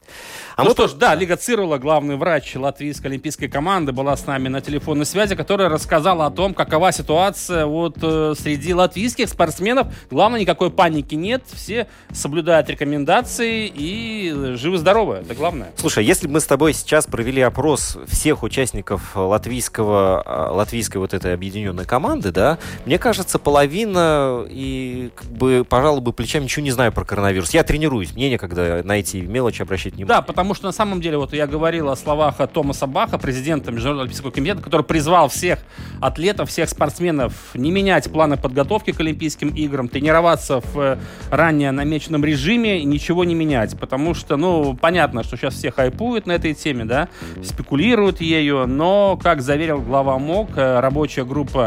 А 0.56 0.64
ну 0.64 0.70
мы 0.70 0.76
что 0.76 0.88
ж, 0.88 0.94
да, 0.94 1.14
Лига 1.14 1.36
Цирула, 1.36 1.78
главный 1.78 2.16
врач 2.16 2.56
латвийской 2.56 3.08
олимпийской 3.08 3.48
команды, 3.48 3.92
была 3.92 4.16
с 4.16 4.26
нами 4.26 4.48
на 4.48 4.62
телефонной 4.62 5.06
связи, 5.06 5.36
которая 5.36 5.68
рассказала 5.68 6.26
о 6.26 6.32
том, 6.32 6.54
какова 6.54 6.92
ситуация 6.94 7.66
вот 7.66 7.98
э, 8.02 8.34
среди 8.38 8.74
латвийских 8.74 9.28
спортсменов. 9.28 9.88
Главное, 10.10 10.40
никакой 10.40 10.72
паники 10.72 11.16
нет, 11.16 11.44
все 11.52 11.88
соблюдают 12.12 12.70
рекомендации 12.70 13.68
и 13.68 14.32
э, 14.34 14.56
живы-здоровы, 14.56 15.16
это 15.16 15.36
главное. 15.36 15.72
Слушай, 15.76 16.06
если 16.06 16.28
бы 16.28 16.34
мы 16.34 16.40
с 16.40 16.46
тобой 16.46 16.74
сейчас 16.74 17.08
провели 17.08 17.42
опрос 17.42 17.98
всех 18.08 18.44
участников 18.44 19.16
латвийского, 19.16 20.24
а, 20.26 20.52
латвийской 20.54 20.98
вот 20.98 21.14
этой 21.14 21.34
объединенной 21.34 21.73
команды, 21.86 22.32
да, 22.32 22.58
мне 22.86 22.98
кажется, 22.98 23.40
половина 23.40 24.46
и 24.50 25.12
как 25.16 25.28
бы 25.28 25.66
пожалуй 25.68 26.02
бы 26.02 26.14
плечами 26.14 26.44
ничего 26.44 26.64
не 26.64 26.72
знаю 26.72 26.92
про 26.92 27.06
коронавирус. 27.06 27.54
Я 27.54 27.64
тренируюсь, 27.64 28.14
мне 28.14 28.30
некогда 28.30 28.82
на 28.84 29.00
эти 29.00 29.18
мелочи 29.18 29.62
обращать 29.62 29.94
внимание. 29.94 30.16
Да, 30.16 30.22
потому 30.22 30.54
что 30.54 30.66
на 30.66 30.72
самом 30.72 31.02
деле, 31.02 31.18
вот 31.18 31.34
я 31.34 31.48
говорил 31.48 31.90
о 31.90 31.96
словах 31.96 32.36
Томаса 32.54 32.88
Баха, 32.88 33.18
президента 33.18 33.72
Международного 33.72 34.04
олимпийского 34.04 34.32
комитета, 34.32 34.62
который 34.62 34.84
призвал 34.84 35.30
всех 35.30 35.60
атлетов, 36.02 36.50
всех 36.50 36.70
спортсменов 36.70 37.34
не 37.54 37.72
менять 37.72 38.12
планы 38.12 38.38
подготовки 38.38 38.92
к 38.92 39.00
Олимпийским 39.00 39.50
играм, 39.50 39.88
тренироваться 39.88 40.62
в 40.62 40.80
э, 40.80 40.98
ранее 41.30 41.72
намеченном 41.72 42.24
режиме 42.26 42.80
и 42.80 42.86
ничего 42.86 43.24
не 43.24 43.36
менять. 43.36 43.78
Потому 43.80 44.14
что, 44.14 44.38
ну, 44.38 44.76
понятно, 44.76 45.24
что 45.24 45.38
сейчас 45.38 45.56
все 45.56 45.72
хайпуют 45.72 46.26
на 46.26 46.34
этой 46.34 46.54
теме, 46.54 46.86
да, 46.86 47.10
спекулируют 47.44 48.22
ею, 48.22 48.68
но, 48.68 49.20
как 49.22 49.42
заверил 49.42 49.82
глава 49.82 50.18
МОК, 50.20 50.50
э, 50.56 50.80
рабочая 50.80 51.24
группа 51.24 51.63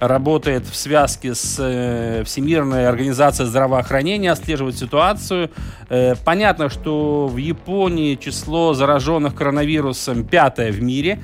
работает 0.00 0.66
в 0.66 0.74
связке 0.74 1.34
с 1.34 1.56
э, 1.58 2.22
Всемирной 2.24 2.88
организацией 2.88 3.48
здравоохранения, 3.48 4.32
отслеживает 4.32 4.76
ситуацию. 4.76 5.50
Э, 5.88 6.14
понятно, 6.24 6.68
что 6.68 7.26
в 7.28 7.36
Японии 7.36 8.14
число 8.16 8.74
зараженных 8.74 9.34
коронавирусом 9.34 10.24
пятое 10.24 10.72
в 10.72 10.82
мире, 10.82 11.20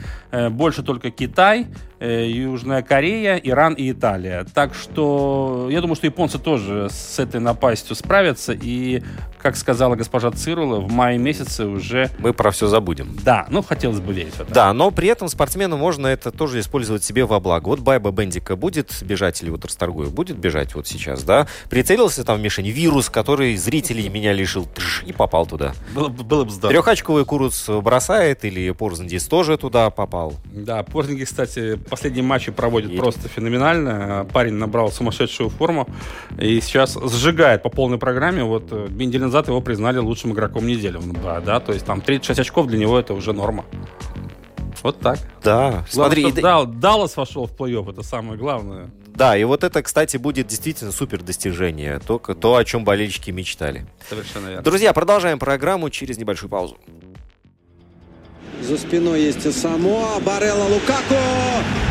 больше 0.51 0.83
только 0.83 1.11
Китай, 1.11 1.67
э, 1.99 2.27
Южная 2.29 2.83
Корея, 2.83 3.37
Иран 3.37 3.75
и 3.75 3.91
Италия. 3.91 4.47
Так 4.55 4.75
что 4.75 5.69
я 5.71 5.81
думаю, 5.81 5.97
что 5.97 6.07
японцы 6.07 6.39
тоже 6.39 6.89
с 6.91 7.19
этой 7.19 7.41
напастью 7.41 7.95
справятся. 7.97 8.53
И, 8.53 9.03
как 9.39 9.57
сказала 9.57 9.97
госпожа 9.97 10.31
Цирула, 10.31 10.81
в 10.81 10.91
мае 10.93 11.19
месяце 11.19 11.67
уже... 11.67 12.11
Мы 12.19 12.33
про 12.33 12.51
все 12.51 12.67
забудем. 12.69 13.17
Да, 13.23 13.47
ну 13.51 13.63
хотелось 13.63 14.01
бы 14.01 14.13
верить 14.13 14.35
в 14.35 14.41
это. 14.41 14.53
Да, 14.55 14.73
но 14.73 14.91
при 14.91 15.09
этом 15.09 15.29
спортсмену 15.29 15.77
можно 15.77 16.07
это 16.07 16.31
тоже 16.31 16.61
использовать 16.61 17.03
себе 17.03 17.25
во 17.25 17.41
благо. 17.41 17.69
Вот 17.69 17.81
Байба 17.81 18.11
Бендика 18.11 18.57
будет 18.57 19.03
бежать, 19.03 19.43
или 19.43 19.51
вот 19.51 19.65
Расторгуев 19.65 20.13
будет 20.13 20.37
бежать 20.37 20.75
вот 20.75 20.87
сейчас, 20.87 21.23
да? 21.25 21.47
Прицелился 21.69 22.25
там 22.25 22.39
в 22.39 22.41
мишень 22.41 22.69
вирус, 22.69 23.09
который 23.11 23.57
зрителей 23.57 24.09
меня 24.09 24.33
лишил, 24.33 24.67
тш, 24.77 25.03
и 25.07 25.13
попал 25.13 25.47
туда. 25.47 25.73
Было, 25.95 26.09
бы- 26.09 26.23
было 26.25 26.45
бы 26.45 26.51
здорово. 26.51 26.75
Трехочковый 26.75 27.25
Куруц 27.25 27.69
бросает, 27.69 28.45
или 28.45 28.71
Порзандис 28.71 29.27
тоже 29.27 29.57
туда 29.57 29.91
попал. 29.91 30.20
Да, 30.53 30.83
Порзники, 30.83 31.25
кстати, 31.25 31.77
последние 31.89 32.23
матчи 32.25 32.53
проводит 32.53 32.97
просто 32.97 33.29
феноменально. 33.29 34.27
Парень 34.33 34.55
набрал 34.55 34.91
сумасшедшую 34.93 35.51
форму 35.51 35.89
и 36.39 36.61
сейчас 36.61 36.97
сжигает 37.03 37.63
по 37.63 37.71
полной 37.71 37.99
программе. 37.99 38.45
Вот 38.45 38.69
э, 38.73 38.87
две 38.89 39.07
недели 39.07 39.23
назад 39.25 39.49
его 39.49 39.61
признали 39.61 39.99
лучшим 39.99 40.33
игроком 40.33 40.67
недели 40.67 40.97
в 40.97 41.07
НБА, 41.07 41.43
да, 41.45 41.61
то 41.61 41.73
есть 41.73 41.87
там 41.87 42.01
36 42.01 42.39
очков 42.41 42.67
для 42.67 42.79
него 42.79 42.99
это 42.99 43.15
уже 43.15 43.33
норма. 43.33 43.65
Вот 44.83 44.99
так. 45.01 45.19
Да, 45.45 45.85
смотри, 45.91 46.23
Главное, 46.23 46.39
и- 46.41 46.43
Дал- 46.43 46.67
Даллас 46.67 47.17
вошел 47.17 47.47
в 47.47 47.53
плей-офф, 47.55 47.91
это 47.91 48.03
самое 48.03 48.39
главное. 48.39 48.91
да, 49.15 49.37
и 49.37 49.45
вот 49.45 49.63
это, 49.63 49.83
кстати, 49.83 50.17
будет 50.17 50.47
действительно 50.47 50.91
супер 50.93 51.23
достижение. 51.23 51.99
То, 52.01 52.19
то, 52.19 52.57
о 52.57 52.65
чем 52.65 52.85
болельщики 52.85 53.31
мечтали. 53.31 53.87
Совершенно 54.09 54.47
верно. 54.49 54.63
Друзья, 54.63 54.93
продолжаем 54.95 55.39
программу 55.39 55.91
через 55.91 56.17
небольшую 56.17 56.49
паузу. 56.49 56.79
За 58.63 58.77
спиной 58.77 59.23
есть 59.23 59.47
и 59.47 59.51
Самоа. 59.53 60.21
Барелла 60.21 60.65
Лукако. 60.65 61.19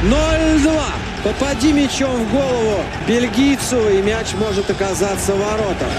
0-2. 0.04 0.82
Попади 1.24 1.74
мячом 1.74 2.24
в 2.26 2.32
голову 2.32 2.80
бельгийцу, 3.06 3.78
и 3.90 4.02
мяч 4.02 4.28
может 4.40 4.70
оказаться 4.70 5.34
в 5.34 5.40
воротах. 5.40 5.90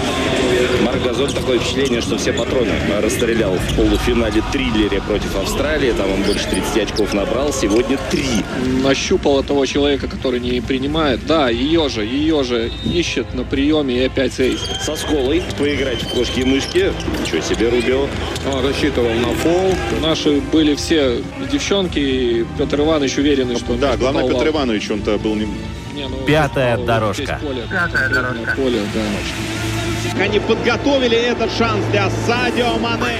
Марк 0.83 1.03
Газон 1.03 1.31
такое 1.31 1.59
впечатление, 1.59 2.01
что 2.01 2.17
все 2.17 2.33
патроны 2.33 2.71
расстрелял 3.03 3.53
в 3.53 3.75
полуфинале 3.75 4.41
триллере 4.51 4.99
против 5.01 5.35
Австралии. 5.35 5.91
Там 5.91 6.11
он 6.11 6.23
больше 6.23 6.47
30 6.49 6.77
очков 6.89 7.13
набрал. 7.13 7.53
Сегодня 7.53 7.99
три. 8.09 8.43
Нащупал 8.83 9.43
того 9.43 9.67
человека, 9.67 10.07
который 10.07 10.39
не 10.39 10.59
принимает. 10.59 11.25
Да, 11.27 11.49
ее 11.49 11.87
же, 11.89 12.03
ее 12.03 12.43
же 12.43 12.71
ищет 12.83 13.35
на 13.35 13.43
приеме 13.43 13.97
и 13.97 14.05
опять 14.05 14.33
сейс. 14.33 14.59
Со 14.83 14.95
сколой 14.95 15.43
поиграть 15.59 16.01
в 16.01 16.09
кошки 16.15 16.39
и 16.39 16.45
мышки. 16.45 16.91
Ничего 17.21 17.41
себе, 17.41 17.69
Рубио. 17.69 18.07
Он 18.51 18.65
рассчитывал 18.65 19.13
на 19.13 19.33
фол. 19.35 19.73
Наши 20.01 20.41
были 20.51 20.73
все 20.73 21.21
девчонки, 21.51 21.99
и 21.99 22.45
Петр 22.57 22.81
Иванович 22.81 23.17
уверен, 23.19 23.55
что... 23.55 23.75
Да, 23.75 23.95
главное, 23.97 24.27
Петр 24.27 24.47
Иванович, 24.47 24.89
он-то 24.89 25.10
был 25.17 25.35
не... 25.35 25.45
не 25.93 26.07
ну, 26.07 26.25
Пятая 26.25 26.77
дорожка. 26.77 27.39
Поле, 27.41 27.63
Пятая 27.69 28.09
дорожка. 28.09 28.53
Поле, 28.55 28.81
да. 28.93 30.23
Они 30.23 30.39
подготовили 30.39 31.17
этот 31.17 31.51
шанс 31.51 31.83
для 31.91 32.09
Садио 32.09 32.77
Мане. 32.77 33.17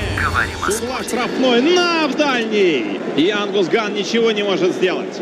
С 0.68 0.82
угла 0.82 1.04
штрафной 1.04 1.62
на 1.62 2.08
в 2.08 2.16
дальний. 2.16 3.00
И 3.16 3.30
Ангус 3.30 3.68
Ган 3.68 3.94
ничего 3.94 4.32
не 4.32 4.44
может 4.44 4.74
сделать. 4.74 5.22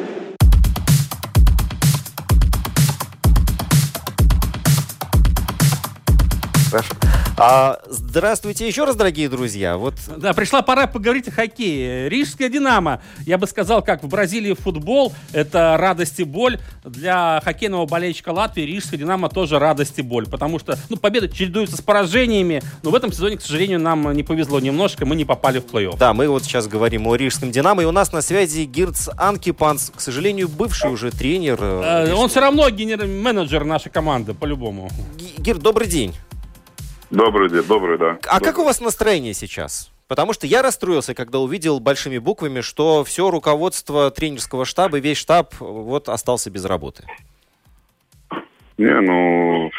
Хорошо. 6.70 7.19
А, 7.42 7.80
здравствуйте 7.88 8.68
еще 8.68 8.84
раз, 8.84 8.98
дорогие 8.98 9.30
друзья. 9.30 9.78
Вот... 9.78 9.94
Да, 10.18 10.34
пришла 10.34 10.62
пора 10.62 10.88
поговорить 10.88 11.30
о 11.30 11.32
хоккее. 11.32 12.10
Рижская 12.10 12.50
«Динамо», 12.50 13.02
я 13.26 13.38
бы 13.38 13.48
сказал, 13.48 13.82
как 13.82 14.04
в 14.04 14.08
Бразилии 14.08 14.54
футбол, 14.54 15.14
это 15.32 15.78
радость 15.78 16.20
и 16.20 16.26
боль. 16.26 16.60
Для 16.84 17.42
хоккейного 17.44 17.86
болельщика 17.86 18.30
Латвии 18.30 18.64
Рижская 18.64 19.00
«Динамо» 19.00 19.30
тоже 19.30 19.58
радость 19.58 20.00
и 20.00 20.02
боль, 20.02 20.28
потому 20.28 20.60
что 20.60 20.78
ну, 20.90 20.98
победы 20.98 21.30
чередуются 21.30 21.78
с 21.78 21.82
поражениями, 21.82 22.62
но 22.84 22.90
в 22.90 22.96
этом 22.96 23.14
сезоне, 23.14 23.38
к 23.38 23.42
сожалению, 23.42 23.80
нам 23.80 24.12
не 24.12 24.24
повезло 24.24 24.60
немножко, 24.60 25.06
мы 25.06 25.16
не 25.16 25.24
попали 25.24 25.60
в 25.60 25.66
плей-офф. 25.66 25.98
Да, 25.98 26.14
мы 26.14 26.28
вот 26.28 26.44
сейчас 26.44 26.68
говорим 26.68 27.08
о 27.08 27.16
Рижском 27.16 27.52
«Динамо», 27.52 27.84
и 27.84 27.86
у 27.86 27.92
нас 27.92 28.12
на 28.12 28.22
связи 28.22 28.66
Гирц 28.66 29.08
Анкипанс, 29.16 29.94
к 29.96 30.02
сожалению, 30.02 30.50
бывший 30.50 30.92
уже 30.92 31.12
тренер. 31.12 31.58
Э, 31.62 32.14
он 32.14 32.28
все 32.28 32.42
равно 32.42 32.70
генер-менеджер 32.70 33.64
нашей 33.64 33.92
команды, 33.92 34.34
по-любому. 34.34 34.90
Гир, 35.38 35.58
добрый 35.58 35.88
день. 35.88 36.14
Добрый 37.10 37.49
день, 37.49 37.64
добрый, 37.64 37.97
да. 37.97 38.18
А 38.28 38.39
добрый. 38.39 38.39
как 38.41 38.60
у 38.60 38.64
вас 38.64 38.82
настроение 38.82 39.34
сейчас? 39.34 39.91
Потому 40.07 40.34
что 40.34 40.47
я 40.47 40.62
расстроился, 40.62 41.14
когда 41.14 41.39
увидел 41.39 41.80
большими 41.80 42.18
буквами, 42.18 42.62
что 42.62 43.03
все 43.03 43.30
руководство 43.30 44.10
тренерского 44.12 44.66
штаба, 44.66 44.99
весь 44.99 45.18
штаб 45.18 45.53
вот 45.60 46.10
остался 46.10 46.49
без 46.49 46.66
работы. 46.66 47.03
Не, 48.78 48.99
ну, 49.01 49.70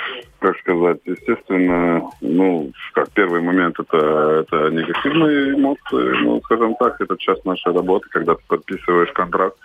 как 0.40 0.58
сказать, 0.58 0.98
естественно, 1.04 2.02
ну, 2.20 2.70
как 2.92 3.10
первый 3.10 3.40
момент 3.40 3.80
это, 3.80 4.44
это 4.46 4.70
негативные 4.70 5.54
эмоции, 5.54 6.22
ну, 6.22 6.40
скажем 6.44 6.74
так, 6.78 7.00
это 7.00 7.16
часть 7.16 7.44
нашей 7.44 7.72
работы, 7.72 8.08
когда 8.10 8.34
ты 8.34 8.42
подписываешь 8.46 9.12
контракт, 9.12 9.56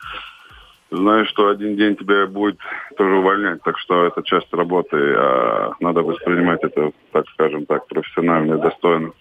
знаешь, 0.92 1.28
что 1.30 1.50
один 1.50 1.76
день 1.76 1.96
тебя 1.96 2.28
будет 2.28 2.58
тоже 2.98 3.16
увольнять, 3.16 3.62
так 3.64 3.78
что 3.80 4.06
это 4.06 4.22
часть 4.24 4.54
работы, 4.54 4.98
а 4.98 5.74
надо 5.80 6.02
воспринимать 6.02 6.64
это, 6.64 6.92
так 7.12 7.28
скажем 7.34 7.66
так, 7.66 7.88
профессионально 7.88 8.56
и 8.56 8.62
достойно. 8.62 9.12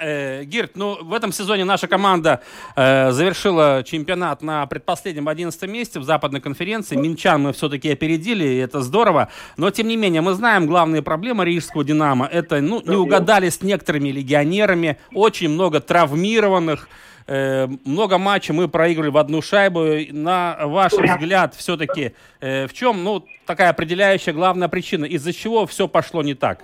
Э, 0.00 0.44
Гирт, 0.44 0.72
ну 0.74 0.96
в 1.02 1.12
этом 1.12 1.32
сезоне 1.32 1.64
наша 1.64 1.86
команда 1.86 2.42
э, 2.76 3.10
завершила 3.12 3.82
чемпионат 3.84 4.42
на 4.42 4.66
предпоследнем 4.66 5.28
11 5.28 5.70
месте 5.70 6.00
в 6.00 6.04
западной 6.04 6.40
конференции. 6.40 6.96
Минчан 6.96 7.42
мы 7.42 7.52
все-таки 7.52 7.90
опередили, 7.90 8.44
и 8.44 8.56
это 8.56 8.80
здорово. 8.80 9.28
Но 9.56 9.70
тем 9.70 9.88
не 9.88 9.96
менее, 9.96 10.22
мы 10.22 10.32
знаем 10.32 10.66
главные 10.66 11.02
проблемы 11.02 11.44
рижского 11.44 11.84
«Динамо». 11.84 12.26
Это 12.26 12.60
ну, 12.60 12.82
не 12.84 12.96
угадали 12.96 13.48
с 13.48 13.62
некоторыми 13.62 14.08
легионерами, 14.08 14.98
очень 15.12 15.50
много 15.50 15.80
травмированных. 15.80 16.88
Э, 17.28 17.66
много 17.84 18.18
матчей 18.18 18.54
мы 18.54 18.68
проигрывали 18.68 19.10
в 19.10 19.16
одну 19.16 19.42
шайбу. 19.42 19.84
На 20.12 20.58
ваш 20.62 20.92
взгляд, 20.92 21.54
все-таки 21.54 22.12
э, 22.40 22.66
в 22.66 22.72
чем 22.72 23.02
ну, 23.02 23.24
такая 23.46 23.70
определяющая 23.70 24.32
главная 24.32 24.68
причина? 24.68 25.04
Из-за 25.04 25.32
чего 25.32 25.66
все 25.66 25.88
пошло 25.88 26.22
не 26.22 26.34
так? 26.34 26.60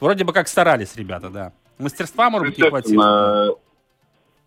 Вроде 0.00 0.24
бы 0.24 0.32
как 0.32 0.48
старались 0.48 0.96
ребята, 0.96 1.28
да. 1.28 1.52
Мастерства, 1.78 2.30
может 2.30 2.48
быть, 2.48 2.58
не 2.58 2.68
хватило? 2.68 3.58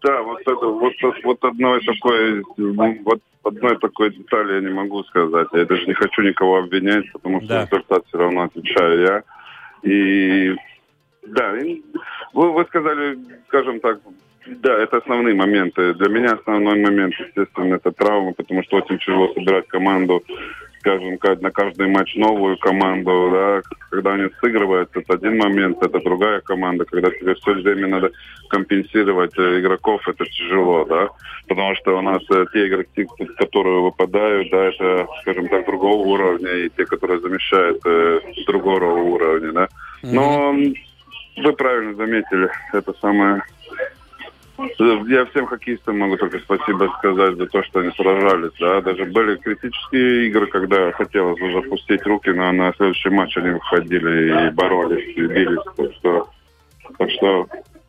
Да, 0.03 0.21
вот 0.21 0.41
это 0.41 0.53
вот, 0.53 0.93
вот 1.23 1.43
одной 1.43 1.81
такой 1.83 2.43
вот 3.03 3.19
одной 3.43 3.77
такой 3.77 4.13
детали 4.13 4.55
я 4.55 4.61
не 4.61 4.73
могу 4.73 5.03
сказать. 5.05 5.47
Я 5.53 5.65
даже 5.65 5.85
не 5.85 5.93
хочу 5.93 6.21
никого 6.21 6.57
обвинять, 6.57 7.11
потому 7.13 7.39
что 7.41 7.49
да. 7.49 7.65
результат 7.65 8.03
все 8.07 8.17
равно 8.17 8.43
отвечаю 8.43 9.01
я. 9.01 9.23
И 9.83 10.55
да, 11.25 11.53
вы, 12.33 12.51
вы 12.51 12.65
сказали, 12.65 13.17
скажем 13.47 13.79
так, 13.79 13.99
да, 14.47 14.77
это 14.81 14.97
основные 14.97 15.35
моменты. 15.35 15.93
Для 15.93 16.09
меня 16.09 16.33
основной 16.33 16.79
момент, 16.79 17.13
естественно, 17.19 17.75
это 17.75 17.91
травма, 17.91 18.33
потому 18.33 18.63
что 18.63 18.77
очень 18.77 18.97
тяжело 18.99 19.33
собирать 19.33 19.67
команду, 19.67 20.23
скажем, 20.79 21.17
на 21.41 21.51
каждый 21.51 21.87
матч 21.87 22.15
новую 22.15 22.57
команду, 22.57 23.29
да, 23.31 23.61
когда 23.89 24.13
они 24.13 24.29
сыгрываются, 24.39 24.99
это 24.99 25.15
один 25.15 25.37
момент, 25.37 25.81
это 25.83 25.99
другая 25.99 26.39
команда, 26.41 26.85
когда 26.85 27.09
тебе 27.09 27.35
все 27.35 27.53
время 27.53 27.87
надо 27.87 28.11
компенсировать 28.49 29.37
э, 29.37 29.59
игроков, 29.59 30.07
это 30.07 30.25
тяжело, 30.25 30.85
да, 30.85 31.09
потому 31.47 31.75
что 31.75 31.97
у 31.97 32.01
нас 32.01 32.21
э, 32.29 32.45
те 32.53 32.67
игроки, 32.67 33.05
которые 33.37 33.81
выпадают, 33.81 34.49
да, 34.49 34.65
это, 34.65 35.07
скажем 35.21 35.49
так, 35.49 35.65
другого 35.65 36.07
уровня, 36.07 36.51
и 36.51 36.69
те, 36.69 36.85
которые 36.85 37.19
замещают 37.19 37.81
э, 37.85 38.19
другого 38.45 38.93
уровня, 38.93 39.51
да. 39.51 39.67
Но 40.03 40.55
вы 41.37 41.53
правильно 41.53 41.95
заметили, 41.95 42.49
это 42.73 42.93
самое 43.01 43.43
я 45.07 45.25
всем 45.27 45.45
хоккеистам 45.45 45.99
могу 45.99 46.17
только 46.17 46.39
спасибо 46.39 46.91
сказать 46.97 47.35
за 47.37 47.45
то, 47.47 47.63
что 47.63 47.79
они 47.79 47.91
сражались. 47.91 48.51
Да. 48.59 48.81
Даже 48.81 49.05
были 49.05 49.35
критические 49.37 50.27
игры, 50.27 50.47
когда 50.47 50.91
хотелось 50.91 51.39
бы 51.39 51.51
запустить 51.53 52.03
руки, 52.05 52.29
но 52.29 52.51
на 52.51 52.73
следующий 52.73 53.09
матч 53.09 53.37
они 53.37 53.51
выходили 53.51 54.47
и 54.47 54.51
боролись, 54.51 55.15
и 55.15 55.21
бились. 55.21 55.59
Так 55.75 55.93
что, 55.93 56.29
так 56.97 57.11
что 57.11 57.47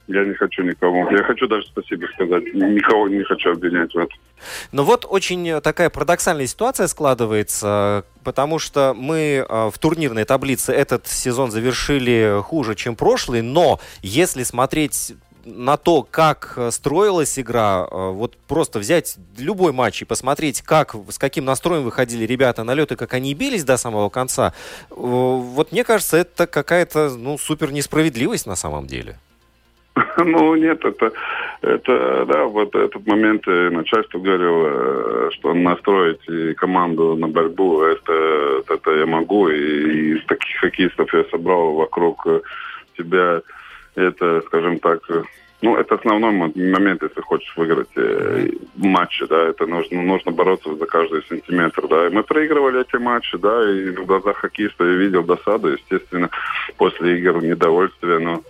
я 0.08 0.24
не 0.24 0.34
хочу 0.34 0.62
никому. 0.62 1.10
Я 1.10 1.22
хочу 1.22 1.46
даже 1.46 1.66
спасибо 1.66 2.06
сказать. 2.14 2.42
Никого 2.54 3.08
не 3.08 3.22
хочу 3.24 3.52
обвинять 3.52 3.92
в 3.92 3.98
этом. 3.98 4.18
Но 4.72 4.84
вот 4.84 5.06
очень 5.08 5.60
такая 5.60 5.90
парадоксальная 5.90 6.46
ситуация 6.46 6.86
складывается, 6.86 8.04
потому 8.24 8.58
что 8.58 8.94
мы 8.96 9.44
э, 9.46 9.70
в 9.72 9.78
турнирной 9.78 10.24
таблице 10.24 10.72
этот 10.72 11.06
сезон 11.06 11.50
завершили 11.50 12.40
хуже, 12.42 12.74
чем 12.74 12.96
прошлый, 12.96 13.42
но 13.42 13.80
если 14.00 14.44
смотреть 14.44 15.14
на 15.57 15.76
то, 15.76 16.07
как 16.09 16.55
э, 16.57 16.70
строилась 16.70 17.38
игра, 17.38 17.86
э, 17.90 18.11
вот 18.11 18.36
просто 18.49 18.78
взять 18.78 19.16
любой 19.38 19.72
матч 19.72 20.03
и 20.03 20.05
посмотреть, 20.05 20.62
как, 20.62 20.94
с 21.09 21.18
каким 21.18 21.44
настроем 21.44 21.82
выходили 21.82 22.24
ребята 22.24 22.64
на 22.64 22.74
лед 22.74 22.92
и 22.92 22.96
как 22.96 23.14
они 23.14 23.34
бились 23.34 23.64
до 23.64 23.76
самого 23.76 24.09
конца, 24.09 24.53
э, 24.90 24.94
вот 24.94 25.72
мне 25.72 25.84
кажется, 25.84 26.16
это 26.16 26.46
какая-то 26.46 27.11
ну, 27.16 27.38
супер 27.38 27.72
несправедливость 27.72 28.46
на 28.46 28.57
самом 28.57 28.86
деле. 28.86 29.16
Ну, 30.24 30.55
нет, 30.57 30.84
это, 30.84 31.12
это, 31.61 32.24
да, 32.26 32.44
вот 32.44 32.74
этот 32.74 33.07
момент 33.07 33.46
начальство 33.46 34.18
говорило, 34.18 35.30
что 35.32 35.55
настроить 35.55 36.57
команду 36.57 37.16
на 37.16 37.28
борьбу, 37.28 37.82
это, 37.82 38.62
это 38.68 38.90
я 38.90 39.07
могу, 39.07 39.49
и, 39.49 40.16
и 40.16 40.20
таких 40.26 40.57
хоккеистов 40.61 41.12
я 41.14 41.24
собрал 41.30 41.74
вокруг 41.74 42.26
себя 42.96 43.42
это, 43.95 44.43
скажем 44.47 44.78
так, 44.78 45.01
ну, 45.61 45.76
это 45.76 45.97
основной 45.97 46.30
момент, 46.55 47.03
если 47.03 47.20
хочешь 47.20 47.53
выиграть 47.57 47.89
э, 47.97 48.49
матчи, 48.76 49.26
да, 49.26 49.49
это 49.49 49.66
нужно, 49.66 50.03
нужно 50.03 50.30
бороться 50.30 50.72
за 50.76 50.86
каждый 50.86 51.24
сантиметр, 51.24 51.89
да. 51.89 52.07
И 52.07 52.11
мы 52.11 52.22
проигрывали 52.22 52.82
эти 52.82 52.97
матчи, 52.97 53.36
да, 53.39 53.68
и 53.68 53.91
в 53.91 54.07
глазах 54.07 54.36
хоккеиста 54.36 54.84
я 54.84 54.95
видел 54.95 55.24
досаду, 55.24 55.72
естественно, 55.72 56.30
после 56.76 57.18
игр 57.18 57.43
недовольствие, 57.43 58.20
но 58.20 58.43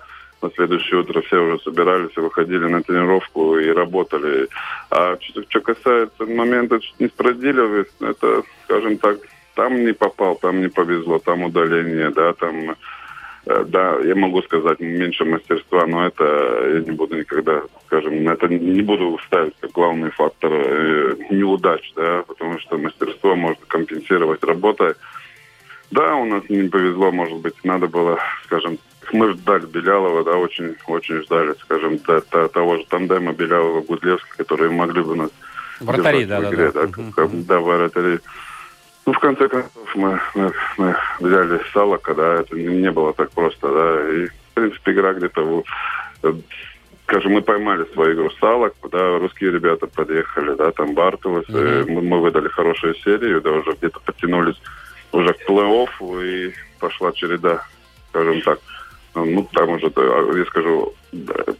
на 0.43 0.51
следующее 0.51 1.01
утро 1.01 1.23
все 1.23 1.39
уже 1.39 1.59
собирались 1.63 2.15
и 2.15 2.21
выходили 2.21 2.67
на 2.67 2.83
тренировку 2.83 3.59
и 3.59 3.71
работали. 3.71 4.49
А 4.91 5.17
что, 5.19 5.43
что 5.49 5.61
касается 5.61 6.27
момента 6.27 6.79
несправедливости, 6.99 8.05
это, 8.05 8.43
скажем 8.65 8.99
так, 8.99 9.17
там 9.55 9.83
не 9.83 9.93
попал, 9.93 10.37
там 10.37 10.61
не 10.61 10.69
повезло, 10.69 11.19
там 11.19 11.43
удаление, 11.43 12.11
да, 12.11 12.35
там 12.35 12.73
Э, 12.73 12.75
да, 13.45 13.99
я 14.05 14.15
могу 14.15 14.43
сказать, 14.43 14.81
меньше 14.81 15.25
мастерства, 15.25 15.87
но 15.87 16.07
это 16.07 16.25
я 16.75 16.81
не 16.81 16.91
буду 16.91 17.17
никогда, 17.17 17.63
скажем, 17.87 18.29
это 18.29 18.49
не 18.49 18.83
буду 18.83 19.19
ставить 19.27 19.55
как 19.61 19.73
главный 19.73 20.11
фактор 20.11 20.53
э, 20.53 21.17
неудач, 21.31 21.93
да, 21.97 22.25
потому 22.27 22.59
что 22.59 22.79
мастерство 22.79 23.37
можно 23.37 23.65
компенсировать 23.67 24.45
работой. 24.45 24.95
Да, 25.91 26.17
у 26.17 26.27
нас 26.27 26.43
не 26.49 26.69
повезло, 26.69 27.11
может 27.11 27.39
быть, 27.39 27.55
надо 27.65 27.87
было, 27.87 28.19
скажем, 28.45 28.79
мы 29.13 29.33
ждали 29.33 29.65
Белялова, 29.65 30.23
да, 30.25 30.37
очень, 30.37 30.77
очень 30.87 31.23
ждали, 31.23 31.55
скажем, 31.61 31.97
до, 31.99 32.23
до 32.31 32.49
того 32.49 32.77
же 32.77 32.85
тандема 32.89 33.33
Белялова-Гудлевска, 33.33 34.37
которые 34.37 34.71
могли 34.71 35.03
бы 35.03 35.17
нас 35.17 35.31
Вратари, 35.81 36.25
да, 36.25 36.41
да, 36.41 36.51
игре, 36.51 36.73
да. 36.73 36.87
Да, 36.87 37.07
да, 37.17 37.29
да, 37.33 37.61
вратари. 37.61 38.19
Ну, 39.09 39.15
в 39.15 39.21
конце 39.21 39.49
концов, 39.49 39.95
мы, 39.95 40.21
мы, 40.35 40.53
мы 40.77 40.97
взяли 41.21 41.63
Салака, 41.73 42.15
да, 42.15 42.35
это 42.41 42.55
не, 42.55 42.91
было 42.91 43.15
так 43.15 43.31
просто, 43.31 43.67
да, 43.67 44.15
и, 44.15 44.27
в 44.27 44.33
принципе, 44.53 44.93
игра 44.93 45.15
где-то, 45.15 45.65
скажем, 47.05 47.33
мы 47.33 47.41
поймали 47.41 47.87
свою 47.95 48.13
игру 48.13 48.31
Салок, 48.39 48.75
да, 48.93 49.19
русские 49.19 49.53
ребята 49.53 49.87
подъехали, 49.87 50.55
да, 50.57 50.73
там 50.73 50.93
Бартовас, 50.93 51.47
mm-hmm. 51.47 51.91
мы, 51.91 52.03
мы 52.03 52.21
выдали 52.21 52.49
хорошую 52.49 52.97
серию, 52.97 53.41
да, 53.41 53.51
уже 53.53 53.73
где-то 53.79 53.99
подтянулись 54.01 54.61
уже 55.13 55.33
к 55.33 55.49
плей-оффу, 55.49 56.23
и 56.23 56.53
пошла 56.79 57.11
череда, 57.13 57.65
скажем 58.11 58.43
так, 58.43 58.59
ну, 59.15 59.49
там 59.55 59.71
уже, 59.71 59.91
я 59.97 60.45
скажу, 60.45 60.93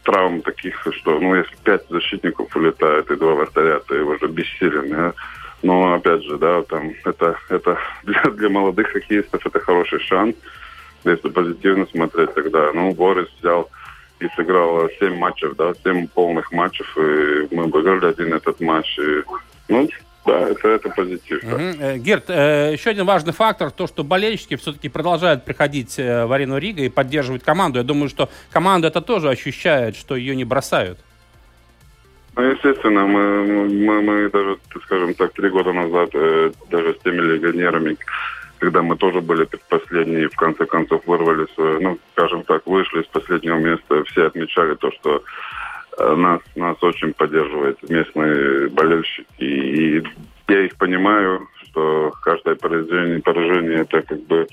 травм 0.03 0.43
таких, 0.43 0.85
что, 0.91 1.19
ну, 1.19 1.33
если 1.33 1.55
пять 1.63 1.89
защитников 1.89 2.55
улетает 2.55 3.09
и 3.09 3.15
два 3.15 3.33
вратаря, 3.33 3.79
то 3.79 3.95
уже 3.95 4.27
бессилен, 4.27 4.89
да? 4.91 5.13
Но, 5.61 5.93
опять 5.93 6.23
же, 6.23 6.37
да, 6.37 6.63
там, 6.63 6.93
это, 7.05 7.37
это 7.49 7.77
для, 8.03 8.21
для 8.23 8.49
молодых 8.49 8.87
хоккеистов 8.87 9.45
это 9.45 9.59
хороший 9.59 9.99
шанс. 9.99 10.35
Если 11.03 11.29
позитивно 11.29 11.85
смотреть, 11.87 12.33
тогда, 12.33 12.71
ну, 12.73 12.93
Борис 12.93 13.27
взял 13.39 13.69
и 14.19 14.27
сыграл 14.35 14.89
7 14.99 15.15
матчев, 15.15 15.55
да, 15.55 15.73
7 15.83 16.07
полных 16.07 16.51
матчев, 16.51 16.97
и 16.97 17.55
мы 17.55 17.67
выиграли 17.67 18.07
один 18.07 18.33
этот 18.33 18.59
матч. 18.59 18.99
И, 18.99 19.23
ну, 19.69 19.87
да, 20.25 20.49
это, 20.49 20.67
это 20.67 20.89
позитив. 20.89 21.41
Да. 21.43 21.55
Угу. 21.55 21.97
Герт, 22.01 22.25
э, 22.27 22.71
еще 22.73 22.89
один 22.89 23.05
важный 23.05 23.33
фактор, 23.33 23.71
то, 23.71 23.87
что 23.87 24.03
болельщики 24.03 24.55
все-таки 24.57 24.89
продолжают 24.89 25.45
приходить 25.45 25.97
э, 25.97 26.25
в 26.25 26.33
арену 26.33 26.57
Рига 26.57 26.83
и 26.83 26.89
поддерживать 26.89 27.43
команду. 27.43 27.79
Я 27.79 27.83
думаю, 27.83 28.09
что 28.09 28.29
команда 28.51 28.89
это 28.89 29.01
тоже 29.01 29.29
ощущает, 29.29 29.95
что 29.95 30.15
ее 30.15 30.35
не 30.35 30.43
бросают. 30.43 30.99
Ну, 32.39 32.51
естественно, 32.51 33.05
мы, 33.05 33.43
мы, 33.67 34.01
мы 34.01 34.29
даже, 34.29 34.57
скажем 34.85 35.13
так, 35.13 35.33
три 35.33 35.49
года 35.49 35.73
назад, 35.73 36.09
э, 36.13 36.51
даже 36.69 36.93
с 36.93 36.99
теми 36.99 37.19
легионерами, 37.19 37.97
когда 38.59 38.81
мы 38.81 38.95
тоже 38.95 39.19
были 39.19 39.43
предпоследние, 39.43 40.29
в 40.29 40.35
конце 40.37 40.65
концов 40.65 41.05
вырвались, 41.05 41.53
ну, 41.57 41.99
скажем 42.13 42.43
так, 42.43 42.65
вышли 42.65 43.03
с 43.03 43.07
последнего 43.07 43.57
места, 43.57 44.05
все 44.05 44.27
отмечали 44.27 44.75
то, 44.75 44.89
что 44.91 45.21
Э, 45.99 46.15
нас, 46.15 46.39
нас 46.55 46.81
очень 46.81 47.13
поддерживают 47.13 47.77
местные 47.89 48.69
болельщики. 48.69 49.25
И 49.37 50.03
я 50.47 50.65
их 50.65 50.75
понимаю, 50.77 51.47
что 51.63 52.13
каждое 52.23 52.55
поражение, 52.55 53.21
поражение 53.21 53.81
это 53.81 54.01
как 54.01 54.21
бы 54.23 54.47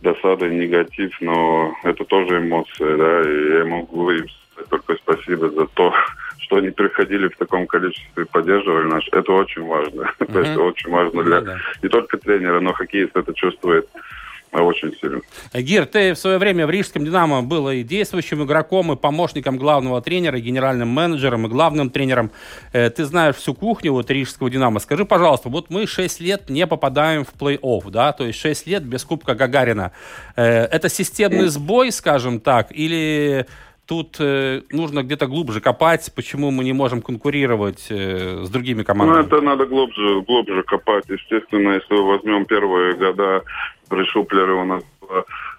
досада 0.00 0.48
негатив, 0.48 1.14
но 1.20 1.74
это 1.84 2.04
тоже 2.04 2.38
эмоции, 2.38 2.96
да, 2.96 3.22
и 3.22 3.58
я 3.58 3.64
могу 3.66 4.10
им 4.10 4.26
только 4.70 4.96
спасибо 4.96 5.50
за 5.50 5.66
то, 5.66 5.92
что 6.46 6.56
они 6.56 6.70
приходили 6.70 7.28
в 7.28 7.36
таком 7.36 7.66
количестве 7.66 8.24
поддерживали 8.24 8.88
нас. 8.88 9.04
Это 9.12 9.32
очень 9.32 9.64
важно. 9.64 10.12
Mm-hmm. 10.26 10.52
это 10.52 10.60
очень 10.60 10.90
важно 10.90 11.22
для 11.22 11.36
mm-hmm. 11.38 11.58
не 11.82 11.88
только 11.88 12.18
тренера, 12.18 12.60
но 12.60 12.72
хоккеист 12.72 13.16
это 13.16 13.32
чувствует 13.32 13.88
очень 14.52 14.94
сильно. 15.00 15.20
Гир, 15.52 15.86
ты 15.86 16.14
в 16.14 16.18
свое 16.18 16.38
время 16.38 16.66
в 16.66 16.70
Рижском 16.70 17.04
«Динамо» 17.04 17.42
был 17.42 17.70
и 17.70 17.82
действующим 17.82 18.44
игроком, 18.44 18.92
и 18.92 18.96
помощником 18.96 19.58
главного 19.58 20.00
тренера, 20.00 20.38
и 20.38 20.42
генеральным 20.42 20.88
менеджером, 20.88 21.46
и 21.46 21.48
главным 21.48 21.90
тренером. 21.90 22.30
Э, 22.72 22.90
ты 22.90 23.04
знаешь 23.04 23.36
всю 23.36 23.54
кухню 23.54 23.92
вот 23.92 24.10
Рижского 24.10 24.50
«Динамо». 24.50 24.80
Скажи, 24.80 25.04
пожалуйста, 25.04 25.48
вот 25.48 25.70
мы 25.70 25.86
6 25.86 26.20
лет 26.20 26.48
не 26.48 26.66
попадаем 26.66 27.24
в 27.24 27.32
плей-офф, 27.38 27.90
да, 27.90 28.12
то 28.12 28.24
есть 28.24 28.38
6 28.40 28.66
лет 28.66 28.82
без 28.84 29.04
Кубка 29.04 29.34
Гагарина. 29.34 29.92
Э, 30.36 30.64
это 30.64 30.88
системный 30.88 31.48
сбой, 31.48 31.92
скажем 31.92 32.40
так, 32.40 32.68
или 32.70 33.46
тут 33.86 34.16
э, 34.18 34.62
нужно 34.70 35.02
где-то 35.02 35.26
глубже 35.26 35.60
копать, 35.60 36.12
почему 36.14 36.50
мы 36.50 36.64
не 36.64 36.72
можем 36.72 37.02
конкурировать 37.02 37.86
э, 37.90 38.44
с 38.44 38.50
другими 38.50 38.82
командами? 38.82 39.18
Ну, 39.18 39.26
это 39.26 39.40
надо 39.40 39.66
глубже, 39.66 40.22
глубже 40.22 40.62
копать. 40.62 41.04
Естественно, 41.08 41.74
если 41.74 41.94
возьмем 41.94 42.44
первые 42.44 42.94
года 42.94 43.42
при 43.88 44.04
Шуплере 44.04 44.52
у 44.52 44.64
нас 44.64 44.82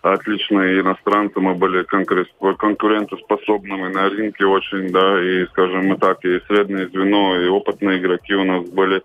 отличные 0.01 0.81
иностранцы, 0.81 1.39
мы 1.39 1.55
были 1.55 1.83
конкурентоспособными 1.83 3.93
на 3.93 4.09
рынке 4.09 4.45
очень, 4.45 4.91
да, 4.91 5.21
и, 5.21 5.45
скажем, 5.47 5.97
так, 5.97 6.23
и 6.25 6.39
среднее 6.47 6.89
звено, 6.89 7.39
и 7.39 7.47
опытные 7.47 7.99
игроки 7.99 8.35
у 8.35 8.43
нас 8.43 8.67
были, 8.69 9.01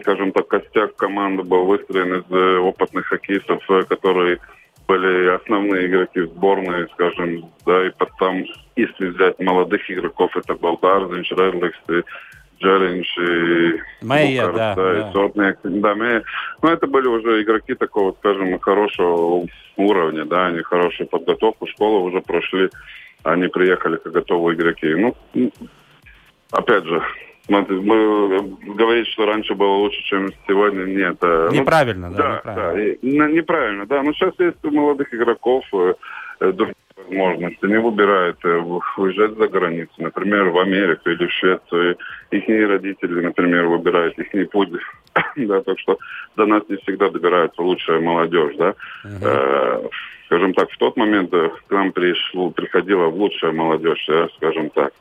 скажем 0.00 0.32
так, 0.32 0.48
костяк 0.48 0.96
команды 0.96 1.42
был 1.42 1.64
выстроен 1.64 2.20
из 2.20 2.24
э, 2.30 2.58
опытных 2.58 3.06
хоккеистов, 3.06 3.62
э, 3.68 3.82
которые 3.82 4.38
были 4.90 5.28
основные 5.28 5.86
игроки 5.86 6.20
сборной, 6.22 6.88
скажем, 6.94 7.48
да, 7.64 7.86
и 7.86 7.90
потом, 7.90 8.44
если 8.74 9.06
взять 9.06 9.38
молодых 9.38 9.88
игроков, 9.88 10.36
это 10.36 10.54
Балдарзинч, 10.54 11.30
Редликс, 11.30 11.78
Джеринч 12.58 13.18
и 13.18 13.80
Майя, 14.04 14.48
Букар, 14.48 14.56
да, 14.56 14.74
да, 14.74 14.98
и 14.98 15.12
Сотник, 15.12 15.58
да, 15.62 15.94
Майя. 15.94 16.24
Но 16.60 16.72
это 16.72 16.88
были 16.88 17.06
уже 17.06 17.40
игроки 17.40 17.74
такого, 17.74 18.16
скажем, 18.18 18.58
хорошего 18.58 19.46
уровня, 19.76 20.24
да, 20.24 20.46
они 20.46 20.62
хорошую 20.62 21.06
подготовку, 21.06 21.68
школу 21.68 22.02
уже 22.08 22.20
прошли, 22.20 22.68
они 23.22 23.46
приехали 23.46 23.94
как 23.96 24.12
готовые 24.12 24.56
игроки. 24.56 24.92
Ну, 24.92 25.14
опять 26.50 26.84
же, 26.84 27.00
мы 27.50 28.56
говорить, 28.74 29.08
что 29.08 29.26
раньше 29.26 29.54
было 29.54 29.74
лучше, 29.74 30.00
чем 30.04 30.28
сегодня, 30.46 30.84
нет. 30.84 31.16
Э, 31.20 31.48
ну, 31.50 31.60
неправильно, 31.60 32.08
ну, 32.10 32.16
да, 32.16 32.40
да, 32.44 32.50
неправильно. 32.52 32.96
да, 33.02 33.28
неправильно, 33.28 33.86
да. 33.86 34.02
Но 34.02 34.12
сейчас 34.12 34.34
есть 34.38 34.64
у 34.64 34.70
молодых 34.70 35.12
игроков 35.12 35.64
э, 35.72 35.94
э, 36.40 36.52
возможности. 36.96 37.64
Они 37.64 37.76
выбирают 37.78 38.38
уезжать 38.44 39.36
за 39.36 39.48
границу, 39.48 39.92
например, 39.98 40.50
в 40.50 40.58
Америку 40.58 41.10
или 41.10 41.26
в 41.26 41.32
Швецию. 41.32 41.96
Их 42.30 42.48
родители, 42.48 43.20
например, 43.20 43.66
выбирают 43.66 44.16
их 44.18 44.50
путь. 44.50 44.70
да, 45.36 45.60
так 45.62 45.78
что 45.80 45.98
до 46.36 46.46
нас 46.46 46.62
не 46.68 46.76
всегда 46.76 47.10
добирается 47.10 47.60
лучшая 47.62 48.00
молодежь, 48.00 48.54
да. 48.56 48.74
Uh-huh. 49.04 49.90
скажем 50.26 50.54
так, 50.54 50.70
в 50.70 50.78
тот 50.78 50.96
момент 50.96 51.32
к 51.32 51.70
нам 51.70 51.90
пришло, 51.90 52.50
приходила 52.50 53.06
лучшая 53.06 53.50
молодежь, 53.50 54.08
скажем 54.36 54.70
так. 54.70 54.92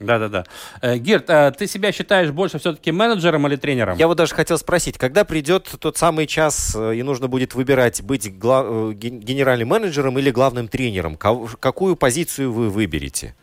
Да-да-да. 0.00 0.44
Э, 0.80 0.96
Гирт, 0.96 1.28
а 1.28 1.50
ты 1.50 1.66
себя 1.66 1.90
считаешь 1.90 2.30
больше 2.30 2.58
все-таки 2.58 2.92
менеджером 2.92 3.46
или 3.46 3.56
тренером? 3.56 3.96
Я 3.98 4.06
вот 4.06 4.16
даже 4.16 4.34
хотел 4.34 4.56
спросить, 4.56 4.96
когда 4.96 5.24
придет 5.24 5.68
тот 5.80 5.96
самый 5.96 6.26
час, 6.26 6.76
э, 6.78 6.94
и 6.96 7.02
нужно 7.02 7.26
будет 7.28 7.54
выбирать, 7.54 8.02
быть 8.02 8.38
гла- 8.38 8.92
генеральным 8.92 9.68
менеджером 9.68 10.18
или 10.18 10.30
главным 10.30 10.68
тренером, 10.68 11.16
какую 11.16 11.96
позицию 11.96 12.52
вы 12.52 12.70
выберете? 12.70 13.34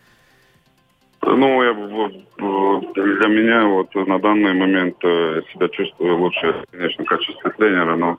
Ну, 1.21 1.63
я, 1.63 1.73
для 1.73 3.27
меня 3.27 3.65
вот 3.65 3.93
на 3.95 4.19
данный 4.19 4.53
момент 4.53 4.95
я 5.01 5.41
себя 5.51 5.67
чувствую 5.69 6.17
лучше, 6.19 6.63
конечно, 6.71 7.03
в 7.03 7.07
качестве 7.07 7.51
тренера, 7.57 7.95
но 7.95 8.17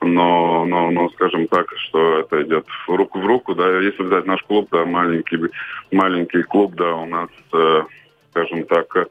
но, 0.00 0.64
но, 0.64 0.90
но, 0.90 1.08
скажем 1.10 1.46
так, 1.48 1.66
что 1.76 2.20
это 2.20 2.42
идет 2.42 2.66
руку 2.86 3.20
в 3.20 3.26
руку, 3.26 3.54
да, 3.54 3.78
если 3.80 4.02
взять 4.02 4.26
наш 4.26 4.42
клуб, 4.44 4.68
да, 4.70 4.84
маленький, 4.84 5.38
маленький 5.90 6.42
клуб, 6.42 6.74
да, 6.74 6.94
у 6.96 7.06
нас, 7.06 7.28
э, 7.52 7.82
скажем 8.30 8.64
так, 8.64 9.08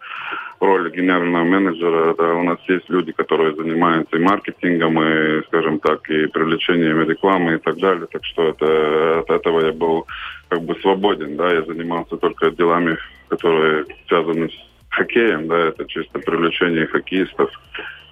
роль 0.60 0.92
генерального 0.92 1.44
менеджера, 1.44 2.16
да, 2.16 2.34
у 2.34 2.44
нас 2.44 2.58
есть 2.68 2.90
люди, 2.90 3.12
которые 3.12 3.56
занимаются 3.56 4.18
и 4.18 4.24
маркетингом, 4.24 5.02
и, 5.02 5.44
скажем 5.48 5.80
так, 5.80 6.10
и 6.10 6.26
привлечением 6.28 7.02
рекламы 7.08 7.56
и 7.56 7.58
так 7.58 7.78
далее, 7.78 8.08
так 8.12 8.26
что 8.26 8.50
это, 8.50 9.20
от 9.20 9.30
этого 9.30 9.66
я 9.66 9.72
был 9.72 10.08
как 10.50 10.62
бы 10.64 10.76
свободен, 10.82 11.38
да, 11.38 11.54
я 11.54 11.62
занимался 11.64 12.18
только 12.18 12.52
делами, 12.52 12.98
которые 13.28 13.86
связаны 14.08 14.50
с 14.50 14.54
хоккеем, 14.90 15.48
да, 15.48 15.68
это 15.68 15.86
чисто 15.86 16.20
привлечение 16.20 16.88
хоккеистов, 16.88 17.52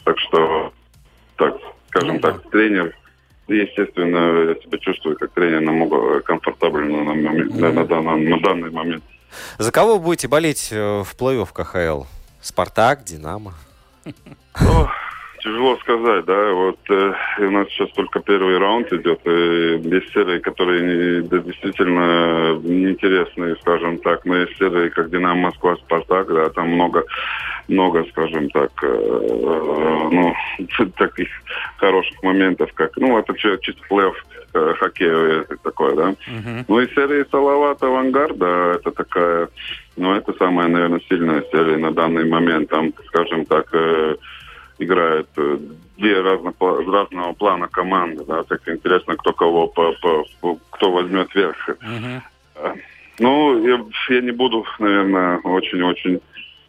так 0.03 0.19
что 0.19 0.71
так, 1.38 1.55
скажем 1.97 2.19
так, 2.19 2.49
тренер. 2.49 2.95
естественно, 3.47 4.49
я 4.49 4.55
себя 4.55 4.77
чувствую 4.79 5.17
как 5.17 5.31
тренер 5.31 5.61
намного 5.61 6.21
комфортабельно 6.21 7.03
на, 7.03 7.11
mm-hmm. 7.11 7.71
на, 7.71 7.85
данный, 7.85 8.29
на 8.29 8.39
данный 8.39 8.71
момент. 8.71 9.03
За 9.57 9.71
кого 9.71 9.97
вы 9.97 10.03
будете 10.03 10.27
болеть 10.27 10.69
э, 10.71 11.03
в 11.03 11.15
плей-офф 11.17 11.49
КХЛ? 11.53 12.03
Спартак, 12.41 13.03
Динамо? 13.03 13.53
Тяжело 15.47 15.77
сказать, 15.77 16.25
да. 16.25 16.51
Вот 16.51 16.77
э, 16.89 17.13
у 17.39 17.51
нас 17.51 17.69
сейчас 17.69 17.89
только 17.91 18.19
первый 18.19 18.57
раунд 18.57 18.91
идет. 18.91 19.21
И 19.25 19.79
есть 19.81 20.11
серии, 20.11 20.39
которые 20.39 20.81
не, 20.81 21.21
да, 21.21 21.37
действительно 21.37 22.59
неинтересные, 22.61 23.55
скажем 23.61 23.97
так. 23.99 24.25
Но 24.25 24.35
есть 24.35 24.57
серии, 24.57 24.89
как 24.89 25.09
Динамо, 25.09 25.43
Москва, 25.43 25.77
Спартак, 25.77 26.27
да, 26.27 26.49
там 26.49 26.67
много 26.67 27.05
много, 27.67 28.05
скажем 28.11 28.49
так, 28.49 28.71
э, 28.81 28.87
э, 28.87 30.09
ну, 30.11 30.33
таких 30.97 31.27
хороших 31.77 32.23
моментов, 32.23 32.71
как, 32.73 32.95
ну, 32.97 33.17
это 33.17 33.33
чисто 33.35 33.81
плей-офф 33.89 34.13
э, 34.53 34.73
хоккея 34.79 35.45
такое, 35.63 35.95
да. 35.95 36.09
Uh-huh. 36.09 36.65
Ну 36.67 36.79
и 36.79 36.93
серия 36.93 37.25
Салават 37.29 37.83
Авангард, 37.83 38.37
да, 38.37 38.73
это 38.75 38.91
такая, 38.91 39.49
ну, 39.97 40.13
это 40.13 40.33
самая, 40.33 40.67
наверное, 40.67 41.01
сильная 41.09 41.43
серия 41.51 41.77
на 41.77 41.91
данный 41.91 42.25
момент. 42.25 42.69
Там, 42.69 42.93
скажем 43.07 43.45
так, 43.45 43.67
э, 43.73 44.15
играют 44.80 45.30
э, 45.38 45.57
две 45.97 46.21
разно, 46.21 46.53
разного 46.59 47.34
плана 47.34 47.67
команды, 47.67 48.23
да, 48.25 48.43
так 48.43 48.67
интересно, 48.67 49.15
кто 49.15 49.34
кого, 49.34 49.67
по, 49.67 49.93
по, 50.41 50.59
кто 50.71 50.91
возьмет 50.91 51.34
верх. 51.36 51.69
Uh-huh. 51.69 52.21
Ну, 53.19 53.67
я, 53.67 53.84
я 54.09 54.21
не 54.21 54.32
буду, 54.32 54.65
наверное, 54.80 55.39
очень-очень 55.39 56.21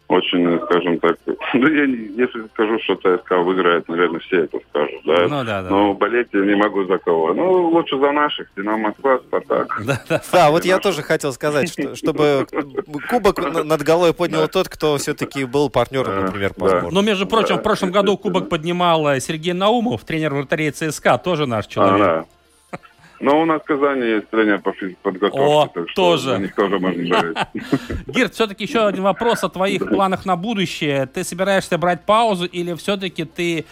очень, 0.09 0.59
скажем 0.65 0.99
так, 0.99 1.17
ну, 1.53 1.67
я, 1.67 1.85
не- 1.85 2.09
если 2.17 2.45
скажу, 2.53 2.79
что 2.79 2.95
ЦСКА 2.95 3.37
выиграет, 3.37 3.87
наверное, 3.87 4.19
все 4.19 4.43
это 4.45 4.57
скажут, 4.69 5.01
да? 5.05 5.27
Ну, 5.27 5.43
да, 5.45 5.61
да. 5.61 5.69
Но 5.69 5.93
болеть 5.93 6.27
я 6.33 6.41
не 6.41 6.55
могу 6.55 6.83
за 6.85 6.97
кого. 6.97 7.33
Ну, 7.33 7.69
лучше 7.69 7.97
за 7.99 8.11
наших, 8.11 8.47
Динамо 8.57 8.89
Москва, 8.89 9.19
Спартак. 9.19 9.81
Да, 10.33 10.49
вот 10.51 10.65
я 10.65 10.79
тоже 10.79 11.03
хотел 11.03 11.31
сказать, 11.31 11.69
что, 11.71 11.95
чтобы 11.95 12.45
кубок 13.09 13.37
на- 13.39 13.63
над 13.63 13.81
головой 13.83 14.13
поднял 14.13 14.47
тот, 14.47 14.67
кто 14.67 14.97
все-таки 14.97 15.45
был 15.45 15.69
партнером, 15.69 16.25
например, 16.25 16.53
по 16.55 16.67
сборной. 16.69 16.91
Но, 16.91 17.01
между 17.01 17.27
прочим, 17.27 17.57
в 17.57 17.63
прошлом 17.63 17.91
году 17.91 18.17
кубок 18.17 18.49
поднимал 18.49 19.07
э, 19.09 19.19
Сергей 19.19 19.53
Наумов, 19.53 20.03
тренер 20.03 20.33
вратарей 20.33 20.71
ЦСКА, 20.71 21.17
тоже 21.19 21.45
наш 21.45 21.67
человек. 21.67 22.25
Да. 23.19 23.25
Но 23.25 23.41
у 23.41 23.45
нас 23.45 23.61
в 23.61 23.65
Казани 23.65 24.05
есть 24.05 24.29
тренер 24.29 24.59
по 24.61 24.71
физподготовке, 24.73 25.39
О, 25.39 25.67
так 25.67 25.89
что 25.89 26.11
тоже. 26.11 26.29
за 26.31 26.37
них 26.39 26.55
тоже 26.55 26.79
можно 26.79 27.03
болеть. 27.21 27.37
Гирт, 28.07 28.33
все-таки 28.33 28.63
еще 28.63 28.85
один 28.87 29.03
вопрос 29.03 29.43
о 29.43 29.49
твоих 29.49 29.87
планах 29.89 30.25
на 30.25 30.35
будущее. 30.35 31.05
Ты 31.05 31.23
собираешься 31.23 31.77
брать 31.77 32.05
паузу 32.05 32.45
или 32.45 32.73
все-таки 32.75 33.25
ты 33.25 33.65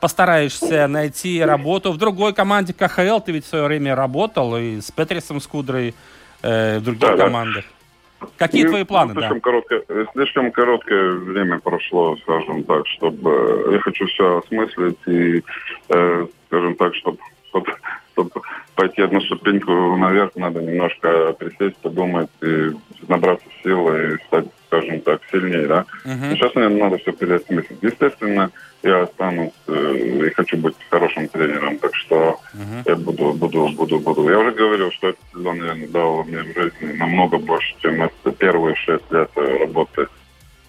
постараешься 0.00 0.86
найти 0.86 1.42
работу 1.42 1.90
в 1.92 1.96
другой 1.96 2.34
команде 2.34 2.74
КХЛ? 2.74 3.20
Ты 3.20 3.32
ведь 3.32 3.44
в 3.44 3.48
свое 3.48 3.64
время 3.64 3.94
работал 3.96 4.56
и 4.56 4.80
с 4.80 4.90
Петрисом 4.90 5.40
Скудрой 5.40 5.94
э, 6.42 6.78
в 6.78 6.82
других 6.84 7.00
Да, 7.00 7.16
да. 7.16 7.24
командах. 7.24 7.64
Какие 8.38 8.64
Ну, 8.64 8.70
твои 8.70 8.84
планы? 8.84 9.12
Да? 9.14 9.20
Слишком, 9.20 9.40
короткое, 9.40 9.82
э, 9.88 10.06
слишком 10.12 10.52
короткое 10.52 11.10
время 11.12 11.58
прошло, 11.58 12.16
скажем 12.18 12.64
так, 12.64 12.86
чтобы 12.86 13.30
э, 13.68 13.72
я 13.74 13.78
хочу 13.80 14.06
все 14.06 14.38
осмыслить 14.38 14.98
и, 15.06 15.42
э, 15.88 16.26
скажем 16.48 16.74
так, 16.76 16.94
чтобы 16.94 17.18
пойти 18.74 19.02
одну 19.02 19.20
ступеньку 19.20 19.96
наверх, 19.96 20.30
надо 20.36 20.60
немножко 20.60 21.32
присесть, 21.32 21.76
подумать 21.76 22.30
и 22.42 22.72
набраться 23.08 23.46
сил 23.62 23.88
и 23.94 24.16
стать, 24.26 24.46
скажем 24.66 25.00
так, 25.00 25.20
сильнее, 25.30 25.66
да. 25.66 25.84
Мгм. 26.04 26.30
Сейчас 26.30 26.54
мне 26.54 26.68
надо 26.68 26.98
все 26.98 27.12
переосмыслить. 27.12 27.78
Естественно, 27.82 28.50
я 28.82 29.02
останусь 29.02 29.52
э, 29.66 30.26
и 30.26 30.30
хочу 30.30 30.56
быть 30.56 30.74
хорошим 30.90 31.28
тренером, 31.28 31.78
так 31.78 31.94
что 31.94 32.40
я 32.84 32.96
буду, 32.96 33.32
буду, 33.32 33.68
буду, 33.68 33.98
буду. 33.98 34.28
Я 34.28 34.38
уже 34.38 34.52
говорил, 34.52 34.90
что 34.92 35.08
этот 35.08 35.22
сезон, 35.32 35.58
наверное, 35.58 35.88
дал 35.88 36.24
мне 36.24 36.42
в 36.42 36.54
жизни 36.54 36.92
намного 36.96 37.38
больше, 37.38 37.74
чем 37.80 38.02
это 38.02 38.32
первые 38.32 38.74
шесть 38.76 39.10
лет 39.10 39.30
э, 39.36 39.58
работы, 39.60 40.08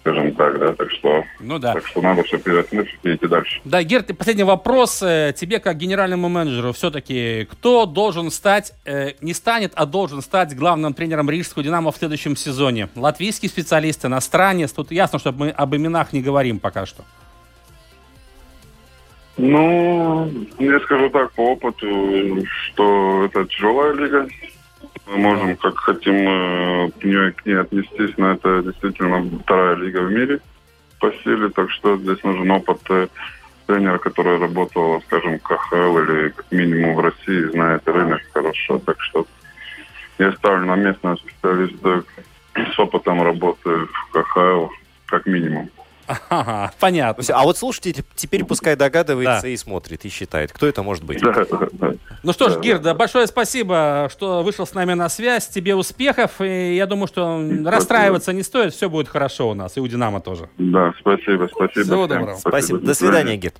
скажем 0.06 0.32
так, 0.36 0.58
да, 0.60 0.72
так 0.72 0.90
что, 0.92 1.24
Ну 1.40 1.58
да. 1.58 1.72
так 1.74 1.86
что 1.86 2.00
надо 2.00 2.22
все 2.22 2.38
переосмыслить 2.38 2.98
и 3.02 3.14
идти 3.14 3.26
дальше. 3.26 3.60
Да, 3.64 3.82
Герт, 3.82 4.16
последний 4.16 4.44
вопрос 4.44 5.02
э, 5.02 5.34
тебе 5.36 5.58
как 5.58 5.76
генеральному 5.76 6.28
менеджеру. 6.28 6.72
Все-таки 6.72 7.46
кто 7.50 7.86
должен 7.86 8.30
стать, 8.30 8.72
э, 8.84 9.14
не 9.20 9.34
станет, 9.34 9.72
а 9.74 9.84
должен 9.84 10.22
стать 10.22 10.56
главным 10.56 10.94
тренером 10.94 11.28
Рижского 11.28 11.64
Динамо 11.64 11.90
в 11.90 11.96
следующем 11.96 12.36
сезоне? 12.36 12.88
Латвийский 12.94 13.48
специалист, 13.48 14.04
иностранец? 14.04 14.72
Тут 14.72 14.92
ясно, 14.92 15.18
что 15.18 15.32
мы 15.32 15.50
об 15.50 15.74
именах 15.74 16.12
не 16.12 16.22
говорим 16.22 16.60
пока 16.60 16.86
что. 16.86 17.02
Ну, 19.36 20.30
я 20.58 20.80
скажу 20.80 21.10
так 21.10 21.32
по 21.32 21.52
опыту, 21.52 21.86
что 22.46 23.24
это 23.24 23.44
тяжелая 23.46 23.92
лига. 23.94 24.28
Мы 25.06 25.18
можем, 25.18 25.56
как 25.56 25.78
хотим, 25.78 26.14
э, 26.14 26.90
к 26.90 27.04
ней, 27.04 27.32
к 27.32 27.46
ней 27.46 27.60
отнестись, 27.60 28.16
но 28.16 28.32
это 28.32 28.62
действительно 28.62 29.24
вторая 29.44 29.76
лига 29.76 30.00
в 30.00 30.10
мире 30.10 30.40
по 30.98 31.12
силе, 31.22 31.48
так 31.50 31.70
что 31.70 31.96
здесь 31.96 32.22
нужен 32.24 32.50
опыт 32.50 32.80
э, 32.90 33.08
тренера, 33.66 33.98
который 33.98 34.38
работал, 34.38 35.00
скажем, 35.02 35.38
в 35.38 35.42
КХЛ 35.42 35.98
или 35.98 36.28
как 36.30 36.50
минимум 36.50 36.96
в 36.96 37.00
России, 37.00 37.50
знает 37.50 37.82
рынок 37.86 38.20
хорошо, 38.32 38.78
так 38.78 39.00
что 39.00 39.26
я 40.18 40.32
ставлю 40.32 40.66
на 40.66 40.76
местного 40.76 41.16
специалиста 41.16 42.02
с 42.54 42.78
опытом 42.78 43.22
работы 43.22 43.70
в 43.70 44.10
КХЛ 44.12 44.72
как 45.06 45.26
минимум. 45.26 45.70
Ага, 46.28 46.72
понятно. 46.78 47.24
А 47.34 47.42
вот 47.42 47.58
слушайте, 47.58 48.04
теперь 48.14 48.44
пускай 48.44 48.76
догадывается 48.76 49.48
и 49.48 49.56
смотрит, 49.56 50.04
и 50.04 50.08
считает, 50.08 50.52
кто 50.52 50.66
это 50.66 50.82
может 50.82 51.04
быть. 51.04 51.22
Ну 52.26 52.32
что 52.32 52.50
ж, 52.50 52.58
Гир, 52.58 52.80
да, 52.80 52.92
большое 52.92 53.28
спасибо, 53.28 54.08
что 54.10 54.42
вышел 54.42 54.66
с 54.66 54.74
нами 54.74 54.94
на 54.94 55.08
связь. 55.08 55.46
Тебе 55.46 55.76
успехов. 55.76 56.40
И 56.40 56.74
я 56.74 56.86
думаю, 56.86 57.06
что 57.06 57.40
расстраиваться 57.64 58.32
не 58.32 58.42
стоит. 58.42 58.74
Все 58.74 58.90
будет 58.90 59.06
хорошо 59.06 59.50
у 59.50 59.54
нас. 59.54 59.76
И 59.76 59.80
у 59.80 59.86
Динамо 59.86 60.20
тоже. 60.20 60.48
Да, 60.58 60.92
спасибо, 60.98 61.48
спасибо. 61.54 61.84
Всего 61.84 62.06
доброго. 62.08 62.34
Спасибо. 62.34 62.80
До 62.80 62.94
свидания, 62.94 63.36
Герт. 63.36 63.54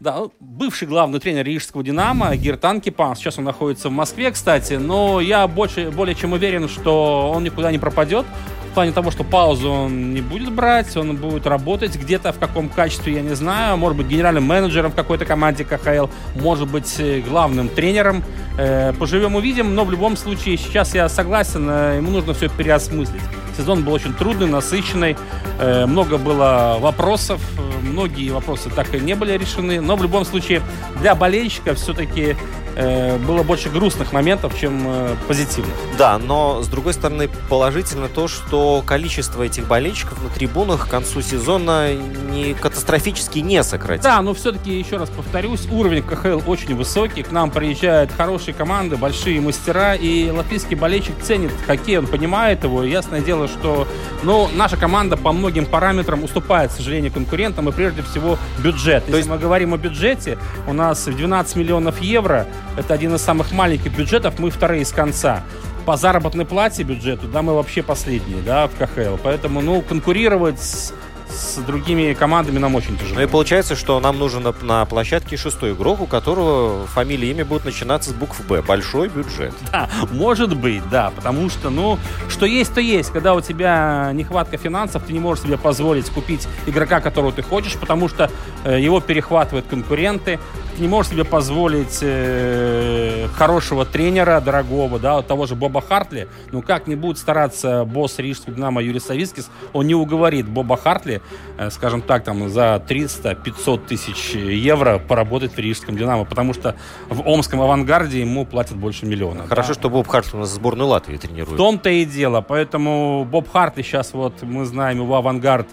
Да, 0.00 0.24
бывший 0.38 0.86
главный 0.86 1.18
тренер 1.18 1.46
Рижского 1.46 1.82
«Динамо» 1.82 2.36
Гирт 2.36 2.62
Анкипан. 2.62 3.16
Сейчас 3.16 3.38
он 3.38 3.44
находится 3.44 3.88
в 3.88 3.92
Москве, 3.92 4.30
кстати. 4.32 4.74
Но 4.74 5.22
я 5.22 5.46
больше, 5.46 5.90
более 5.90 6.14
чем 6.14 6.34
уверен, 6.34 6.68
что 6.68 7.32
он 7.34 7.42
никуда 7.42 7.72
не 7.72 7.78
пропадет. 7.78 8.26
Плане 8.74 8.92
того, 8.92 9.10
что 9.10 9.22
паузу 9.22 9.70
он 9.70 10.12
не 10.12 10.20
будет 10.20 10.52
брать, 10.52 10.96
он 10.96 11.16
будет 11.16 11.46
работать 11.46 11.96
где-то 11.96 12.32
в 12.32 12.38
каком 12.38 12.68
качестве, 12.68 13.14
я 13.14 13.22
не 13.22 13.34
знаю. 13.36 13.76
Может 13.76 13.96
быть, 13.96 14.08
генеральным 14.08 14.44
менеджером 14.44 14.90
в 14.90 14.94
какой-то 14.94 15.24
команде 15.24 15.64
КХЛ, 15.64 16.06
может 16.34 16.68
быть, 16.68 16.96
э, 16.98 17.20
главным 17.20 17.68
тренером. 17.68 18.24
Э, 18.58 18.92
Поживем, 18.92 19.36
увидим. 19.36 19.74
Но 19.74 19.84
в 19.84 19.90
любом 19.90 20.16
случае, 20.16 20.56
сейчас 20.56 20.94
я 20.94 21.08
согласен, 21.08 21.68
э, 21.70 21.96
ему 21.98 22.10
нужно 22.10 22.34
все 22.34 22.48
переосмыслить. 22.48 23.22
Сезон 23.56 23.84
был 23.84 23.92
очень 23.92 24.12
трудный, 24.14 24.46
насыщенный. 24.46 25.16
Э, 25.58 25.86
Много 25.86 26.18
было 26.18 26.76
вопросов. 26.80 27.40
Многие 27.82 28.30
вопросы 28.30 28.70
так 28.70 28.94
и 28.94 29.00
не 29.00 29.14
были 29.14 29.36
решены. 29.36 29.80
Но 29.80 29.96
в 29.96 30.02
любом 30.02 30.24
случае, 30.24 30.62
для 31.00 31.14
болельщиков 31.14 31.76
все-таки 31.78 32.36
э, 32.76 33.18
было 33.18 33.42
больше 33.42 33.68
грустных 33.68 34.12
моментов, 34.12 34.58
чем 34.58 34.82
э, 34.86 35.14
позитивных. 35.28 35.74
Да, 35.98 36.18
но 36.18 36.62
с 36.62 36.66
другой 36.68 36.94
стороны 36.94 37.28
положительно 37.48 38.08
то, 38.08 38.26
что 38.26 38.82
количество 38.86 39.42
этих 39.42 39.66
болельщиков 39.66 40.22
на 40.22 40.30
трибунах 40.30 40.86
к 40.86 40.90
концу 40.90 41.22
сезона 41.22 41.94
не 41.94 42.54
катастрофически 42.54 43.38
не 43.40 43.62
сократилось. 43.62 44.02
Да, 44.02 44.20
но 44.22 44.34
все-таки, 44.34 44.76
еще 44.76 44.96
раз 44.96 45.10
повторюсь, 45.10 45.66
уровень 45.70 46.02
КХЛ 46.02 46.40
очень 46.50 46.74
высокий. 46.74 47.22
К 47.22 47.30
нам 47.30 47.50
приезжают 47.50 48.10
хорошие 48.12 48.54
команды, 48.54 48.96
большие 48.96 49.40
мастера, 49.40 49.94
и 49.94 50.30
латвийский 50.30 50.74
болельщик 50.74 51.14
ценит 51.22 51.52
хоккей, 51.66 51.98
он 51.98 52.06
понимает 52.06 52.64
его. 52.64 52.82
И 52.82 52.90
ясное 52.90 53.20
дело, 53.20 53.43
что 53.48 53.86
ну, 54.22 54.48
наша 54.54 54.76
команда 54.76 55.16
по 55.16 55.32
многим 55.32 55.66
параметрам 55.66 56.22
уступает, 56.22 56.70
к 56.70 56.74
сожалению, 56.74 57.12
конкурентам, 57.12 57.68
и 57.68 57.72
прежде 57.72 58.02
всего 58.02 58.38
бюджет. 58.58 59.04
Если 59.08 59.30
мы 59.30 59.38
говорим 59.38 59.74
о 59.74 59.76
бюджете, 59.76 60.38
у 60.66 60.72
нас 60.72 61.04
12 61.04 61.56
миллионов 61.56 62.00
евро, 62.00 62.46
это 62.76 62.94
один 62.94 63.14
из 63.14 63.22
самых 63.22 63.52
маленьких 63.52 63.96
бюджетов, 63.96 64.38
мы 64.38 64.50
вторые 64.50 64.84
с 64.84 64.92
конца. 64.92 65.42
По 65.86 65.96
заработной 65.96 66.46
плате 66.46 66.82
бюджету, 66.82 67.28
да, 67.28 67.42
мы 67.42 67.54
вообще 67.54 67.82
последние, 67.82 68.40
да, 68.40 68.68
в 68.68 68.70
КХЛ. 68.76 69.18
Поэтому, 69.22 69.60
ну, 69.60 69.82
конкурировать 69.82 70.58
с, 70.58 70.94
с 71.28 71.56
другими 71.58 72.14
командами 72.14 72.58
нам 72.58 72.74
очень 72.74 72.96
тяжело. 72.96 73.16
Ну 73.16 73.22
и 73.22 73.26
получается, 73.26 73.76
что 73.76 73.98
нам 74.00 74.18
нужен 74.18 74.42
на, 74.42 74.54
на 74.62 74.84
площадке 74.84 75.36
шестой 75.36 75.72
игрок, 75.72 76.00
у 76.00 76.06
которого 76.06 76.86
фамилия 76.86 77.28
и 77.28 77.30
имя 77.32 77.44
будут 77.44 77.64
начинаться 77.64 78.10
с 78.10 78.12
букв 78.12 78.44
«Б». 78.46 78.62
Большой 78.62 79.08
бюджет. 79.08 79.54
Да, 79.72 79.88
может 80.12 80.56
быть, 80.56 80.82
да, 80.90 81.10
потому 81.14 81.48
что, 81.50 81.70
ну, 81.70 81.98
что 82.28 82.46
есть, 82.46 82.74
то 82.74 82.80
есть. 82.80 83.10
Когда 83.10 83.34
у 83.34 83.40
тебя 83.40 84.10
нехватка 84.12 84.56
финансов, 84.56 85.04
ты 85.04 85.12
не 85.12 85.20
можешь 85.20 85.44
себе 85.44 85.58
позволить 85.58 86.08
купить 86.10 86.46
игрока, 86.66 87.00
которого 87.00 87.32
ты 87.32 87.42
хочешь, 87.42 87.76
потому 87.76 88.08
что 88.08 88.30
э, 88.64 88.80
его 88.80 89.00
перехватывают 89.00 89.66
конкуренты. 89.66 90.38
Ты 90.76 90.82
не 90.82 90.88
можешь 90.88 91.12
себе 91.12 91.24
позволить 91.24 91.98
э, 92.02 93.28
хорошего 93.34 93.84
тренера, 93.84 94.40
дорогого, 94.40 94.98
да, 94.98 95.14
вот 95.16 95.26
того 95.26 95.46
же 95.46 95.54
Боба 95.54 95.80
Хартли. 95.80 96.28
Ну, 96.50 96.62
как 96.62 96.86
не 96.86 96.96
будет 96.96 97.18
стараться 97.18 97.84
босс 97.84 98.18
Рижского 98.18 98.54
Динамо 98.54 98.82
Юрий 98.82 99.00
Савицкис, 99.00 99.48
он 99.72 99.86
не 99.86 99.94
уговорит 99.94 100.48
Боба 100.48 100.76
Хартли, 100.76 101.13
э, 101.58 101.70
скажем 101.70 102.02
так, 102.02 102.24
там, 102.24 102.48
за 102.48 102.82
300-500 102.86 103.86
тысяч 103.86 104.34
евро 104.34 104.98
поработать 104.98 105.54
в 105.54 105.58
Рижском 105.58 105.96
Динамо, 105.96 106.24
потому 106.24 106.54
что 106.54 106.74
в 107.08 107.26
Омском 107.28 107.60
авангарде 107.60 108.20
ему 108.20 108.44
платят 108.46 108.76
больше 108.76 109.06
миллиона. 109.06 109.46
Хорошо, 109.46 109.74
что 109.74 109.90
Боб 109.90 110.06
Харт 110.08 110.30
у 110.34 110.38
нас 110.38 110.50
сборную 110.50 110.88
Латвии 110.88 111.16
В 111.16 111.20
тренирует. 111.20 111.56
том-то 111.56 111.90
и 111.90 112.04
дело. 112.04 112.40
Поэтому 112.40 113.24
Боб 113.24 113.50
Хартли 113.50 113.82
сейчас, 113.82 114.12
вот 114.12 114.42
мы 114.42 114.64
знаем, 114.64 114.98
его 114.98 115.16
авангард 115.16 115.68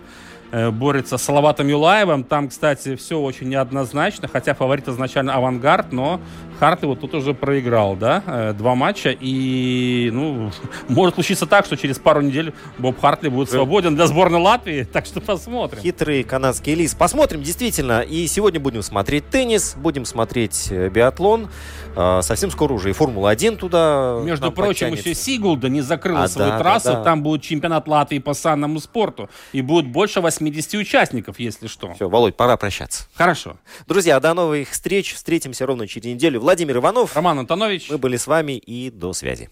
э, 0.51 0.69
борется 0.71 1.17
с 1.17 1.21
Салаватом 1.23 1.67
Юлаевым. 1.67 2.23
Там, 2.23 2.49
кстати, 2.49 2.95
все 2.95 3.19
очень 3.19 3.49
неоднозначно, 3.49 4.27
хотя 4.27 4.53
фаворит 4.53 4.87
изначально 4.87 5.35
авангард, 5.35 5.91
но 5.91 6.19
Хартли 6.62 6.86
вот 6.86 6.99
тут 6.99 7.16
уже 7.16 7.34
проиграл, 7.34 7.95
да, 7.95 8.22
э, 8.24 8.53
два 8.53 8.76
матча. 8.76 9.18
И, 9.20 10.12
ну, 10.14 10.51
может 10.88 11.16
случиться 11.16 11.47
так, 11.47 11.66
что 11.66 11.76
через 11.76 11.97
пару 11.97 12.22
недель 12.22 12.53
Боб 12.78 13.01
Хартли 13.01 13.30
будет 13.30 13.49
свободен 13.49 13.95
для 13.95 14.05
сборной 14.05 14.39
Латвии, 14.39 14.84
так 14.93 15.07
что 15.07 15.22
посмотрим. 15.22 15.82
Хитрый 15.82 16.22
канадский 16.22 16.76
лис. 16.76 16.93
Посмотрим, 16.93 17.41
действительно. 17.41 18.01
И 18.01 18.28
сегодня 18.28 18.59
будем 18.59 18.84
смотреть 18.84 19.28
теннис, 19.32 19.74
будем 19.76 20.05
смотреть 20.05 20.68
э, 20.70 20.89
биатлон. 20.89 21.49
Совсем 21.93 22.51
скоро 22.51 22.72
уже 22.74 22.91
и 22.91 22.93
Формула-1 22.93 23.57
туда 23.57 24.22
Между 24.24 24.49
прочим, 24.51 24.93
еще 24.93 25.14
Сигулда 25.14 25.68
не 25.68 25.82
закрыла 25.82 26.24
А, 26.24 26.28
свою 26.30 26.51
да, 26.51 26.57
да, 26.57 26.64
трассу. 26.64 26.91
да. 26.93 27.03
Там 27.03 27.22
будет 27.22 27.41
чемпионат 27.41 27.86
Латвии 27.88 28.20
по 28.20 28.34
санному 28.34 28.80
спорту. 28.80 29.30
И 29.51 29.62
будет 29.62 29.88
больше 29.88 30.22
80 30.22 30.76
участников, 30.76 31.38
если 31.39 31.68
что. 31.68 31.93
Все, 31.95 32.07
Володь, 32.07 32.36
пора 32.38 32.55
прощаться. 32.55 33.07
Хорошо. 33.14 33.57
Друзья, 33.88 34.20
до 34.22 34.34
новых 34.34 34.70
встреч. 34.70 35.16
Встретимся 35.16 35.66
ровно 35.66 35.86
через 35.86 36.05
неделю. 36.05 36.39
Владимир 36.52 36.80
Иванов. 36.80 37.16
Роман 37.16 37.39
Антонович. 37.39 37.89
Мы 37.89 37.97
были 37.97 38.18
с 38.18 38.28
вами 38.28 38.58
и 38.58 38.89
до 38.89 39.14
связи. 39.14 39.49